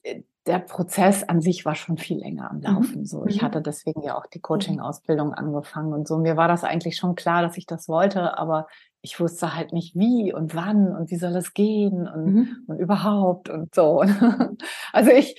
äh, 0.03 0.23
der 0.47 0.59
Prozess 0.59 1.23
an 1.23 1.41
sich 1.41 1.65
war 1.65 1.75
schon 1.75 1.99
viel 1.99 2.19
länger 2.19 2.51
am 2.51 2.59
mhm. 2.59 2.63
Laufen. 2.63 3.07
So, 3.07 3.27
ich 3.27 3.41
mhm. 3.41 3.47
hatte 3.47 3.63
deswegen 3.63 4.03
ja 4.03 4.17
auch 4.17 4.27
die 4.27 4.41
Coaching-Ausbildung 4.41 5.35
angefangen 5.35 5.93
und 5.93 6.09
so. 6.09 6.19
Mir 6.19 6.37
war 6.37 6.49
das 6.49 6.65
eigentlich 6.65 6.97
schon 6.97 7.15
klar, 7.15 7.43
dass 7.43 7.57
ich 7.57 7.67
das 7.67 7.89
wollte, 7.89 8.37
aber 8.39 8.67
ich 9.03 9.19
wusste 9.19 9.55
halt 9.55 9.73
nicht 9.73 9.97
wie 9.97 10.33
und 10.33 10.55
wann 10.55 10.95
und 10.95 11.11
wie 11.11 11.17
soll 11.17 11.35
es 11.37 11.55
gehen 11.55 12.09
und, 12.09 12.35
mhm. 12.35 12.65
und 12.67 12.79
überhaupt 12.79 13.49
und 13.49 13.75
so. 13.75 14.05
Also 14.93 15.11
ich 15.11 15.37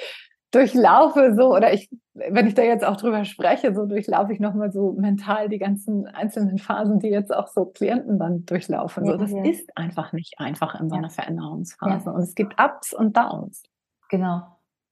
durchlaufe 0.53 1.33
so, 1.35 1.53
oder 1.53 1.73
ich, 1.73 1.89
wenn 2.13 2.47
ich 2.47 2.53
da 2.53 2.61
jetzt 2.61 2.85
auch 2.85 2.95
drüber 2.95 3.25
spreche, 3.25 3.73
so 3.73 3.85
durchlaufe 3.85 4.31
ich 4.31 4.39
nochmal 4.39 4.71
so 4.71 4.93
mental 4.93 5.49
die 5.49 5.57
ganzen 5.57 6.05
einzelnen 6.05 6.59
Phasen, 6.59 6.99
die 6.99 7.09
jetzt 7.09 7.33
auch 7.33 7.47
so 7.47 7.65
Klienten 7.65 8.19
dann 8.19 8.45
durchlaufen. 8.45 9.05
Ja, 9.05 9.13
so, 9.13 9.17
das 9.17 9.31
ja. 9.31 9.43
ist 9.43 9.75
einfach 9.75 10.13
nicht 10.13 10.35
einfach 10.37 10.79
in 10.79 10.89
so 10.89 10.95
einer 10.95 11.07
ja. 11.07 11.13
Veränderungsphase. 11.13 12.11
Und 12.11 12.21
es 12.21 12.35
gibt 12.35 12.61
Ups 12.61 12.93
und 12.93 13.17
Downs. 13.17 13.63
Genau. 14.09 14.43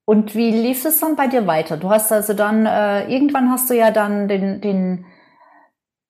Und 0.05 0.35
wie 0.35 0.51
lief 0.51 0.83
es 0.83 0.99
dann 0.99 1.15
bei 1.15 1.27
dir 1.27 1.45
weiter? 1.45 1.77
Du 1.77 1.89
hast 1.91 2.11
also 2.11 2.33
dann, 2.33 2.65
äh, 2.65 3.07
irgendwann 3.07 3.51
hast 3.51 3.69
du 3.69 3.75
ja 3.75 3.91
dann 3.91 4.27
den, 4.27 4.59
den, 4.59 5.05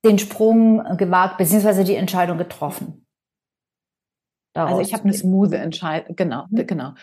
den 0.05 0.17
Sprung 0.17 0.97
gewagt, 0.97 1.37
beziehungsweise 1.37 1.83
die 1.83 1.95
Entscheidung 1.95 2.37
getroffen. 2.37 3.05
Also 4.53 4.81
ich 4.81 4.93
habe 4.93 5.03
eine 5.03 5.13
smooth 5.13 5.53
Entscheidung, 5.53 6.15
genau, 6.15 6.45
mhm. 6.49 6.67
genau. 6.67 6.93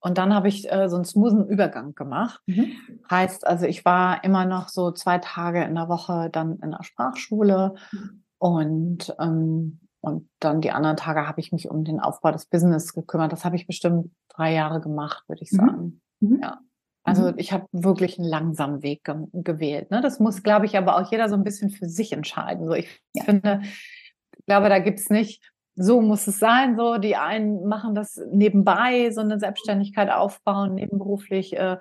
Und 0.00 0.18
dann 0.18 0.34
habe 0.34 0.48
ich 0.48 0.70
äh, 0.70 0.88
so 0.88 0.96
einen 0.96 1.04
smoothen 1.04 1.48
Übergang 1.48 1.94
gemacht. 1.94 2.40
Mhm. 2.46 2.72
Heißt, 3.10 3.46
also 3.46 3.66
ich 3.66 3.84
war 3.84 4.22
immer 4.24 4.44
noch 4.44 4.68
so 4.68 4.90
zwei 4.92 5.18
Tage 5.18 5.64
in 5.64 5.74
der 5.74 5.88
Woche 5.88 6.28
dann 6.30 6.58
in 6.60 6.70
der 6.70 6.82
Sprachschule 6.82 7.74
mhm. 7.92 8.22
und, 8.38 9.16
ähm, 9.18 9.80
und 10.00 10.28
dann 10.38 10.60
die 10.60 10.70
anderen 10.70 10.96
Tage 10.96 11.26
habe 11.26 11.40
ich 11.40 11.50
mich 11.50 11.70
um 11.70 11.84
den 11.84 11.98
Aufbau 11.98 12.30
des 12.30 12.46
Business 12.46 12.92
gekümmert. 12.92 13.32
Das 13.32 13.44
habe 13.44 13.56
ich 13.56 13.66
bestimmt 13.66 14.12
drei 14.28 14.52
Jahre 14.52 14.80
gemacht, 14.80 15.24
würde 15.28 15.42
ich 15.42 15.52
mhm. 15.52 15.56
sagen. 15.56 16.00
Mhm. 16.20 16.40
Ja. 16.42 16.58
Also 17.06 17.28
mhm. 17.28 17.34
ich 17.38 17.52
habe 17.52 17.66
wirklich 17.72 18.18
einen 18.18 18.28
langsamen 18.28 18.82
Weg 18.82 19.04
ge 19.04 19.14
gewählt. 19.32 19.90
Ne? 19.90 20.00
Das 20.00 20.20
muss, 20.20 20.42
glaube 20.42 20.66
ich, 20.66 20.76
aber 20.76 20.96
auch 20.96 21.10
jeder 21.10 21.28
so 21.28 21.36
ein 21.36 21.44
bisschen 21.44 21.70
für 21.70 21.88
sich 21.88 22.12
entscheiden. 22.12 22.66
So, 22.66 22.74
ich 22.74 23.00
ja. 23.14 23.24
finde, 23.24 23.60
ich 23.62 24.46
glaube, 24.46 24.68
da 24.68 24.80
gibt 24.80 24.98
es 24.98 25.08
nicht, 25.08 25.42
so 25.76 26.00
muss 26.00 26.26
es 26.26 26.38
sein. 26.38 26.76
So, 26.76 26.98
die 26.98 27.16
einen 27.16 27.66
machen 27.66 27.94
das 27.94 28.20
nebenbei, 28.30 29.10
so 29.10 29.20
eine 29.20 29.38
Selbstständigkeit 29.38 30.10
aufbauen, 30.10 30.74
nebenberuflich 30.74 31.56
äh, 31.56 31.78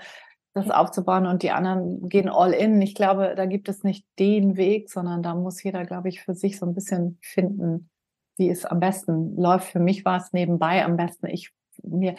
das 0.54 0.70
aufzubauen 0.70 1.26
und 1.26 1.44
die 1.44 1.52
anderen 1.52 2.08
gehen 2.08 2.30
all 2.30 2.54
in. 2.54 2.82
Ich 2.82 2.96
glaube, 2.96 3.34
da 3.36 3.46
gibt 3.46 3.68
es 3.68 3.84
nicht 3.84 4.06
den 4.20 4.56
Weg, 4.56 4.90
sondern 4.90 5.24
da 5.24 5.36
muss 5.36 5.62
jeder, 5.64 5.86
glaube 5.86 6.10
ich, 6.10 6.22
für 6.22 6.34
sich 6.34 6.60
so 6.60 6.66
ein 6.66 6.74
bisschen 6.74 7.18
finden, 7.22 7.90
wie 8.38 8.50
es 8.50 8.66
am 8.66 8.80
besten 8.80 9.36
läuft. 9.36 9.68
Für 9.68 9.80
mich 9.80 10.06
war 10.06 10.18
es 10.18 10.32
nebenbei 10.32 10.86
am 10.86 10.98
besten. 10.98 11.28
Ich 11.28 11.52
mir 11.84 12.16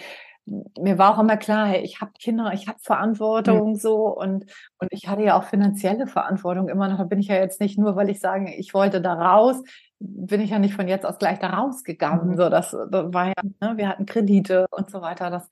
mir 0.47 0.97
war 0.97 1.15
auch 1.15 1.21
immer 1.21 1.37
klar, 1.37 1.67
hey, 1.67 1.83
ich 1.83 2.01
habe 2.01 2.13
Kinder, 2.19 2.53
ich 2.53 2.69
habe 2.69 2.79
Verantwortung 2.81 3.71
mhm. 3.71 3.75
so 3.75 4.07
und, 4.17 4.45
und 4.79 4.89
ich 4.91 5.09
hatte 5.09 5.23
ja 5.23 5.37
auch 5.37 5.45
finanzielle 5.45 6.07
Verantwortung 6.07 6.69
immer 6.69 6.89
noch. 6.89 6.99
Da 6.99 7.05
bin 7.05 7.19
ich 7.19 7.29
ja 7.29 7.37
jetzt 7.37 7.61
nicht 7.61 7.79
nur, 7.79 7.97
weil 7.97 8.11
ich 8.11 8.21
sage, 8.21 8.55
ich 8.55 8.73
wollte 8.73 9.01
da 9.01 9.15
raus, 9.15 9.63
bin 9.99 10.41
ich 10.41 10.51
ja 10.51 10.59
nicht 10.59 10.75
von 10.75 10.89
jetzt 10.89 11.07
aus 11.07 11.19
gleich 11.19 11.39
da 11.39 11.51
rausgegangen. 11.51 12.31
Mhm. 12.31 12.37
So, 12.37 12.49
das, 12.49 12.71
das 12.71 13.15
war 13.15 13.29
ja, 13.29 13.35
ne, 13.61 13.77
wir 13.77 13.89
hatten 13.89 14.07
Kredite 14.07 14.67
und 14.71 14.91
so 14.91 15.01
weiter. 15.01 15.31
Das 15.31 15.49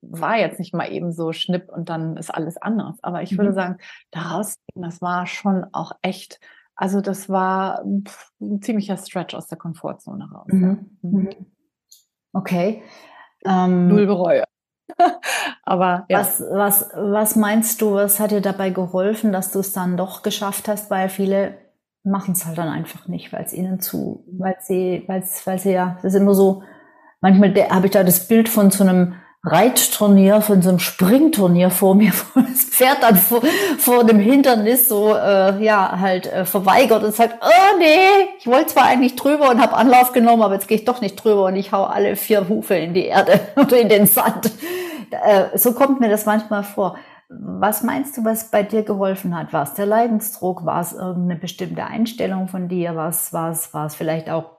war 0.00 0.36
jetzt 0.36 0.58
nicht 0.58 0.74
mal 0.74 0.90
eben 0.90 1.12
so 1.12 1.32
schnipp 1.32 1.68
und 1.68 1.88
dann 1.88 2.16
ist 2.16 2.30
alles 2.30 2.56
anders. 2.56 2.98
Aber 3.02 3.22
ich 3.22 3.32
mhm. 3.32 3.38
würde 3.38 3.52
sagen, 3.52 3.78
da 4.10 4.20
rausgehen, 4.20 4.82
das 4.82 5.00
war 5.00 5.26
schon 5.26 5.66
auch 5.72 5.92
echt, 6.02 6.40
also 6.74 7.00
das 7.00 7.28
war 7.28 7.84
ein 7.84 8.60
ziemlicher 8.60 8.96
Stretch 8.96 9.34
aus 9.34 9.46
der 9.46 9.58
Komfortzone 9.58 10.28
raus. 10.30 10.48
Mhm. 10.48 10.62
Ja. 11.02 11.08
Mhm. 11.08 11.46
Okay. 12.32 12.82
Ähm, 13.44 13.88
Null 13.88 14.06
bereue. 14.06 14.44
Aber 15.62 16.06
ja. 16.08 16.20
was, 16.20 16.40
was, 16.40 16.90
was 16.94 17.36
meinst 17.36 17.80
du, 17.80 17.94
was 17.94 18.20
hat 18.20 18.30
dir 18.30 18.40
dabei 18.40 18.70
geholfen, 18.70 19.32
dass 19.32 19.52
du 19.52 19.60
es 19.60 19.72
dann 19.72 19.96
doch 19.96 20.22
geschafft 20.22 20.68
hast? 20.68 20.90
Weil 20.90 21.08
viele 21.08 21.61
machen 22.04 22.32
es 22.32 22.44
halt 22.44 22.58
dann 22.58 22.68
einfach 22.68 23.06
nicht, 23.06 23.32
weil 23.32 23.44
es 23.44 23.52
ihnen 23.52 23.80
zu, 23.80 24.24
weil 24.38 24.56
sie, 24.60 25.04
weil 25.06 25.22
weil 25.44 25.58
sie 25.58 25.72
ja, 25.72 25.98
das 26.02 26.14
ist 26.14 26.20
immer 26.20 26.34
so, 26.34 26.62
manchmal 27.20 27.54
habe 27.70 27.86
ich 27.86 27.92
da 27.92 28.02
das 28.02 28.26
Bild 28.26 28.48
von 28.48 28.70
so 28.70 28.84
einem 28.84 29.14
Reitturnier, 29.44 30.40
von 30.40 30.62
so 30.62 30.68
einem 30.68 30.78
Springturnier 30.78 31.70
vor 31.70 31.96
mir, 31.96 32.12
wo 32.34 32.40
das 32.40 32.64
Pferd 32.64 33.02
dann 33.02 33.16
vor, 33.16 33.42
vor 33.78 34.04
dem 34.04 34.20
Hindernis 34.20 34.88
so 34.88 35.14
äh, 35.14 35.62
ja 35.62 35.98
halt 35.98 36.32
äh, 36.32 36.44
verweigert 36.44 37.02
und 37.02 37.14
sagt, 37.14 37.38
oh 37.42 37.78
nee, 37.78 38.28
ich 38.38 38.46
wollte 38.46 38.66
zwar 38.66 38.84
eigentlich 38.84 39.16
drüber 39.16 39.50
und 39.50 39.60
habe 39.60 39.74
Anlauf 39.74 40.12
genommen, 40.12 40.42
aber 40.42 40.54
jetzt 40.54 40.68
gehe 40.68 40.78
ich 40.78 40.84
doch 40.84 41.00
nicht 41.00 41.16
drüber 41.16 41.46
und 41.46 41.56
ich 41.56 41.72
hau 41.72 41.84
alle 41.84 42.14
vier 42.14 42.48
Hufe 42.48 42.74
in 42.74 42.94
die 42.94 43.06
Erde 43.06 43.40
oder 43.56 43.80
in 43.80 43.88
den 43.88 44.06
Sand. 44.06 44.52
Äh, 45.10 45.58
so 45.58 45.72
kommt 45.72 46.00
mir 46.00 46.08
das 46.08 46.24
manchmal 46.24 46.62
vor. 46.62 46.96
Was 47.40 47.82
meinst 47.82 48.16
du, 48.16 48.24
was 48.24 48.50
bei 48.50 48.62
dir 48.62 48.82
geholfen 48.82 49.36
hat? 49.36 49.52
War 49.52 49.62
es 49.62 49.74
der 49.74 49.86
Leidensdruck? 49.86 50.64
War 50.64 50.80
es 50.80 50.92
irgendeine 50.92 51.40
bestimmte 51.40 51.84
Einstellung 51.84 52.48
von 52.48 52.68
dir? 52.68 52.96
Was 52.96 53.32
war 53.32 53.50
es, 53.50 53.72
war 53.72 53.86
es 53.86 53.94
vielleicht 53.94 54.28
auch 54.28 54.58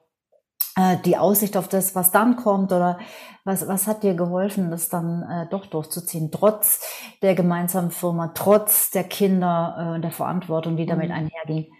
äh, 0.77 0.97
die 1.05 1.17
Aussicht 1.17 1.57
auf 1.57 1.67
das, 1.67 1.95
was 1.95 2.11
dann 2.11 2.35
kommt? 2.35 2.71
Oder 2.71 2.99
was, 3.43 3.67
was 3.67 3.87
hat 3.87 4.03
dir 4.03 4.15
geholfen, 4.15 4.71
das 4.71 4.89
dann 4.89 5.23
äh, 5.23 5.49
doch 5.49 5.65
durchzuziehen, 5.65 6.31
trotz 6.31 6.81
der 7.21 7.35
gemeinsamen 7.35 7.91
Firma, 7.91 8.29
trotz 8.29 8.89
der 8.89 9.03
Kinder 9.03 9.75
äh, 9.77 9.95
und 9.95 10.01
der 10.01 10.11
Verantwortung, 10.11 10.77
die 10.77 10.85
damit 10.85 11.09
mhm. 11.09 11.15
einherging? 11.15 11.73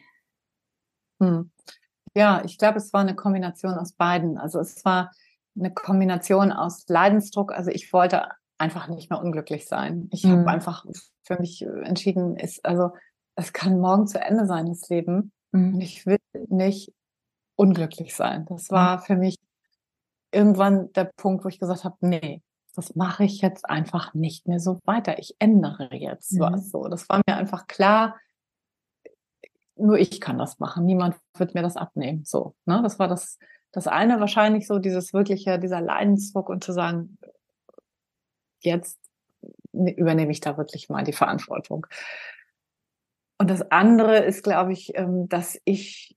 Hm. 1.21 1.51
Ja, 2.15 2.43
ich 2.45 2.57
glaube, 2.57 2.77
es 2.77 2.93
war 2.93 3.01
eine 3.01 3.15
Kombination 3.15 3.73
aus 3.73 3.93
beiden. 3.93 4.37
Also 4.37 4.59
es 4.59 4.83
war 4.85 5.11
eine 5.57 5.73
Kombination 5.73 6.51
aus 6.51 6.85
Leidensdruck. 6.87 7.51
Also 7.51 7.71
ich 7.71 7.91
wollte 7.93 8.27
einfach 8.63 8.87
nicht 8.87 9.09
mehr 9.09 9.21
unglücklich 9.21 9.67
sein. 9.67 10.07
Ich 10.11 10.23
mhm. 10.23 10.39
habe 10.39 10.47
einfach 10.47 10.85
für 11.23 11.37
mich 11.39 11.61
entschieden, 11.61 12.37
ist, 12.37 12.65
also 12.65 12.91
es 13.35 13.53
kann 13.53 13.79
morgen 13.79 14.07
zu 14.07 14.19
Ende 14.19 14.45
sein, 14.45 14.67
das 14.67 14.87
Leben. 14.89 15.31
Mhm. 15.51 15.75
Und 15.75 15.81
ich 15.81 16.05
will 16.05 16.17
nicht 16.47 16.93
unglücklich 17.55 18.15
sein. 18.15 18.45
Das 18.47 18.71
war 18.71 18.99
für 18.99 19.15
mich 19.15 19.35
irgendwann 20.31 20.91
der 20.93 21.11
Punkt, 21.15 21.43
wo 21.43 21.49
ich 21.49 21.59
gesagt 21.59 21.83
habe, 21.83 21.97
nee, 22.01 22.41
das 22.75 22.95
mache 22.95 23.25
ich 23.25 23.41
jetzt 23.41 23.69
einfach 23.69 24.13
nicht 24.13 24.47
mehr 24.47 24.59
so 24.59 24.79
weiter. 24.85 25.19
Ich 25.19 25.35
ändere 25.39 25.93
jetzt 25.93 26.33
mhm. 26.33 26.39
was 26.39 26.71
so. 26.71 26.87
Das 26.87 27.07
war 27.09 27.21
mir 27.27 27.35
einfach 27.35 27.67
klar. 27.67 28.15
Nur 29.75 29.99
ich 29.99 30.21
kann 30.21 30.37
das 30.37 30.59
machen. 30.59 30.85
Niemand 30.85 31.15
wird 31.37 31.53
mir 31.53 31.61
das 31.61 31.75
abnehmen. 31.75 32.23
So, 32.25 32.55
ne? 32.65 32.81
Das 32.81 32.97
war 32.97 33.07
das, 33.07 33.37
das 33.71 33.87
eine 33.87 34.19
wahrscheinlich 34.19 34.67
so, 34.67 34.79
dieses 34.79 35.13
wirkliche, 35.13 35.59
dieser 35.59 35.81
Leidensdruck 35.81 36.49
und 36.49 36.63
zu 36.63 36.71
sagen, 36.71 37.17
jetzt 38.65 38.99
übernehme 39.73 40.31
ich 40.31 40.39
da 40.39 40.57
wirklich 40.57 40.89
mal 40.89 41.03
die 41.03 41.13
Verantwortung. 41.13 41.87
Und 43.39 43.49
das 43.49 43.71
andere 43.71 44.19
ist, 44.19 44.43
glaube 44.43 44.73
ich, 44.73 44.95
ähm, 44.95 45.27
dass 45.27 45.59
ich 45.65 46.15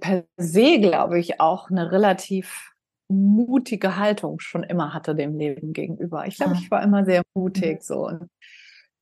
per 0.00 0.24
se, 0.36 0.80
glaube 0.80 1.18
ich, 1.18 1.40
auch 1.40 1.70
eine 1.70 1.90
relativ 1.90 2.72
mutige 3.08 3.96
Haltung 3.96 4.40
schon 4.40 4.62
immer 4.62 4.94
hatte 4.94 5.14
dem 5.14 5.36
Leben 5.36 5.72
gegenüber. 5.72 6.26
Ich 6.26 6.36
glaube, 6.36 6.54
ich 6.54 6.70
war 6.70 6.82
immer 6.82 7.04
sehr 7.04 7.22
mutig 7.34 7.78
mhm. 7.78 7.82
so. 7.82 8.06
Und, 8.06 8.30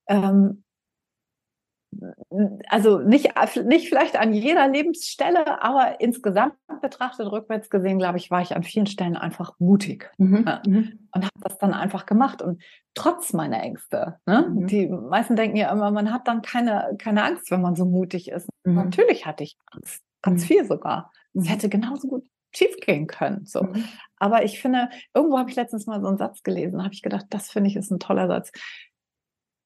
ähm, 0.09 0.65
also 2.69 2.99
nicht, 2.99 3.33
nicht 3.65 3.89
vielleicht 3.89 4.17
an 4.17 4.33
jeder 4.33 4.69
Lebensstelle, 4.69 5.63
aber 5.63 6.01
insgesamt 6.01 6.55
betrachtet, 6.81 7.31
rückwärts 7.31 7.69
gesehen, 7.69 7.99
glaube 7.99 8.19
ich, 8.19 8.31
war 8.31 8.43
ich 8.43 8.55
an 8.55 8.63
vielen 8.63 8.87
Stellen 8.87 9.17
einfach 9.17 9.55
mutig 9.59 10.11
mhm. 10.19 10.45
ja, 10.47 10.63
mhm. 10.67 11.09
und 11.13 11.25
habe 11.25 11.41
das 11.41 11.59
dann 11.59 11.75
einfach 11.75 12.07
gemacht. 12.07 12.43
Und 12.43 12.63
trotz 12.95 13.33
meiner 13.33 13.63
Ängste, 13.63 14.19
ne? 14.27 14.49
Mhm. 14.49 14.67
die 14.67 14.89
meisten 14.89 15.37
denken 15.37 15.57
ja 15.57 15.73
immer, 15.73 15.91
man 15.91 16.13
hat 16.13 16.29
dann 16.29 16.43
keine, 16.43 16.95
keine 16.99 17.25
Angst, 17.25 17.51
wenn 17.51 17.61
man 17.61 17.75
so 17.75 17.85
mutig 17.85 18.31
ist. 18.31 18.49
Mhm. 18.65 18.75
Natürlich 18.75 19.27
hatte 19.27 19.43
ich 19.45 19.57
Angst, 19.73 20.03
ganz 20.23 20.43
mhm. 20.43 20.47
viel 20.47 20.65
sogar. 20.65 21.13
Es 21.35 21.49
hätte 21.49 21.69
genauso 21.69 22.09
gut 22.09 22.25
schief 22.55 22.77
gehen 22.81 23.07
können. 23.07 23.47
So. 23.47 23.69
Aber 24.17 24.45
ich 24.45 24.61
finde, 24.61 24.91
irgendwo 25.15 25.39
habe 25.39 25.51
ich 25.51 25.57
letztens 25.57 25.87
mal 25.87 26.01
so 26.01 26.09
einen 26.09 26.19
Satz 26.19 26.43
gelesen, 26.43 26.83
habe 26.83 26.95
ich 26.95 27.03
gedacht, 27.03 27.27
das 27.31 27.51
finde 27.51 27.71
ich 27.71 27.77
ist 27.77 27.91
ein 27.91 28.01
toller 28.01 28.27
Satz. 28.27 28.51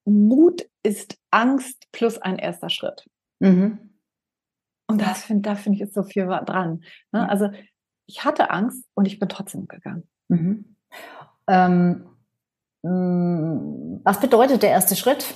Mut 0.05 0.63
ist 0.83 1.19
Angst 1.31 1.87
plus 1.93 2.19
ein 2.19 2.39
erster 2.39 2.71
Schritt. 2.71 3.09
Mhm. 3.41 3.95
Und 4.87 5.01
das 5.01 5.25
find, 5.25 5.47
da 5.47 5.55
finde 5.55 5.77
ich 5.77 5.83
ist 5.83 5.95
so 5.95 6.03
viel 6.03 6.27
dran. 6.27 6.85
Ne? 7.13 7.29
Also 7.29 7.51
ich 8.07 8.25
hatte 8.25 8.51
Angst 8.51 8.85
und 8.95 9.07
ich 9.07 9.19
bin 9.19 9.29
trotzdem 9.29 9.67
gegangen. 9.67 10.07
Mhm. 10.29 10.77
Ähm, 11.49 12.07
mm, 12.83 14.01
was 14.05 14.21
bedeutet 14.21 14.63
der 14.63 14.71
erste 14.71 14.97
Schritt? 14.97 15.35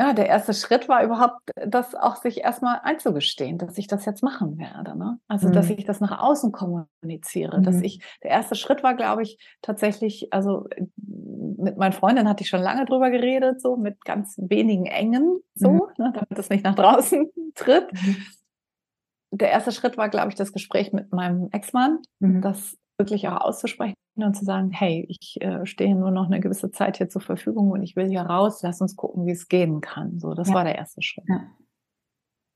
Ja, 0.00 0.14
der 0.14 0.28
erste 0.28 0.54
Schritt 0.54 0.88
war 0.88 1.04
überhaupt, 1.04 1.50
das 1.54 1.94
auch 1.94 2.16
sich 2.16 2.38
erstmal 2.38 2.80
einzugestehen, 2.82 3.58
dass 3.58 3.76
ich 3.76 3.86
das 3.86 4.06
jetzt 4.06 4.22
machen 4.22 4.56
werde. 4.56 4.96
Ne? 4.96 5.18
Also, 5.28 5.48
mhm. 5.48 5.52
dass 5.52 5.68
ich 5.68 5.84
das 5.84 6.00
nach 6.00 6.22
außen 6.22 6.52
kommuniziere. 6.52 7.58
Mhm. 7.58 7.64
Dass 7.64 7.82
ich, 7.82 8.02
der 8.22 8.30
erste 8.30 8.54
Schritt 8.54 8.82
war, 8.82 8.94
glaube 8.94 9.22
ich, 9.22 9.38
tatsächlich, 9.60 10.32
also 10.32 10.66
mit 10.96 11.76
meinen 11.76 11.92
Freundinnen 11.92 12.30
hatte 12.30 12.42
ich 12.42 12.48
schon 12.48 12.62
lange 12.62 12.86
drüber 12.86 13.10
geredet, 13.10 13.60
so 13.60 13.76
mit 13.76 14.02
ganz 14.06 14.38
wenigen 14.38 14.86
Engen, 14.86 15.40
so, 15.54 15.70
mhm. 15.70 15.80
ne, 15.98 16.12
damit 16.14 16.30
das 16.30 16.48
nicht 16.48 16.64
nach 16.64 16.76
draußen 16.76 17.30
tritt. 17.54 17.92
Mhm. 17.92 18.16
Der 19.32 19.50
erste 19.50 19.70
Schritt 19.70 19.98
war, 19.98 20.08
glaube 20.08 20.30
ich, 20.30 20.34
das 20.34 20.54
Gespräch 20.54 20.94
mit 20.94 21.12
meinem 21.12 21.50
Ex-Mann, 21.52 21.98
mhm. 22.20 22.40
das 22.40 22.78
wirklich 22.96 23.28
auch 23.28 23.42
auszusprechen 23.42 23.96
und 24.22 24.34
zu 24.34 24.44
sagen, 24.44 24.70
hey, 24.70 25.06
ich 25.08 25.40
äh, 25.40 25.66
stehe 25.66 25.94
nur 25.94 26.10
noch 26.10 26.26
eine 26.26 26.40
gewisse 26.40 26.70
Zeit 26.70 26.96
hier 26.98 27.08
zur 27.08 27.22
Verfügung 27.22 27.70
und 27.70 27.82
ich 27.82 27.96
will 27.96 28.08
hier 28.08 28.22
raus, 28.22 28.60
lass 28.62 28.80
uns 28.80 28.96
gucken, 28.96 29.26
wie 29.26 29.32
es 29.32 29.48
gehen 29.48 29.80
kann. 29.80 30.18
So, 30.18 30.34
das 30.34 30.48
ja. 30.48 30.54
war 30.54 30.64
der 30.64 30.76
erste 30.76 31.02
Schritt. 31.02 31.24
Ja. 31.28 31.42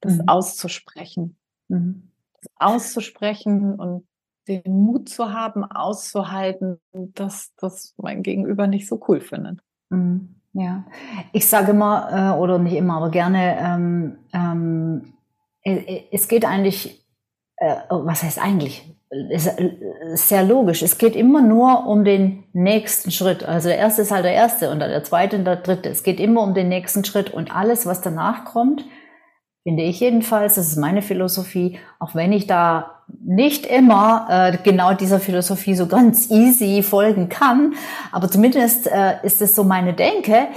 Das 0.01 0.19
mhm. 0.19 0.29
auszusprechen. 0.29 1.37
Mhm. 1.69 2.11
Das 2.41 2.51
auszusprechen 2.57 3.75
und 3.75 4.07
den 4.49 4.63
Mut 4.67 5.09
zu 5.09 5.33
haben, 5.33 5.65
auszuhalten, 5.65 6.79
dass 6.93 7.55
das 7.57 7.95
mein 7.97 8.23
Gegenüber 8.23 8.67
nicht 8.67 8.87
so 8.87 9.01
cool 9.09 9.21
findet. 9.21 9.61
Mhm. 9.91 10.35
Ja, 10.53 10.85
ich 11.33 11.49
sage 11.49 11.73
immer, 11.73 12.35
äh, 12.37 12.39
oder 12.39 12.61
nicht 12.61 12.77
immer, 12.77 12.99
aber 12.99 13.11
gerne, 13.11 13.59
ähm, 13.59 14.19
ähm, 14.33 15.15
es 16.13 16.29
geht 16.29 16.45
eigentlich, 16.45 17.04
äh, 17.57 17.77
oh, 17.91 18.05
was 18.05 18.23
heißt 18.23 18.41
eigentlich? 18.41 18.85
ist 19.31 19.49
sehr 20.29 20.43
logisch. 20.43 20.83
Es 20.83 20.99
geht 20.99 21.15
immer 21.15 21.41
nur 21.41 21.87
um 21.87 22.05
den 22.05 22.45
nächsten 22.53 23.11
Schritt. 23.11 23.45
Also 23.45 23.69
der 23.69 23.79
erste 23.79 24.03
ist 24.03 24.11
halt 24.11 24.25
der 24.25 24.33
erste 24.33 24.71
und 24.71 24.81
der 24.81 25.05
zweite 25.05 25.37
und 25.37 25.45
der 25.45 25.57
dritte. 25.57 25.89
Es 25.89 26.03
geht 26.03 26.19
immer 26.19 26.43
um 26.43 26.55
den 26.55 26.69
nächsten 26.69 27.05
Schritt 27.05 27.31
und 27.31 27.55
alles, 27.55 27.87
was 27.87 28.01
danach 28.01 28.45
kommt, 28.45 28.85
finde 29.63 29.83
ich 29.83 30.01
jedenfalls, 30.01 30.57
das 30.57 30.69
ist 30.69 30.77
meine 30.77 31.01
Philosophie, 31.01 31.79
auch 31.99 32.15
wenn 32.15 32.33
ich 32.33 32.47
da 32.47 33.03
nicht 33.25 33.67
immer 33.67 34.27
äh, 34.29 34.59
genau 34.63 34.93
dieser 34.95 35.21
Philosophie 35.21 35.75
so 35.75 35.87
ganz 35.87 36.31
easy 36.31 36.83
folgen 36.83 37.29
kann, 37.29 37.75
aber 38.13 38.31
zumindest 38.31 38.87
äh, 38.87 39.17
ist 39.23 39.41
es 39.41 39.55
so 39.55 39.65
meine 39.65 39.95
Denke, 39.95 40.49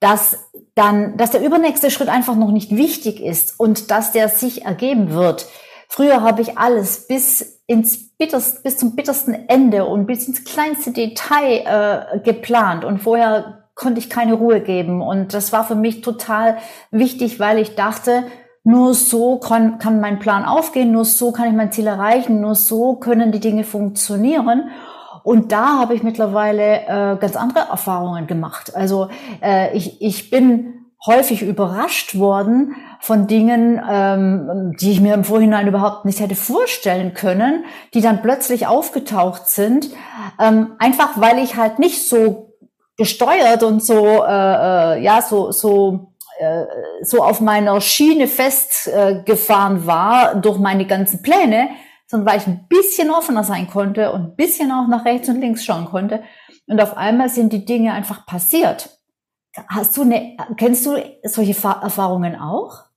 dass 0.00 0.50
dann, 0.74 1.16
dass 1.16 1.30
der 1.30 1.44
übernächste 1.44 1.90
Schritt 1.90 2.08
einfach 2.08 2.36
noch 2.36 2.50
nicht 2.50 2.74
wichtig 2.74 3.20
ist 3.20 3.58
und 3.58 3.90
dass 3.90 4.12
der 4.12 4.28
sich 4.28 4.64
ergeben 4.64 5.10
wird. 5.12 5.46
Früher 5.88 6.22
habe 6.22 6.42
ich 6.42 6.58
alles 6.58 7.06
bis 7.06 7.62
ins 7.66 8.16
bitterst, 8.16 8.62
bis 8.62 8.76
zum 8.76 8.94
bittersten 8.94 9.34
Ende 9.48 9.84
und 9.86 10.06
bis 10.06 10.28
ins 10.28 10.44
kleinste 10.44 10.92
Detail 10.92 11.64
äh, 12.14 12.20
geplant 12.20 12.84
und 12.84 12.98
vorher 12.98 13.64
konnte 13.74 14.00
ich 14.00 14.10
keine 14.10 14.34
Ruhe 14.34 14.60
geben 14.60 15.00
und 15.00 15.34
das 15.34 15.52
war 15.52 15.64
für 15.64 15.76
mich 15.76 16.00
total 16.00 16.58
wichtig, 16.90 17.38
weil 17.40 17.58
ich 17.58 17.74
dachte, 17.74 18.24
nur 18.64 18.92
so 18.92 19.38
kann, 19.38 19.78
kann 19.78 20.00
mein 20.00 20.18
Plan 20.18 20.44
aufgehen, 20.44 20.92
nur 20.92 21.04
so 21.04 21.32
kann 21.32 21.48
ich 21.48 21.54
mein 21.54 21.72
Ziel 21.72 21.86
erreichen, 21.86 22.40
nur 22.40 22.54
so 22.54 22.96
können 22.96 23.32
die 23.32 23.40
Dinge 23.40 23.64
funktionieren. 23.64 24.68
Und 25.22 25.52
da 25.52 25.78
habe 25.78 25.94
ich 25.94 26.02
mittlerweile 26.02 26.82
äh, 26.82 27.16
ganz 27.18 27.34
andere 27.36 27.68
Erfahrungen 27.70 28.26
gemacht. 28.26 28.74
Also 28.74 29.08
äh, 29.42 29.74
ich, 29.76 30.02
ich 30.02 30.28
bin 30.30 30.86
häufig 31.06 31.42
überrascht 31.42 32.18
worden 32.18 32.74
von 33.00 33.26
Dingen, 33.26 33.80
ähm, 33.88 34.76
die 34.80 34.90
ich 34.90 35.00
mir 35.00 35.14
im 35.14 35.24
Vorhinein 35.24 35.68
überhaupt 35.68 36.04
nicht 36.04 36.20
hätte 36.20 36.34
vorstellen 36.34 37.14
können, 37.14 37.64
die 37.94 38.00
dann 38.00 38.22
plötzlich 38.22 38.66
aufgetaucht 38.66 39.48
sind, 39.48 39.90
ähm, 40.40 40.74
einfach 40.78 41.20
weil 41.20 41.38
ich 41.38 41.56
halt 41.56 41.78
nicht 41.78 42.08
so 42.08 42.54
gesteuert 42.96 43.62
und 43.62 43.84
so 43.84 44.24
äh, 44.24 44.96
äh 44.96 45.02
ja 45.02 45.22
so 45.22 45.52
so 45.52 46.14
äh, 46.40 46.64
so 47.02 47.22
auf 47.22 47.40
meiner 47.40 47.80
Schiene 47.80 48.26
festgefahren 48.26 49.86
war 49.86 50.34
durch 50.34 50.58
meine 50.58 50.84
ganzen 50.84 51.22
Pläne, 51.22 51.68
sondern 52.06 52.32
weil 52.32 52.40
ich 52.40 52.46
ein 52.48 52.66
bisschen 52.68 53.10
offener 53.10 53.44
sein 53.44 53.68
konnte 53.68 54.10
und 54.12 54.20
ein 54.22 54.36
bisschen 54.36 54.72
auch 54.72 54.88
nach 54.88 55.04
rechts 55.04 55.28
und 55.28 55.40
links 55.40 55.64
schauen 55.64 55.84
konnte. 55.84 56.22
Und 56.66 56.80
auf 56.80 56.96
einmal 56.96 57.28
sind 57.28 57.52
die 57.52 57.64
Dinge 57.64 57.92
einfach 57.92 58.26
passiert. 58.26 58.97
Hast 59.68 59.96
du 59.96 60.02
eine, 60.02 60.36
kennst 60.56 60.86
du 60.86 60.96
solche 61.24 61.52
Erfahrungen 61.52 62.36
auch? 62.36 62.88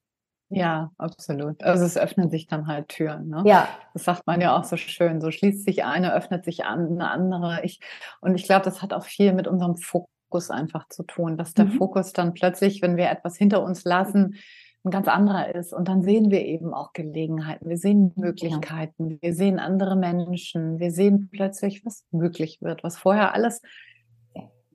Ja, 0.49 0.91
absolut. 0.97 1.63
Also 1.63 1.85
es 1.85 1.97
öffnen 1.97 2.29
sich 2.29 2.45
dann 2.45 2.67
halt 2.67 2.89
Türen. 2.89 3.29
Ne? 3.29 3.43
Ja. 3.45 3.69
Das 3.93 4.03
sagt 4.03 4.27
man 4.27 4.41
ja 4.41 4.57
auch 4.57 4.65
so 4.65 4.75
schön. 4.75 5.21
So 5.21 5.31
schließt 5.31 5.63
sich 5.63 5.85
eine, 5.85 6.13
öffnet 6.13 6.43
sich 6.43 6.65
eine 6.65 7.09
andere. 7.09 7.61
Ich, 7.63 7.79
und 8.19 8.35
ich 8.35 8.43
glaube, 8.43 8.65
das 8.65 8.81
hat 8.81 8.93
auch 8.93 9.05
viel 9.05 9.31
mit 9.31 9.47
unserem 9.47 9.77
Fokus 9.77 10.49
einfach 10.49 10.89
zu 10.89 11.03
tun, 11.03 11.37
dass 11.37 11.53
der 11.53 11.65
mhm. 11.65 11.73
Fokus 11.73 12.11
dann 12.11 12.33
plötzlich, 12.33 12.81
wenn 12.81 12.97
wir 12.97 13.09
etwas 13.09 13.37
hinter 13.37 13.63
uns 13.63 13.85
lassen, 13.85 14.35
ein 14.83 14.91
ganz 14.91 15.07
anderer 15.07 15.55
ist. 15.55 15.73
Und 15.73 15.87
dann 15.87 16.01
sehen 16.01 16.31
wir 16.31 16.43
eben 16.43 16.73
auch 16.73 16.91
Gelegenheiten, 16.91 17.69
wir 17.69 17.77
sehen 17.77 18.11
Möglichkeiten, 18.15 19.19
wir 19.21 19.33
sehen 19.33 19.57
andere 19.57 19.95
Menschen, 19.95 20.79
wir 20.79 20.91
sehen 20.91 21.29
plötzlich, 21.31 21.85
was 21.85 22.03
möglich 22.11 22.57
wird, 22.61 22.83
was 22.83 22.97
vorher 22.97 23.33
alles 23.33 23.61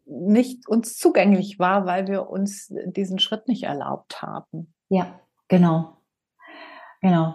nicht 0.06 0.68
uns 0.68 0.96
zugänglich 0.96 1.58
war, 1.58 1.84
weil 1.86 2.06
wir 2.06 2.30
uns 2.30 2.72
diesen 2.86 3.18
Schritt 3.18 3.48
nicht 3.48 3.64
erlaubt 3.64 4.22
haben. 4.22 4.72
Ja, 4.88 5.20
genau. 5.48 5.98
Genau. 7.00 7.34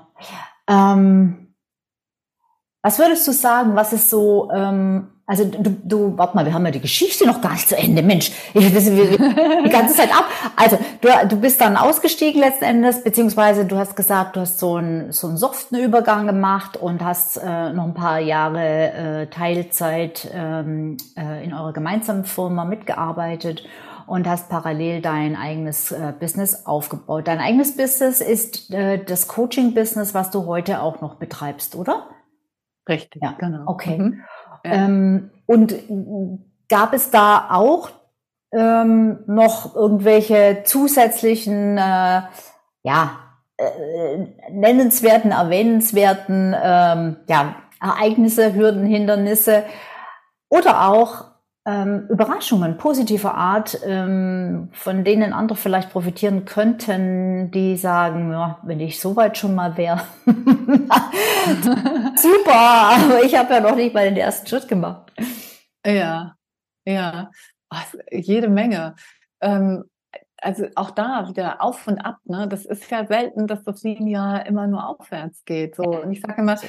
Ähm, 0.68 1.56
was 2.82 2.98
würdest 2.98 3.28
du 3.28 3.32
sagen, 3.32 3.76
was 3.76 3.94
ist 3.94 4.10
so 4.10 4.50
ähm, 4.52 5.21
also 5.26 5.46
du, 5.46 5.70
du, 5.84 6.18
warte 6.18 6.36
mal, 6.36 6.46
wir 6.46 6.54
haben 6.54 6.66
ja 6.66 6.72
die 6.72 6.82
Geschichte 6.82 7.26
noch 7.26 7.42
gar 7.42 7.54
nicht 7.54 7.70
zu 7.70 7.78
Ende, 7.78 8.02
Mensch. 8.02 8.32
Ich, 8.54 8.74
das, 8.74 8.86
die 8.86 9.70
ganze 9.70 9.96
Zeit 9.96 10.12
ab. 10.12 10.26
Also 10.56 10.78
du, 11.00 11.08
du 11.30 11.40
bist 11.40 11.62
dann 11.62 11.78
ausgestiegen 11.78 12.42
letzten 12.42 12.66
Endes, 12.66 13.04
beziehungsweise 13.04 13.66
du 13.66 13.78
hast 13.78 13.96
gesagt, 13.96 14.36
du 14.36 14.42
hast 14.42 14.60
so 14.60 14.76
einen 14.76 15.12
so 15.12 15.28
einen 15.28 15.38
soften 15.38 15.78
Übergang 15.78 16.28
gemacht 16.28 16.76
und 16.76 17.04
hast 17.04 17.38
äh, 17.38 17.72
noch 17.72 17.86
ein 17.86 17.94
paar 17.94 18.20
Jahre 18.20 18.92
äh, 18.92 19.28
Teilzeit 19.28 20.30
ähm, 20.34 20.98
äh, 21.18 21.44
in 21.44 21.54
eurer 21.54 21.74
gemeinsamen 21.74 22.26
Firma 22.26 22.66
mitgearbeitet 22.66 23.64
und 24.08 24.28
hast 24.28 24.50
parallel 24.50 25.02
dein 25.02 25.38
eigenes 25.38 25.92
äh, 25.92 26.14
Business 26.20 26.66
aufgebaut. 26.66 27.28
Dein 27.28 27.40
eigenes 27.40 27.78
Business 27.78 28.20
ist 28.20 28.70
äh, 28.74 29.02
das 29.04 29.28
Coaching-Business, 29.30 30.14
was 30.14 30.32
du 30.32 30.46
heute 30.46 30.82
auch 30.82 31.00
noch 31.00 31.16
betreibst, 31.16 31.76
oder? 31.76 32.10
Richtig, 32.90 33.22
ja, 33.22 33.34
genau. 33.40 33.64
Okay. 33.68 33.98
Mhm. 33.98 34.24
Ähm, 34.64 35.32
und 35.46 35.76
gab 36.70 36.94
es 36.94 37.12
da 37.12 37.50
auch 37.52 37.90
ähm, 38.54 39.20
noch 39.28 39.76
irgendwelche 39.76 40.64
zusätzlichen, 40.66 41.78
äh, 41.78 42.22
ja, 42.84 43.20
äh, 43.58 44.28
nennenswerten, 44.52 45.32
erwähnenswerten 45.32 46.56
ähm, 46.62 47.18
ja, 47.28 47.56
Ereignisse, 47.82 48.54
Hürden, 48.54 48.86
Hindernisse 48.86 49.64
oder 50.50 50.90
auch 50.90 51.31
ähm, 51.72 52.08
Überraschungen 52.10 52.78
positiver 52.78 53.34
Art, 53.34 53.80
ähm, 53.86 54.70
von 54.72 55.04
denen 55.04 55.34
andere 55.34 55.58
vielleicht 55.58 55.92
profitieren 55.92 56.46
könnten, 56.46 57.52
die 57.52 57.78
sagen, 57.78 58.32
ja, 58.32 58.60
wenn 58.64 58.80
ich 58.80 59.00
so 59.00 59.16
weit 59.16 59.38
schon 59.38 59.56
mal 59.56 59.78
wäre, 59.78 60.02
super, 62.16 62.56
aber 62.56 63.24
ich 63.24 63.38
habe 63.38 63.54
ja 63.54 63.60
noch 63.62 63.76
nicht 63.76 63.94
mal 63.94 64.06
den 64.06 64.18
ersten 64.18 64.48
Schritt 64.48 64.68
gemacht. 64.68 65.12
Ja, 65.86 66.36
ja, 66.86 67.30
Ach, 67.72 67.94
jede 68.12 68.50
Menge. 68.50 68.96
Ähm, 69.40 69.86
also 70.38 70.68
auch 70.76 70.92
da 70.92 71.30
wieder 71.30 71.62
auf 71.64 71.88
und 71.88 72.00
ab. 72.00 72.18
Ne? 72.26 72.48
Das 72.48 72.66
ist 72.66 72.90
ja 72.92 73.06
selten, 73.06 73.48
dass 73.48 73.64
das 73.64 73.84
linear 73.84 74.46
immer 74.46 74.68
nur 74.68 74.88
aufwärts 74.88 75.46
geht. 75.46 75.76
So. 75.76 75.84
Und 75.84 76.12
ich 76.12 76.22
sage 76.22 76.42
immer, 76.42 76.60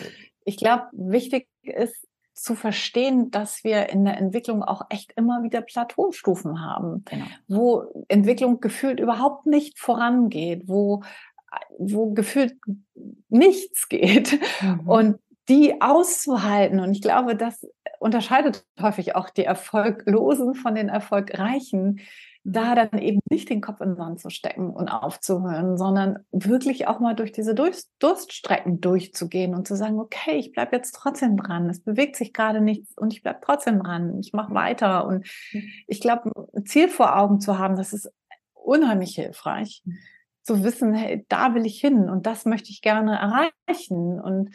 ich 0.45 0.57
glaube, 0.57 0.85
wichtig 0.93 1.49
ist, 1.63 2.07
zu 2.35 2.55
verstehen, 2.55 3.31
dass 3.31 3.65
wir 3.65 3.91
in 3.91 4.05
der 4.05 4.17
Entwicklung 4.17 4.63
auch 4.63 4.83
echt 4.89 5.13
immer 5.17 5.43
wieder 5.43 5.61
Plateaustufen 5.61 6.65
haben, 6.65 7.05
genau. 7.05 7.25
wo 7.49 8.05
Entwicklung 8.09 8.61
gefühlt 8.61 9.01
überhaupt 9.01 9.47
nicht 9.47 9.79
vorangeht, 9.79 10.65
wo, 10.67 11.03
wo 11.79 12.13
gefühlt 12.13 12.55
nichts 13.29 13.89
geht. 13.89 14.41
Mhm. 14.61 14.89
Und 14.89 15.19
die 15.49 15.81
auszuhalten. 15.81 16.81
Und 16.81 16.93
ich 16.93 17.03
glaube, 17.03 17.37
das 17.37 17.67
unterscheidet 17.99 18.65
häufig 18.81 19.15
auch 19.17 19.31
die 19.31 19.45
Erfolglosen 19.45 20.55
von 20.55 20.75
den 20.75 20.89
Erfolgreichen, 20.89 22.01
da 22.45 22.75
dann 22.75 22.99
eben 22.99 23.21
nicht 23.31 23.49
den 23.51 23.61
Kopf 23.61 23.81
in 23.81 23.91
den 23.91 23.97
Sand 23.97 24.21
zu 24.21 24.29
stecken 24.29 24.71
und 24.71 24.89
aufzuhören, 24.89 25.79
sondern 25.79 26.25
wirklich 26.33 26.89
auch 26.89 26.99
mal 26.99 27.15
durch 27.15 27.31
diese 27.31 27.55
Durststrecken 27.55 28.81
durchzugehen 28.81 29.55
und 29.55 29.69
zu 29.69 29.77
sagen, 29.77 30.01
okay, 30.01 30.37
ich 30.37 30.53
bleibe 30.53 30.75
jetzt 30.75 30.93
trotzdem 30.93 31.37
dran, 31.37 31.71
es 31.71 31.81
bewegt 31.81 32.17
sich 32.17 32.33
gerade 32.33 32.61
nichts 32.61 32.97
und 32.97 33.13
ich 33.13 33.23
bleibe 33.23 33.41
trotzdem 33.45 33.81
dran, 33.81 34.19
ich 34.19 34.33
mache 34.33 34.55
weiter. 34.55 35.07
Und 35.07 35.27
mhm. 35.53 35.63
ich 35.87 36.01
glaube, 36.01 36.33
ein 36.57 36.67
Ziel 36.67 36.89
vor 36.89 37.17
Augen 37.17 37.41
zu 37.41 37.59
haben, 37.59 37.77
das 37.77 37.93
ist 37.93 38.11
unheimlich 38.55 39.15
hilfreich. 39.15 39.83
Mhm. 39.85 39.99
Zu 40.43 40.65
wissen, 40.65 40.93
hey, 40.93 41.25
da 41.29 41.55
will 41.55 41.65
ich 41.65 41.81
hin 41.81 42.11
und 42.11 42.27
das 42.27 42.45
möchte 42.45 42.71
ich 42.71 42.83
gerne 42.83 43.17
erreichen. 43.17 44.21
Und 44.21 44.51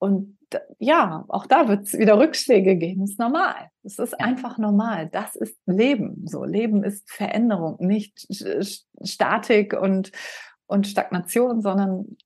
und 0.00 0.38
ja, 0.78 1.24
auch 1.28 1.46
da 1.46 1.68
wird 1.68 1.86
es 1.86 1.98
wieder 1.98 2.18
Rückschläge 2.18 2.76
geben. 2.76 3.00
Das 3.00 3.10
ist 3.10 3.18
normal. 3.18 3.70
Es 3.82 3.98
ist 3.98 4.18
einfach 4.20 4.58
normal. 4.58 5.08
Das 5.10 5.36
ist 5.36 5.56
Leben. 5.66 6.26
So, 6.26 6.44
Leben 6.44 6.84
ist 6.84 7.10
Veränderung, 7.10 7.76
nicht 7.80 8.26
Statik 9.02 9.74
und, 9.74 10.12
und 10.66 10.86
Stagnation, 10.86 11.60
sondern 11.60 12.16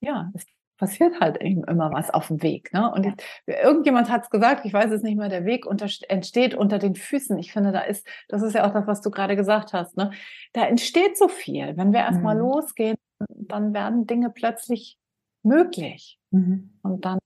ja, 0.00 0.30
es 0.34 0.46
passiert 0.78 1.20
halt 1.20 1.40
eben 1.42 1.64
immer 1.64 1.92
was 1.92 2.10
auf 2.10 2.28
dem 2.28 2.42
Weg. 2.42 2.72
Ne? 2.72 2.90
Und 2.90 3.04
jetzt, 3.04 3.22
irgendjemand 3.46 4.08
hat 4.08 4.24
es 4.24 4.30
gesagt, 4.30 4.64
ich 4.64 4.72
weiß 4.72 4.90
es 4.92 5.02
nicht 5.02 5.18
mehr, 5.18 5.28
der 5.28 5.44
Weg 5.44 5.66
unter, 5.66 5.88
entsteht 6.08 6.54
unter 6.54 6.78
den 6.78 6.94
Füßen. 6.94 7.36
Ich 7.38 7.52
finde, 7.52 7.72
da 7.72 7.80
ist, 7.80 8.06
das 8.28 8.42
ist 8.42 8.54
ja 8.54 8.66
auch 8.66 8.72
das, 8.72 8.86
was 8.86 9.00
du 9.00 9.10
gerade 9.10 9.36
gesagt 9.36 9.72
hast, 9.72 9.96
ne? 9.96 10.12
Da 10.52 10.66
entsteht 10.66 11.18
so 11.18 11.28
viel. 11.28 11.76
Wenn 11.76 11.92
wir 11.92 12.00
erstmal 12.00 12.36
mhm. 12.36 12.42
losgehen, 12.42 12.96
dann 13.28 13.74
werden 13.74 14.06
Dinge 14.06 14.30
plötzlich 14.30 14.98
möglich. 15.42 16.17
Mhm. 16.30 16.78
Und 16.82 17.04
dann 17.04 17.18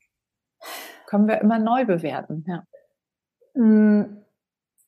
können 1.07 1.29
wir 1.29 1.41
immer 1.41 1.59
neu 1.59 1.85
bewerten. 1.85 2.45
Ja. 2.47 2.65
Hm, 3.55 4.25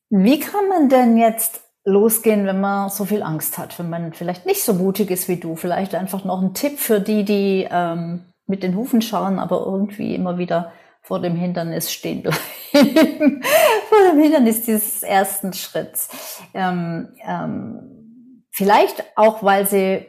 wie 0.09 0.39
kann 0.39 0.67
man 0.69 0.89
denn 0.89 1.17
jetzt 1.17 1.61
losgehen, 1.83 2.45
wenn 2.45 2.61
man 2.61 2.89
so 2.89 3.05
viel 3.05 3.21
Angst 3.21 3.57
hat, 3.57 3.77
wenn 3.77 3.89
man 3.89 4.13
vielleicht 4.13 4.45
nicht 4.45 4.63
so 4.63 4.73
mutig 4.73 5.11
ist 5.11 5.27
wie 5.27 5.37
du? 5.37 5.55
Vielleicht 5.55 5.93
einfach 5.93 6.25
noch 6.25 6.41
ein 6.41 6.53
Tipp 6.53 6.79
für 6.79 6.99
die, 6.99 7.23
die 7.25 7.67
ähm, 7.69 8.25
mit 8.47 8.63
den 8.63 8.75
Hufen 8.75 9.01
schauen, 9.01 9.39
aber 9.39 9.65
irgendwie 9.65 10.15
immer 10.15 10.37
wieder 10.37 10.71
vor 11.01 11.21
dem 11.21 11.35
Hindernis 11.35 11.91
stehen 11.91 12.23
bleiben. 12.23 12.39
vor 13.89 14.11
dem 14.11 14.19
Hindernis 14.19 14.63
dieses 14.63 15.03
ersten 15.03 15.53
Schritts. 15.53 16.41
Ähm, 16.55 17.09
ähm, 17.23 18.43
vielleicht 18.51 19.03
auch, 19.15 19.43
weil 19.43 19.67
sie 19.67 20.07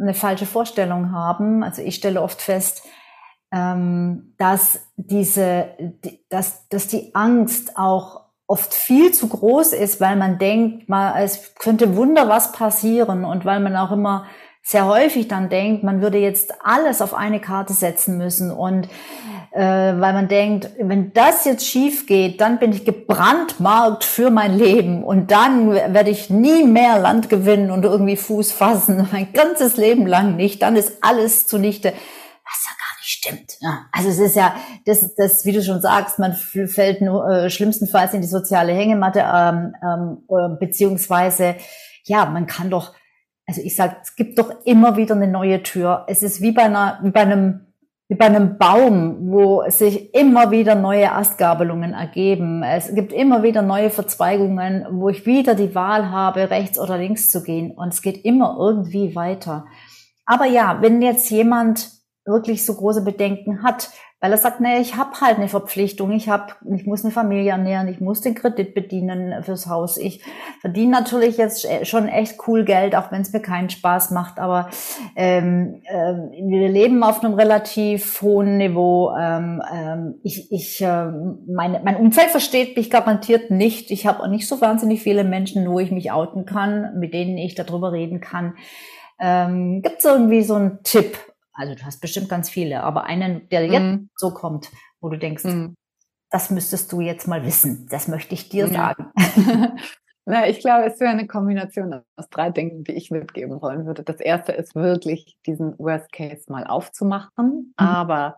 eine 0.00 0.14
falsche 0.14 0.46
Vorstellung 0.46 1.12
haben. 1.12 1.64
Also 1.64 1.82
ich 1.82 1.96
stelle 1.96 2.22
oft 2.22 2.40
fest, 2.40 2.86
ähm, 3.52 4.34
dass 4.38 4.80
diese, 4.96 5.68
dass, 6.28 6.68
dass 6.68 6.86
die 6.86 7.14
Angst 7.14 7.76
auch 7.76 8.22
oft 8.46 8.72
viel 8.72 9.12
zu 9.12 9.28
groß 9.28 9.74
ist, 9.74 10.00
weil 10.00 10.16
man 10.16 10.38
denkt, 10.38 10.88
mal, 10.88 11.22
es 11.22 11.54
könnte 11.54 11.96
Wunder 11.96 12.28
was 12.28 12.52
passieren 12.52 13.24
und 13.24 13.44
weil 13.44 13.60
man 13.60 13.76
auch 13.76 13.92
immer 13.92 14.26
sehr 14.62 14.86
häufig 14.86 15.28
dann 15.28 15.48
denkt, 15.48 15.82
man 15.82 16.02
würde 16.02 16.18
jetzt 16.18 16.54
alles 16.62 17.00
auf 17.00 17.14
eine 17.14 17.40
Karte 17.40 17.72
setzen 17.72 18.18
müssen 18.18 18.50
und 18.50 18.88
äh, 19.52 19.60
weil 19.62 20.12
man 20.12 20.28
denkt, 20.28 20.70
wenn 20.78 21.12
das 21.14 21.44
jetzt 21.46 21.66
schief 21.66 22.06
geht, 22.06 22.40
dann 22.40 22.58
bin 22.58 22.72
ich 22.72 22.84
gebrandmarkt 22.84 24.04
für 24.04 24.30
mein 24.30 24.56
Leben 24.56 25.04
und 25.04 25.30
dann 25.30 25.72
werde 25.72 26.10
ich 26.10 26.28
nie 26.28 26.64
mehr 26.64 26.98
Land 26.98 27.30
gewinnen 27.30 27.70
und 27.70 27.84
irgendwie 27.84 28.16
Fuß 28.16 28.52
fassen, 28.52 29.08
mein 29.12 29.32
ganzes 29.32 29.76
Leben 29.76 30.06
lang 30.06 30.36
nicht, 30.36 30.62
dann 30.62 30.76
ist 30.76 30.98
alles 31.02 31.46
zunichte. 31.46 31.88
Was 31.88 32.66
ja 32.66 32.72
gar 32.78 32.87
stimmt. 33.18 33.58
Ja, 33.60 33.86
also 33.92 34.08
es 34.08 34.18
ist 34.18 34.36
ja, 34.36 34.54
das, 34.86 35.14
das, 35.14 35.44
wie 35.44 35.52
du 35.52 35.62
schon 35.62 35.80
sagst, 35.80 36.18
man 36.18 36.34
fällt 36.34 37.00
nur 37.00 37.28
äh, 37.28 37.50
schlimmstenfalls 37.50 38.14
in 38.14 38.20
die 38.20 38.28
soziale 38.28 38.72
Hängematte, 38.72 39.20
ähm, 39.20 39.74
ähm, 39.82 40.18
äh, 40.28 40.56
beziehungsweise, 40.58 41.56
ja, 42.04 42.26
man 42.26 42.46
kann 42.46 42.70
doch, 42.70 42.94
also 43.46 43.60
ich 43.60 43.76
sage, 43.76 43.96
es 44.02 44.14
gibt 44.16 44.38
doch 44.38 44.52
immer 44.64 44.96
wieder 44.96 45.14
eine 45.14 45.28
neue 45.28 45.62
Tür. 45.62 46.04
Es 46.08 46.22
ist 46.22 46.40
wie 46.40 46.52
bei 46.52 46.64
einer, 46.64 47.00
wie 47.02 47.10
bei 47.10 47.20
einem 47.20 47.64
wie 48.10 48.14
bei 48.14 48.24
einem 48.24 48.56
Baum, 48.56 49.30
wo 49.30 49.68
sich 49.68 50.14
immer 50.14 50.50
wieder 50.50 50.74
neue 50.74 51.12
Astgabelungen 51.12 51.92
ergeben. 51.92 52.62
Es 52.62 52.94
gibt 52.94 53.12
immer 53.12 53.42
wieder 53.42 53.60
neue 53.60 53.90
Verzweigungen, 53.90 54.86
wo 54.92 55.10
ich 55.10 55.26
wieder 55.26 55.54
die 55.54 55.74
Wahl 55.74 56.10
habe, 56.10 56.48
rechts 56.48 56.78
oder 56.78 56.96
links 56.96 57.30
zu 57.30 57.42
gehen. 57.42 57.70
Und 57.70 57.92
es 57.92 58.00
geht 58.00 58.24
immer 58.24 58.56
irgendwie 58.58 59.14
weiter. 59.14 59.66
Aber 60.24 60.46
ja, 60.46 60.78
wenn 60.80 61.02
jetzt 61.02 61.28
jemand 61.28 61.97
wirklich 62.28 62.64
so 62.64 62.74
große 62.74 63.02
Bedenken 63.02 63.62
hat, 63.62 63.90
weil 64.20 64.32
er 64.32 64.38
sagt, 64.38 64.60
nee, 64.60 64.80
ich 64.80 64.96
habe 64.96 65.20
halt 65.20 65.36
eine 65.36 65.48
Verpflichtung, 65.48 66.10
ich 66.10 66.28
habe, 66.28 66.52
ich 66.74 66.86
muss 66.86 67.04
eine 67.04 67.12
Familie 67.12 67.52
ernähren, 67.52 67.86
ich 67.86 68.00
muss 68.00 68.20
den 68.20 68.34
Kredit 68.34 68.74
bedienen 68.74 69.44
fürs 69.44 69.68
Haus. 69.68 69.96
Ich 69.96 70.24
verdiene 70.60 70.90
natürlich 70.90 71.36
jetzt 71.36 71.68
schon 71.86 72.08
echt 72.08 72.36
cool 72.48 72.64
Geld, 72.64 72.96
auch 72.96 73.12
wenn 73.12 73.22
es 73.22 73.32
mir 73.32 73.40
keinen 73.40 73.70
Spaß 73.70 74.10
macht, 74.10 74.40
aber 74.40 74.70
ähm, 75.14 75.82
äh, 75.84 76.14
wir 76.14 76.68
leben 76.68 77.04
auf 77.04 77.22
einem 77.22 77.34
relativ 77.34 78.20
hohen 78.20 78.56
Niveau. 78.56 79.14
Ähm, 79.16 79.62
ähm, 79.72 80.14
ich, 80.24 80.50
ich, 80.50 80.80
äh, 80.80 81.06
meine, 81.46 81.80
mein 81.84 81.96
Umfeld 81.96 82.30
versteht 82.30 82.76
mich 82.76 82.90
garantiert 82.90 83.52
nicht. 83.52 83.92
Ich 83.92 84.04
habe 84.04 84.24
auch 84.24 84.28
nicht 84.28 84.48
so 84.48 84.60
wahnsinnig 84.60 85.00
viele 85.00 85.22
Menschen, 85.22 85.70
wo 85.70 85.78
ich 85.78 85.92
mich 85.92 86.10
outen 86.10 86.44
kann, 86.44 86.98
mit 86.98 87.14
denen 87.14 87.38
ich 87.38 87.54
darüber 87.54 87.92
reden 87.92 88.20
kann. 88.20 88.54
Ähm, 89.20 89.80
Gibt 89.82 89.98
es 89.98 90.04
irgendwie 90.04 90.42
so 90.42 90.54
einen 90.54 90.82
Tipp? 90.82 91.16
Also 91.58 91.74
du 91.74 91.84
hast 91.84 92.00
bestimmt 92.00 92.28
ganz 92.28 92.48
viele, 92.48 92.82
aber 92.84 93.04
einen, 93.04 93.48
der 93.48 93.66
jetzt 93.66 93.82
mm. 93.82 94.10
so 94.14 94.32
kommt, 94.32 94.70
wo 95.00 95.08
du 95.08 95.18
denkst, 95.18 95.42
mm. 95.44 95.74
das 96.30 96.50
müsstest 96.50 96.92
du 96.92 97.00
jetzt 97.00 97.26
mal 97.26 97.44
wissen. 97.44 97.88
Das 97.90 98.06
möchte 98.06 98.34
ich 98.34 98.48
dir 98.48 98.68
ja. 98.68 98.72
sagen. 98.72 99.12
Na, 100.24 100.46
ich 100.46 100.60
glaube, 100.60 100.86
es 100.86 101.00
wäre 101.00 101.10
eine 101.10 101.26
Kombination 101.26 102.02
aus 102.16 102.28
drei 102.28 102.50
Dingen, 102.50 102.84
die 102.84 102.92
ich 102.92 103.10
mitgeben 103.10 103.60
wollen 103.60 103.86
würde. 103.86 104.04
Das 104.04 104.20
erste 104.20 104.52
ist 104.52 104.76
wirklich, 104.76 105.36
diesen 105.46 105.76
Worst 105.78 106.12
Case 106.12 106.44
mal 106.48 106.64
aufzumachen, 106.64 107.50
mhm. 107.50 107.72
aber 107.76 108.36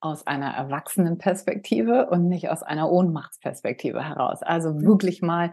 aus 0.00 0.26
einer 0.26 0.52
erwachsenen 0.52 1.16
Perspektive 1.16 2.10
und 2.10 2.28
nicht 2.28 2.50
aus 2.50 2.62
einer 2.62 2.90
Ohnmachtsperspektive 2.90 4.04
heraus. 4.04 4.42
Also 4.42 4.74
mhm. 4.74 4.82
wirklich 4.82 5.22
mal 5.22 5.52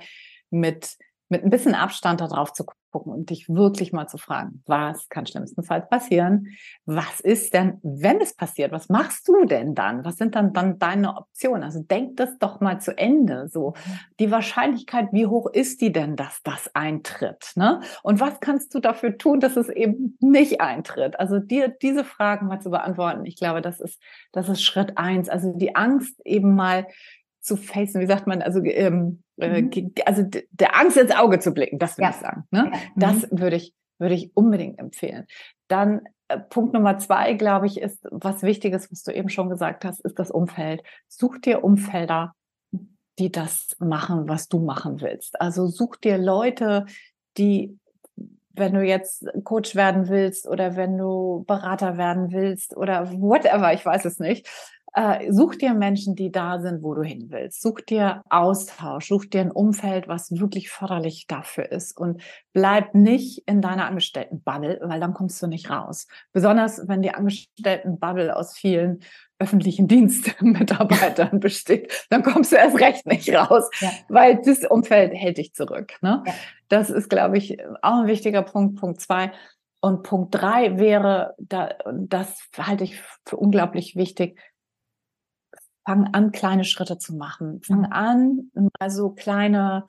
mit 0.49 0.97
mit 1.29 1.43
ein 1.43 1.49
bisschen 1.49 1.75
Abstand 1.75 2.21
darauf 2.21 2.53
zu 2.53 2.65
gucken 2.91 3.13
und 3.13 3.29
dich 3.29 3.49
wirklich 3.49 3.93
mal 3.93 4.07
zu 4.07 4.17
fragen, 4.17 4.63
was 4.65 5.09
kann 5.09 5.25
schlimmstenfalls 5.25 5.89
passieren? 5.89 6.47
Was 6.85 7.19
ist 7.19 7.53
denn, 7.53 7.79
wenn 7.83 8.21
es 8.21 8.35
passiert? 8.35 8.71
Was 8.71 8.89
machst 8.89 9.27
du 9.27 9.45
denn 9.45 9.75
dann? 9.75 10.05
Was 10.05 10.17
sind 10.17 10.35
dann, 10.35 10.53
dann 10.53 10.79
deine 10.79 11.15
Optionen? 11.15 11.63
Also 11.63 11.81
denk 11.81 12.17
das 12.17 12.37
doch 12.39 12.61
mal 12.61 12.79
zu 12.79 12.97
Ende. 12.97 13.47
So, 13.49 13.73
die 14.19 14.31
Wahrscheinlichkeit, 14.31 15.09
wie 15.11 15.27
hoch 15.27 15.47
ist 15.51 15.81
die 15.81 15.91
denn, 15.91 16.15
dass 16.15 16.41
das 16.43 16.73
eintritt? 16.75 17.51
Ne? 17.55 17.81
Und 18.03 18.19
was 18.19 18.39
kannst 18.39 18.73
du 18.73 18.79
dafür 18.79 19.17
tun, 19.17 19.39
dass 19.39 19.55
es 19.55 19.69
eben 19.69 20.17
nicht 20.19 20.61
eintritt? 20.61 21.19
Also 21.19 21.39
dir 21.39 21.69
diese 21.69 22.03
Fragen 22.03 22.47
mal 22.47 22.61
zu 22.61 22.69
beantworten, 22.69 23.25
ich 23.25 23.37
glaube, 23.37 23.61
das 23.61 23.79
ist, 23.79 24.01
das 24.31 24.49
ist 24.49 24.63
Schritt 24.63 24.97
eins. 24.97 25.29
Also 25.29 25.53
die 25.53 25.75
Angst 25.75 26.19
eben 26.25 26.55
mal 26.55 26.87
zu 27.41 27.57
facen, 27.57 28.01
wie 28.01 28.07
sagt 28.07 28.27
man, 28.27 28.41
also, 28.41 28.61
ähm, 28.63 29.23
äh, 29.37 29.61
mhm. 29.61 29.93
also 30.05 30.23
der 30.51 30.77
Angst 30.77 30.97
ins 30.97 31.15
Auge 31.15 31.39
zu 31.39 31.53
blicken, 31.53 31.79
das 31.79 31.97
würde 31.97 32.05
ja. 32.05 32.09
ich 32.11 32.15
sagen. 32.17 32.43
Ne? 32.51 32.71
Ja. 32.73 32.79
Das 32.95 33.31
mhm. 33.31 33.39
würde 33.39 33.55
ich, 33.55 33.73
würde 33.97 34.15
ich 34.15 34.35
unbedingt 34.35 34.79
empfehlen. 34.79 35.25
Dann 35.67 36.01
äh, 36.27 36.39
Punkt 36.39 36.73
Nummer 36.73 36.97
zwei, 36.97 37.33
glaube 37.33 37.67
ich, 37.67 37.79
ist 37.79 38.05
was 38.11 38.43
Wichtiges, 38.43 38.91
was 38.91 39.03
du 39.03 39.11
eben 39.11 39.29
schon 39.29 39.49
gesagt 39.49 39.85
hast, 39.85 40.01
ist 40.01 40.19
das 40.19 40.31
Umfeld. 40.31 40.83
Such 41.07 41.37
dir 41.39 41.63
Umfelder, 41.63 42.33
die 43.17 43.31
das 43.31 43.75
machen, 43.79 44.27
was 44.27 44.47
du 44.47 44.59
machen 44.59 45.01
willst. 45.01 45.39
Also 45.39 45.67
such 45.67 45.97
dir 45.97 46.17
Leute, 46.17 46.85
die 47.37 47.77
wenn 48.59 48.73
du 48.73 48.83
jetzt 48.83 49.25
Coach 49.43 49.75
werden 49.75 50.09
willst 50.09 50.47
oder 50.47 50.75
wenn 50.75 50.97
du 50.97 51.45
Berater 51.47 51.97
werden 51.97 52.31
willst 52.31 52.75
oder 52.77 53.11
whatever, 53.13 53.73
ich 53.73 53.85
weiß 53.85 54.05
es 54.05 54.19
nicht, 54.19 54.47
äh, 54.93 55.31
such 55.31 55.55
dir 55.55 55.73
Menschen, 55.73 56.15
die 56.15 56.31
da 56.31 56.59
sind, 56.59 56.83
wo 56.83 56.93
du 56.93 57.03
hin 57.03 57.27
willst. 57.29 57.61
Such 57.61 57.81
dir 57.81 58.23
Austausch, 58.29 59.07
such 59.07 59.25
dir 59.25 59.41
ein 59.41 59.51
Umfeld, 59.51 60.07
was 60.07 60.31
wirklich 60.31 60.69
förderlich 60.69 61.27
dafür 61.27 61.71
ist 61.71 61.97
und 61.97 62.21
bleib 62.53 62.95
nicht 62.95 63.43
in 63.45 63.61
deiner 63.61 63.85
Angestelltenbubble, 63.85 64.79
weil 64.83 64.99
dann 64.99 65.13
kommst 65.13 65.41
du 65.41 65.47
nicht 65.47 65.69
raus. 65.69 66.07
Besonders 66.31 66.87
wenn 66.87 67.01
die 67.01 67.13
Angestelltenbubble 67.13 68.35
aus 68.35 68.57
vielen 68.57 69.01
öffentlichen 69.39 69.87
Dienstmitarbeitern 69.87 71.39
besteht, 71.39 72.05
dann 72.09 72.23
kommst 72.23 72.51
du 72.51 72.57
erst 72.57 72.79
recht 72.79 73.05
nicht 73.05 73.33
raus, 73.33 73.69
ja. 73.79 73.91
weil 74.09 74.41
das 74.43 74.65
Umfeld 74.65 75.13
hält 75.13 75.37
dich 75.37 75.53
zurück. 75.53 75.93
Ne? 76.01 76.23
Ja. 76.25 76.33
Das 76.67 76.89
ist, 76.89 77.09
glaube 77.09 77.37
ich, 77.37 77.57
auch 77.81 78.01
ein 78.01 78.07
wichtiger 78.07 78.41
Punkt. 78.41 78.79
Punkt 78.79 79.01
zwei. 79.01 79.31
Und 79.81 80.03
Punkt 80.03 80.35
drei 80.35 80.77
wäre, 80.77 81.35
da, 81.37 81.69
das 81.93 82.49
halte 82.57 82.83
ich 82.83 82.99
für 83.25 83.37
unglaublich 83.37 83.95
wichtig, 83.95 84.37
fang 85.85 86.09
an, 86.13 86.31
kleine 86.31 86.63
Schritte 86.63 86.97
zu 86.97 87.15
machen. 87.15 87.61
Fang 87.63 87.79
mhm. 87.79 87.91
an, 87.91 88.51
mal 88.79 88.89
so 88.89 89.09
kleine 89.11 89.85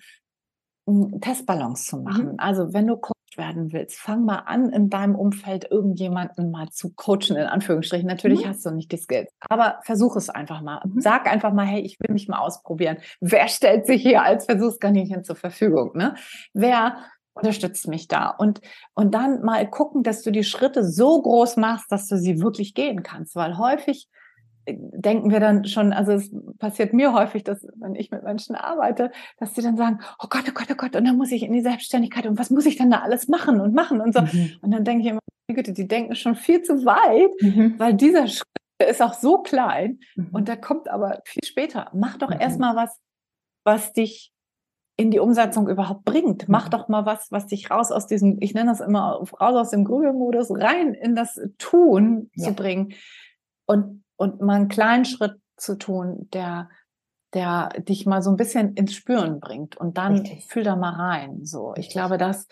hm, 0.86 1.20
Testballons 1.20 1.86
zu 1.86 1.98
machen. 1.98 2.32
Mhm. 2.32 2.34
Also 2.38 2.72
wenn 2.72 2.86
du 2.86 2.96
Coach 2.96 3.14
werden 3.36 3.72
willst, 3.72 3.98
fang 3.98 4.24
mal 4.24 4.40
an, 4.40 4.70
in 4.70 4.90
deinem 4.90 5.14
Umfeld 5.14 5.70
irgendjemanden 5.70 6.50
mal 6.50 6.68
zu 6.70 6.92
coachen, 6.94 7.36
in 7.36 7.46
Anführungsstrichen. 7.46 8.06
Natürlich 8.06 8.44
mhm. 8.44 8.48
hast 8.48 8.66
du 8.66 8.70
nicht 8.70 8.90
die 8.90 8.96
Skills, 8.96 9.30
aber 9.48 9.80
versuch 9.82 10.16
es 10.16 10.30
einfach 10.30 10.62
mal. 10.62 10.80
Mhm. 10.84 11.00
Sag 11.00 11.26
einfach 11.26 11.52
mal, 11.52 11.66
hey, 11.66 11.80
ich 11.80 11.98
will 12.00 12.12
mich 12.12 12.28
mal 12.28 12.38
ausprobieren. 12.38 12.98
Wer 13.20 13.48
stellt 13.48 13.86
sich 13.86 14.02
hier 14.02 14.22
als 14.22 14.46
Versuchskaninchen 14.46 15.24
zur 15.24 15.36
Verfügung? 15.36 15.92
Ne? 15.94 16.14
Wer 16.54 16.96
unterstützt 17.34 17.86
mich 17.88 18.08
da? 18.08 18.28
Und, 18.30 18.60
und 18.94 19.14
dann 19.14 19.42
mal 19.42 19.68
gucken, 19.68 20.02
dass 20.02 20.22
du 20.22 20.30
die 20.30 20.44
Schritte 20.44 20.84
so 20.84 21.22
groß 21.22 21.56
machst, 21.56 21.90
dass 21.92 22.08
du 22.08 22.18
sie 22.18 22.40
wirklich 22.40 22.74
gehen 22.74 23.02
kannst, 23.02 23.36
weil 23.36 23.58
häufig 23.58 24.08
denken 24.66 25.30
wir 25.30 25.40
dann 25.40 25.64
schon, 25.64 25.92
also 25.92 26.12
es 26.12 26.30
passiert 26.58 26.92
mir 26.92 27.12
häufig, 27.12 27.44
dass 27.44 27.66
wenn 27.76 27.94
ich 27.94 28.10
mit 28.10 28.22
Menschen 28.22 28.54
arbeite, 28.54 29.10
dass 29.38 29.54
sie 29.54 29.62
dann 29.62 29.76
sagen, 29.76 30.00
oh 30.18 30.26
Gott, 30.28 30.44
oh 30.48 30.52
Gott, 30.52 30.68
oh 30.70 30.74
Gott, 30.76 30.96
und 30.96 31.04
dann 31.04 31.16
muss 31.16 31.32
ich 31.32 31.42
in 31.42 31.52
die 31.52 31.62
Selbstständigkeit 31.62 32.26
und 32.26 32.38
was 32.38 32.50
muss 32.50 32.66
ich 32.66 32.76
dann 32.76 32.90
da 32.90 32.98
alles 32.98 33.28
machen 33.28 33.60
und 33.60 33.74
machen 33.74 34.00
und 34.00 34.14
so. 34.14 34.20
Mhm. 34.20 34.52
Und 34.62 34.70
dann 34.70 34.84
denke 34.84 35.02
ich 35.02 35.10
immer, 35.10 35.20
Güte, 35.54 35.72
die 35.72 35.88
denken 35.88 36.14
schon 36.14 36.34
viel 36.34 36.62
zu 36.62 36.84
weit, 36.84 37.30
mhm. 37.40 37.78
weil 37.78 37.94
dieser 37.94 38.28
Schritt 38.28 38.46
ist 38.88 39.02
auch 39.02 39.14
so 39.14 39.38
klein 39.38 40.00
mhm. 40.14 40.28
und 40.32 40.48
der 40.48 40.56
kommt 40.56 40.88
aber 40.88 41.20
viel 41.24 41.44
später. 41.44 41.90
Mach 41.94 42.16
doch 42.18 42.30
mhm. 42.30 42.40
erstmal 42.40 42.76
was, 42.76 42.98
was 43.64 43.92
dich 43.92 44.32
in 44.96 45.10
die 45.10 45.18
Umsetzung 45.18 45.68
überhaupt 45.68 46.04
bringt. 46.04 46.48
Mach 46.48 46.66
mhm. 46.66 46.70
doch 46.70 46.88
mal 46.88 47.06
was, 47.06 47.30
was 47.30 47.46
dich 47.46 47.70
raus 47.70 47.90
aus 47.90 48.06
diesem, 48.06 48.38
ich 48.40 48.54
nenne 48.54 48.70
das 48.70 48.80
immer, 48.80 49.22
raus 49.40 49.56
aus 49.56 49.70
dem 49.70 49.84
Grübelmodus, 49.84 50.50
rein 50.50 50.94
in 50.94 51.14
das 51.14 51.40
Tun 51.58 52.30
ja. 52.34 52.48
zu 52.48 52.54
bringen. 52.54 52.92
Und 53.66 54.04
und 54.20 54.42
mal 54.42 54.56
einen 54.56 54.68
kleinen 54.68 55.06
Schritt 55.06 55.40
zu 55.56 55.78
tun, 55.78 56.28
der, 56.34 56.68
der 57.32 57.70
dich 57.78 58.04
mal 58.04 58.20
so 58.20 58.30
ein 58.30 58.36
bisschen 58.36 58.74
ins 58.74 58.92
Spüren 58.92 59.40
bringt 59.40 59.78
und 59.78 59.96
dann 59.96 60.18
Richtig. 60.18 60.44
fühl 60.46 60.62
da 60.62 60.76
mal 60.76 60.92
rein. 60.92 61.46
So, 61.46 61.72
ich 61.76 61.88
glaube, 61.88 62.18
das, 62.18 62.46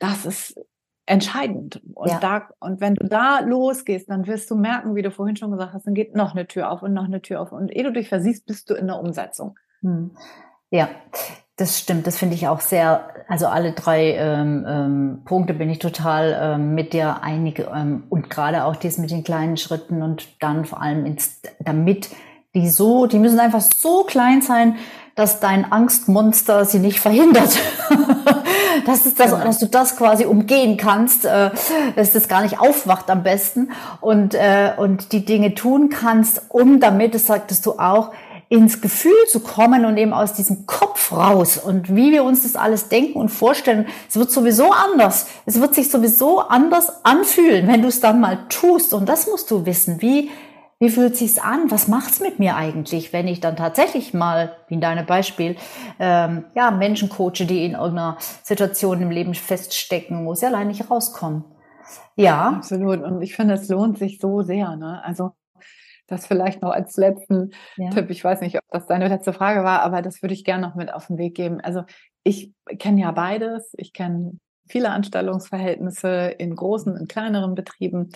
das 0.00 0.26
ist 0.26 0.60
entscheidend. 1.06 1.80
Und 1.94 2.08
ja. 2.08 2.18
da, 2.18 2.48
und 2.58 2.80
wenn 2.80 2.96
du 2.96 3.06
da 3.06 3.38
losgehst, 3.40 4.10
dann 4.10 4.26
wirst 4.26 4.50
du 4.50 4.56
merken, 4.56 4.96
wie 4.96 5.02
du 5.02 5.12
vorhin 5.12 5.36
schon 5.36 5.52
gesagt 5.52 5.72
hast, 5.72 5.86
dann 5.86 5.94
geht 5.94 6.16
noch 6.16 6.32
eine 6.32 6.48
Tür 6.48 6.72
auf 6.72 6.82
und 6.82 6.92
noch 6.94 7.04
eine 7.04 7.22
Tür 7.22 7.40
auf. 7.40 7.52
Und 7.52 7.68
ehe 7.68 7.84
du 7.84 7.92
dich 7.92 8.08
versiehst, 8.08 8.44
bist 8.46 8.68
du 8.68 8.74
in 8.74 8.88
der 8.88 8.98
Umsetzung. 8.98 9.56
Hm. 9.82 10.16
Ja, 10.70 10.88
das 11.56 11.78
stimmt, 11.78 12.06
das 12.06 12.18
finde 12.18 12.34
ich 12.34 12.48
auch 12.48 12.60
sehr, 12.60 13.08
also 13.28 13.46
alle 13.46 13.72
drei 13.72 14.14
ähm, 14.16 14.64
ähm, 14.68 15.22
Punkte 15.24 15.54
bin 15.54 15.70
ich 15.70 15.78
total 15.78 16.36
ähm, 16.40 16.74
mit 16.74 16.92
dir 16.92 17.22
einig 17.22 17.64
ähm, 17.72 18.04
und 18.08 18.28
gerade 18.28 18.64
auch 18.64 18.74
das 18.76 18.98
mit 18.98 19.10
den 19.10 19.22
kleinen 19.22 19.56
Schritten 19.56 20.02
und 20.02 20.26
dann 20.42 20.64
vor 20.64 20.82
allem 20.82 21.06
ins, 21.06 21.40
damit 21.60 22.08
die 22.56 22.68
so, 22.68 23.06
die 23.06 23.18
müssen 23.18 23.38
einfach 23.38 23.60
so 23.60 24.04
klein 24.04 24.42
sein, 24.42 24.76
dass 25.14 25.38
dein 25.38 25.70
Angstmonster 25.70 26.64
sie 26.64 26.80
nicht 26.80 26.98
verhindert. 26.98 27.56
das 28.86 29.06
ist 29.06 29.20
das, 29.20 29.30
genau. 29.30 29.44
dass 29.44 29.58
du 29.58 29.66
das 29.66 29.96
quasi 29.96 30.24
umgehen 30.24 30.76
kannst, 30.76 31.24
äh, 31.24 31.50
dass 31.94 32.12
das 32.12 32.26
gar 32.26 32.42
nicht 32.42 32.58
aufwacht 32.58 33.10
am 33.10 33.22
besten 33.22 33.70
und, 34.00 34.34
äh, 34.34 34.72
und 34.76 35.12
die 35.12 35.24
Dinge 35.24 35.54
tun 35.54 35.88
kannst, 35.88 36.42
um 36.48 36.80
damit, 36.80 37.14
das 37.14 37.26
sagtest 37.26 37.64
du 37.64 37.78
auch, 37.78 38.12
ins 38.48 38.80
Gefühl 38.80 39.12
zu 39.28 39.40
kommen 39.40 39.84
und 39.84 39.96
eben 39.96 40.12
aus 40.12 40.34
diesem 40.34 40.66
Kopf 40.66 41.12
raus 41.12 41.56
und 41.56 41.94
wie 41.94 42.12
wir 42.12 42.24
uns 42.24 42.42
das 42.42 42.56
alles 42.56 42.88
denken 42.88 43.18
und 43.18 43.28
vorstellen, 43.28 43.86
es 44.08 44.16
wird 44.16 44.30
sowieso 44.30 44.70
anders. 44.70 45.26
Es 45.46 45.60
wird 45.60 45.74
sich 45.74 45.90
sowieso 45.90 46.40
anders 46.40 47.04
anfühlen, 47.04 47.66
wenn 47.68 47.82
du 47.82 47.88
es 47.88 48.00
dann 48.00 48.20
mal 48.20 48.46
tust. 48.48 48.94
Und 48.94 49.08
das 49.08 49.26
musst 49.26 49.50
du 49.50 49.66
wissen. 49.66 50.00
Wie, 50.00 50.30
wie 50.78 50.90
fühlt 50.90 51.16
sich's 51.16 51.38
an? 51.38 51.70
Was 51.70 51.88
macht's 51.88 52.20
mit 52.20 52.38
mir 52.38 52.56
eigentlich, 52.56 53.12
wenn 53.12 53.28
ich 53.28 53.40
dann 53.40 53.56
tatsächlich 53.56 54.14
mal, 54.14 54.56
wie 54.68 54.74
in 54.74 54.80
deinem 54.80 55.06
Beispiel, 55.06 55.56
ähm, 55.98 56.44
ja, 56.54 56.70
Menschen 56.70 57.08
coache, 57.08 57.46
die 57.46 57.64
in 57.64 57.72
irgendeiner 57.72 58.18
Situation 58.42 59.00
im 59.00 59.10
Leben 59.10 59.34
feststecken, 59.34 60.26
wo 60.26 60.34
sie 60.34 60.46
allein 60.46 60.68
nicht 60.68 60.90
rauskommen? 60.90 61.44
Ja. 62.16 62.48
Absolut. 62.48 63.02
Und 63.02 63.22
ich 63.22 63.34
finde, 63.34 63.54
es 63.54 63.68
lohnt 63.68 63.98
sich 63.98 64.18
so 64.18 64.42
sehr. 64.42 64.76
Ne? 64.76 65.02
Also 65.04 65.32
das 66.06 66.26
vielleicht 66.26 66.62
noch 66.62 66.70
als 66.70 66.96
letzten 66.96 67.50
ja. 67.76 67.90
Tipp. 67.90 68.10
Ich 68.10 68.22
weiß 68.22 68.40
nicht, 68.40 68.56
ob 68.56 68.64
das 68.70 68.86
deine 68.86 69.08
letzte 69.08 69.32
Frage 69.32 69.64
war, 69.64 69.82
aber 69.82 70.02
das 70.02 70.22
würde 70.22 70.34
ich 70.34 70.44
gerne 70.44 70.66
noch 70.66 70.74
mit 70.74 70.92
auf 70.92 71.06
den 71.06 71.18
Weg 71.18 71.34
geben. 71.34 71.60
Also 71.60 71.84
ich 72.22 72.52
kenne 72.78 73.00
ja 73.00 73.12
beides. 73.12 73.72
Ich 73.76 73.92
kenne 73.92 74.38
viele 74.68 74.90
Anstellungsverhältnisse 74.90 76.34
in 76.38 76.54
großen 76.54 76.96
und 76.96 77.08
kleineren 77.08 77.54
Betrieben. 77.54 78.10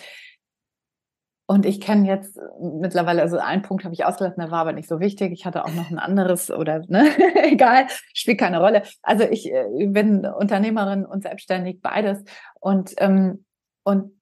Und 1.47 1.65
ich 1.65 1.81
kenne 1.81 2.07
jetzt 2.07 2.39
mittlerweile, 2.61 3.23
also 3.23 3.39
einen 3.39 3.63
Punkt 3.63 3.83
habe 3.83 3.95
ich 3.95 4.05
ausgelassen, 4.05 4.39
der 4.39 4.51
war 4.51 4.59
aber 4.59 4.73
nicht 4.73 4.87
so 4.87 4.99
wichtig. 4.99 5.31
Ich 5.31 5.47
hatte 5.47 5.65
auch 5.65 5.73
noch 5.73 5.89
ein 5.89 5.97
anderes 5.97 6.51
oder 6.51 6.83
ne, 6.87 7.09
egal, 7.43 7.87
spielt 8.13 8.39
keine 8.39 8.59
Rolle. 8.59 8.83
Also 9.01 9.23
ich 9.23 9.51
äh, 9.51 9.87
bin 9.87 10.27
Unternehmerin 10.27 11.05
und 11.05 11.23
selbstständig, 11.23 11.81
beides. 11.81 12.23
Und, 12.59 12.93
ähm, 12.97 13.45
und 13.83 14.18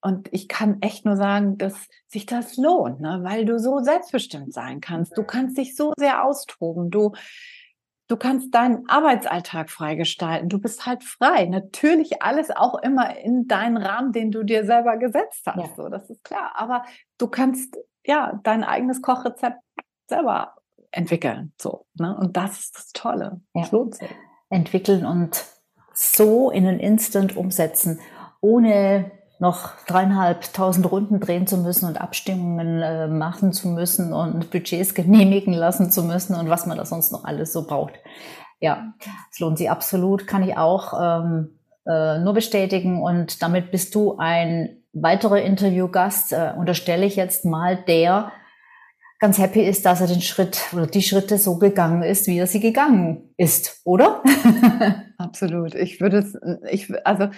und 0.00 0.28
ich 0.32 0.48
kann 0.48 0.80
echt 0.82 1.04
nur 1.04 1.16
sagen, 1.16 1.58
dass 1.58 1.88
sich 2.06 2.26
das 2.26 2.56
lohnt, 2.56 3.00
ne? 3.00 3.20
weil 3.22 3.44
du 3.44 3.58
so 3.58 3.80
selbstbestimmt 3.80 4.52
sein 4.52 4.80
kannst. 4.80 5.16
Du 5.16 5.24
kannst 5.24 5.58
dich 5.58 5.74
so 5.74 5.92
sehr 5.98 6.24
austoben. 6.24 6.90
Du, 6.90 7.12
du 8.08 8.16
kannst 8.16 8.54
deinen 8.54 8.88
Arbeitsalltag 8.88 9.70
freigestalten. 9.70 10.48
Du 10.48 10.60
bist 10.60 10.86
halt 10.86 11.02
frei. 11.02 11.46
Natürlich 11.46 12.22
alles 12.22 12.50
auch 12.50 12.80
immer 12.82 13.16
in 13.18 13.48
deinen 13.48 13.76
Rahmen, 13.76 14.12
den 14.12 14.30
du 14.30 14.44
dir 14.44 14.64
selber 14.64 14.96
gesetzt 14.96 15.42
hast. 15.46 15.58
Ja. 15.58 15.74
So, 15.76 15.88
das 15.88 16.08
ist 16.08 16.22
klar. 16.22 16.52
Aber 16.54 16.84
du 17.18 17.26
kannst 17.26 17.76
ja 18.04 18.38
dein 18.44 18.64
eigenes 18.64 19.02
Kochrezept 19.02 19.58
selber 20.06 20.54
entwickeln. 20.92 21.52
So, 21.60 21.86
ne? 21.94 22.16
Und 22.16 22.36
das 22.36 22.60
ist 22.60 22.76
das 22.76 22.92
Tolle. 22.92 23.40
Ja. 23.54 23.62
Das 23.62 23.72
lohnt 23.72 23.94
sich. 23.96 24.10
Entwickeln 24.50 25.04
und 25.04 25.44
so 25.92 26.50
in 26.50 26.66
einen 26.66 26.78
Instant 26.78 27.36
umsetzen, 27.36 28.00
ohne 28.40 29.10
noch 29.38 29.72
dreieinhalbtausend 29.86 30.90
Runden 30.90 31.20
drehen 31.20 31.46
zu 31.46 31.58
müssen 31.58 31.86
und 31.86 32.00
Abstimmungen 32.00 32.82
äh, 32.82 33.06
machen 33.08 33.52
zu 33.52 33.68
müssen 33.68 34.12
und 34.12 34.50
Budgets 34.50 34.94
genehmigen 34.94 35.52
lassen 35.52 35.90
zu 35.90 36.02
müssen 36.02 36.34
und 36.34 36.48
was 36.48 36.66
man 36.66 36.78
da 36.78 36.84
sonst 36.84 37.12
noch 37.12 37.24
alles 37.24 37.52
so 37.52 37.66
braucht. 37.66 37.94
Ja, 38.60 38.94
es 39.30 39.38
lohnt 39.38 39.58
sich 39.58 39.70
absolut, 39.70 40.26
kann 40.26 40.42
ich 40.42 40.56
auch 40.56 40.94
ähm, 40.98 41.58
äh, 41.86 42.18
nur 42.18 42.32
bestätigen 42.32 43.02
und 43.02 43.42
damit 43.42 43.70
bist 43.70 43.94
du 43.94 44.16
ein 44.18 44.82
weiterer 44.92 45.42
Interviewgast, 45.42 46.32
äh, 46.32 46.52
unterstelle 46.56 47.04
ich 47.04 47.16
jetzt 47.16 47.44
mal, 47.44 47.76
der 47.76 48.32
ganz 49.18 49.38
happy 49.38 49.60
ist, 49.60 49.86
dass 49.86 50.00
er 50.00 50.06
den 50.06 50.20
Schritt 50.20 50.60
oder 50.72 50.86
die 50.86 51.02
Schritte 51.02 51.38
so 51.38 51.58
gegangen 51.58 52.02
ist, 52.02 52.26
wie 52.26 52.38
er 52.38 52.46
sie 52.46 52.60
gegangen 52.60 53.34
ist, 53.36 53.80
oder? 53.84 54.22
Absolut. 55.18 55.74
Ich 55.74 56.00
würde 56.00 56.18
es, 56.18 56.38
ich, 56.70 56.92
also 57.06 57.28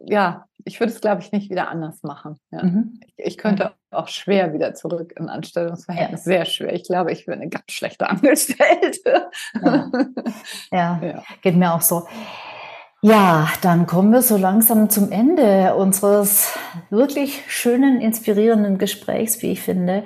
ja, 0.00 0.46
ich 0.64 0.80
würde 0.80 0.92
es, 0.92 1.00
glaube 1.00 1.22
ich, 1.22 1.32
nicht 1.32 1.50
wieder 1.50 1.68
anders 1.68 2.02
machen. 2.02 2.38
Ja. 2.50 2.62
Mhm. 2.62 3.00
Ich, 3.16 3.26
ich, 3.26 3.38
könnte 3.38 3.72
auch 3.90 4.08
schwer 4.08 4.52
wieder 4.52 4.74
zurück 4.74 5.12
im 5.16 5.28
Anstellungsverhältnis. 5.28 6.24
Ja. 6.24 6.32
Sehr 6.32 6.44
schwer. 6.44 6.72
Ich 6.72 6.84
glaube, 6.84 7.12
ich 7.12 7.26
bin 7.26 7.34
eine 7.34 7.48
ganz 7.48 7.64
schlechte 7.70 8.08
Angestellte. 8.08 9.30
Ja. 9.62 9.90
ja. 10.70 11.00
ja, 11.02 11.22
geht 11.42 11.56
mir 11.56 11.74
auch 11.74 11.82
so. 11.82 12.06
Ja, 13.04 13.48
dann 13.62 13.86
kommen 13.86 14.12
wir 14.12 14.22
so 14.22 14.36
langsam 14.36 14.88
zum 14.88 15.10
Ende 15.10 15.74
unseres 15.74 16.56
wirklich 16.88 17.42
schönen, 17.48 18.00
inspirierenden 18.00 18.78
Gesprächs, 18.78 19.42
wie 19.42 19.50
ich 19.52 19.60
finde. 19.60 20.04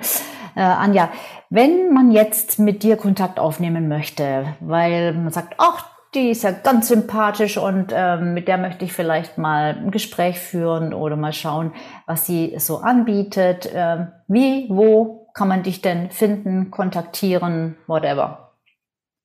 Äh, 0.55 0.61
Anja, 0.61 1.11
wenn 1.51 1.93
man 1.93 2.09
jetzt 2.09 2.57
mit 2.57 2.81
dir 2.81 2.97
Kontakt 2.97 3.39
aufnehmen 3.39 3.87
möchte, 3.87 4.55
weil 4.59 5.13
man 5.13 5.31
sagt, 5.31 5.53
ach, 5.59 5.96
die 6.13 6.29
ist 6.29 6.43
ja 6.43 6.51
ganz 6.51 6.87
sympathisch 6.87 7.57
und 7.57 7.91
ähm, 7.93 8.33
mit 8.33 8.47
der 8.47 8.57
möchte 8.57 8.85
ich 8.85 8.93
vielleicht 8.93 9.37
mal 9.37 9.75
ein 9.75 9.91
Gespräch 9.91 10.39
führen 10.39 10.93
oder 10.93 11.15
mal 11.15 11.33
schauen, 11.33 11.73
was 12.05 12.25
sie 12.25 12.55
so 12.59 12.77
anbietet. 12.77 13.69
Ähm, 13.73 14.07
wie, 14.27 14.67
wo 14.69 15.29
kann 15.33 15.47
man 15.47 15.63
dich 15.63 15.81
denn 15.81 16.09
finden, 16.09 16.71
kontaktieren, 16.71 17.77
whatever? 17.87 18.53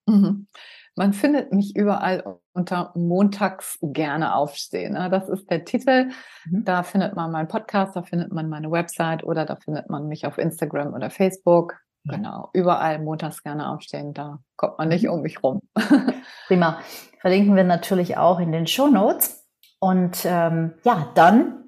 Mhm. 0.07 0.49
Man 0.95 1.15
findet 1.15 1.53
mich 1.53 1.75
überall 1.75 2.39
unter 2.53 2.93
Montags 2.95 3.79
gerne 3.81 4.35
aufstehen. 4.35 4.93
Ne? 4.93 5.09
Das 5.09 5.29
ist 5.29 5.51
der 5.51 5.65
Titel. 5.65 6.11
Mhm. 6.45 6.65
Da 6.65 6.83
findet 6.83 7.17
man 7.17 7.31
meinen 7.31 7.49
Podcast, 7.49 7.97
da 7.97 8.03
findet 8.03 8.31
man 8.31 8.49
meine 8.49 8.71
Website 8.71 9.25
oder 9.25 9.47
da 9.47 9.57
findet 9.57 9.89
man 9.89 10.07
mich 10.07 10.27
auf 10.27 10.37
Instagram 10.37 10.93
oder 10.93 11.09
Facebook. 11.09 11.77
Genau, 12.05 12.51
überall 12.53 12.99
montags 12.99 13.43
gerne 13.43 13.69
aufstehen, 13.69 14.13
da 14.13 14.41
kommt 14.57 14.79
man 14.79 14.89
nicht 14.89 15.05
mhm. 15.05 15.11
um 15.11 15.23
mich 15.23 15.43
rum. 15.43 15.61
Prima. 16.47 16.79
Verlinken 17.21 17.55
wir 17.55 17.65
natürlich 17.65 18.17
auch 18.17 18.41
in 18.41 18.51
den 18.51 18.67
Show 18.67 18.89
Notes. 18.89 19.47
Und 19.79 20.25
ähm, 20.25 20.75
ja, 20.85 21.09
dann 21.15 21.63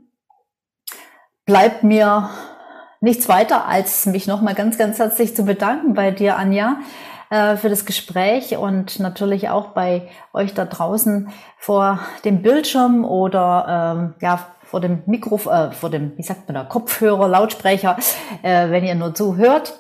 bleibt 1.47 1.85
mir 1.85 2.31
nichts 3.01 3.29
weiter, 3.29 3.67
als 3.67 4.07
mich 4.07 4.27
nochmal 4.27 4.55
ganz, 4.55 4.79
ganz 4.79 4.99
herzlich 4.99 5.37
zu 5.37 5.45
bedanken 5.45 5.95
bei 5.95 6.11
dir, 6.11 6.37
Anja, 6.37 6.79
äh, 7.31 7.57
für 7.57 7.69
das 7.69 7.85
Gespräch 7.85 8.57
und 8.57 8.99
natürlich 8.99 9.49
auch 9.49 9.69
bei 9.69 10.09
euch 10.33 10.55
da 10.55 10.65
draußen 10.65 11.31
vor 11.59 12.01
dem 12.25 12.43
Bildschirm 12.43 13.05
oder 13.05 13.97
ähm, 13.97 14.15
ja, 14.21 14.47
vor 14.63 14.81
dem 14.81 15.03
Mikro, 15.07 15.37
äh, 15.51 15.71
vor 15.71 15.91
dem, 15.91 16.17
wie 16.17 16.23
sagt 16.23 16.49
man 16.49 16.55
da, 16.55 16.65
Kopfhörer, 16.65 17.29
Lautsprecher, 17.29 17.97
äh, 18.43 18.71
wenn 18.71 18.85
ihr 18.85 18.95
nur 18.95 19.15
zuhört. 19.15 19.79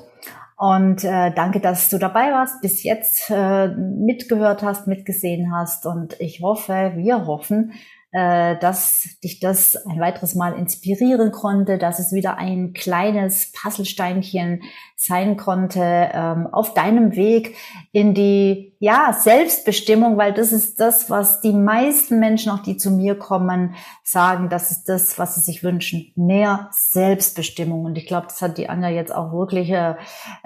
Und 0.57 1.03
äh, 1.03 1.33
danke, 1.35 1.61
dass 1.61 1.89
du 1.89 1.99
dabei 1.99 2.31
warst, 2.31 2.61
bis 2.61 2.85
jetzt 2.85 3.31
äh, 3.31 3.69
mitgehört 3.69 4.63
hast, 4.63 4.87
mitgesehen 4.87 5.53
hast. 5.53 5.85
Und 5.85 6.21
ich 6.21 6.41
hoffe, 6.43 6.93
wir 6.95 7.27
hoffen, 7.27 7.73
äh, 8.15 8.57
dass 8.61 9.09
dich 9.25 9.41
das 9.41 9.75
ein 9.87 9.99
weiteres 9.99 10.37
Mal 10.37 10.55
inspirieren 10.55 11.33
konnte, 11.33 11.79
dass 11.79 11.99
es 11.99 12.13
wieder 12.13 12.39
ein 12.39 12.73
kleines 12.73 13.51
Puzzlesteinchen 13.51 14.63
sein 14.95 15.37
konnte 15.37 15.81
ähm, 15.83 16.47
auf 16.47 16.75
deinem 16.75 17.17
Weg 17.17 17.57
in 17.91 18.15
die 18.15 18.77
ja 18.79 19.13
Selbstbestimmung, 19.13 20.17
weil 20.17 20.33
das 20.33 20.53
ist 20.53 20.79
das, 20.79 21.11
was 21.11 21.41
die 21.41 21.53
meisten 21.53 22.21
Menschen, 22.21 22.53
auch 22.53 22.63
die 22.63 22.77
zu 22.77 22.93
mir 22.93 23.19
kommen, 23.19 23.75
sagen, 24.05 24.49
das 24.49 24.71
ist 24.71 24.85
das, 24.89 25.19
was 25.19 25.35
sie 25.35 25.41
sich 25.41 25.65
wünschen, 25.65 26.13
mehr 26.15 26.69
Selbstbestimmung. 26.71 27.85
Und 27.85 27.99
ich 27.99 28.07
glaube, 28.07 28.29
das 28.29 28.41
hat 28.41 28.59
die 28.59 28.69
Anja 28.69 28.91
jetzt 28.91 29.13
auch 29.13 29.33
wirklich 29.33 29.71
äh, 29.73 29.97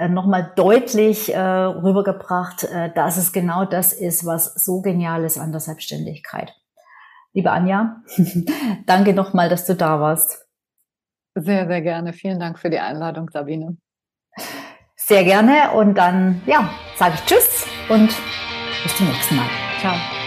nochmal 0.08 0.52
deutlich 0.56 1.34
äh, 1.34 1.38
rübergebracht, 1.38 2.64
äh, 2.64 2.90
dass 2.94 3.18
es 3.18 3.32
genau 3.32 3.66
das 3.66 3.92
ist, 3.92 4.24
was 4.24 4.54
so 4.54 4.80
genial 4.80 5.24
ist 5.24 5.36
an 5.36 5.52
der 5.52 5.60
Selbstständigkeit. 5.60 6.54
Liebe 7.38 7.52
Anja, 7.52 8.02
danke 8.86 9.14
nochmal, 9.14 9.48
dass 9.48 9.64
du 9.64 9.76
da 9.76 10.00
warst. 10.00 10.48
Sehr, 11.36 11.68
sehr 11.68 11.82
gerne. 11.82 12.12
Vielen 12.12 12.40
Dank 12.40 12.58
für 12.58 12.68
die 12.68 12.80
Einladung, 12.80 13.30
Sabine. 13.30 13.76
Sehr 14.96 15.22
gerne 15.22 15.70
und 15.70 15.96
dann, 15.96 16.42
ja, 16.46 16.68
sage 16.96 17.14
ich 17.14 17.24
Tschüss 17.26 17.64
und 17.88 18.08
bis 18.82 18.96
zum 18.96 19.06
nächsten 19.06 19.36
Mal. 19.36 19.46
Ciao. 19.78 20.17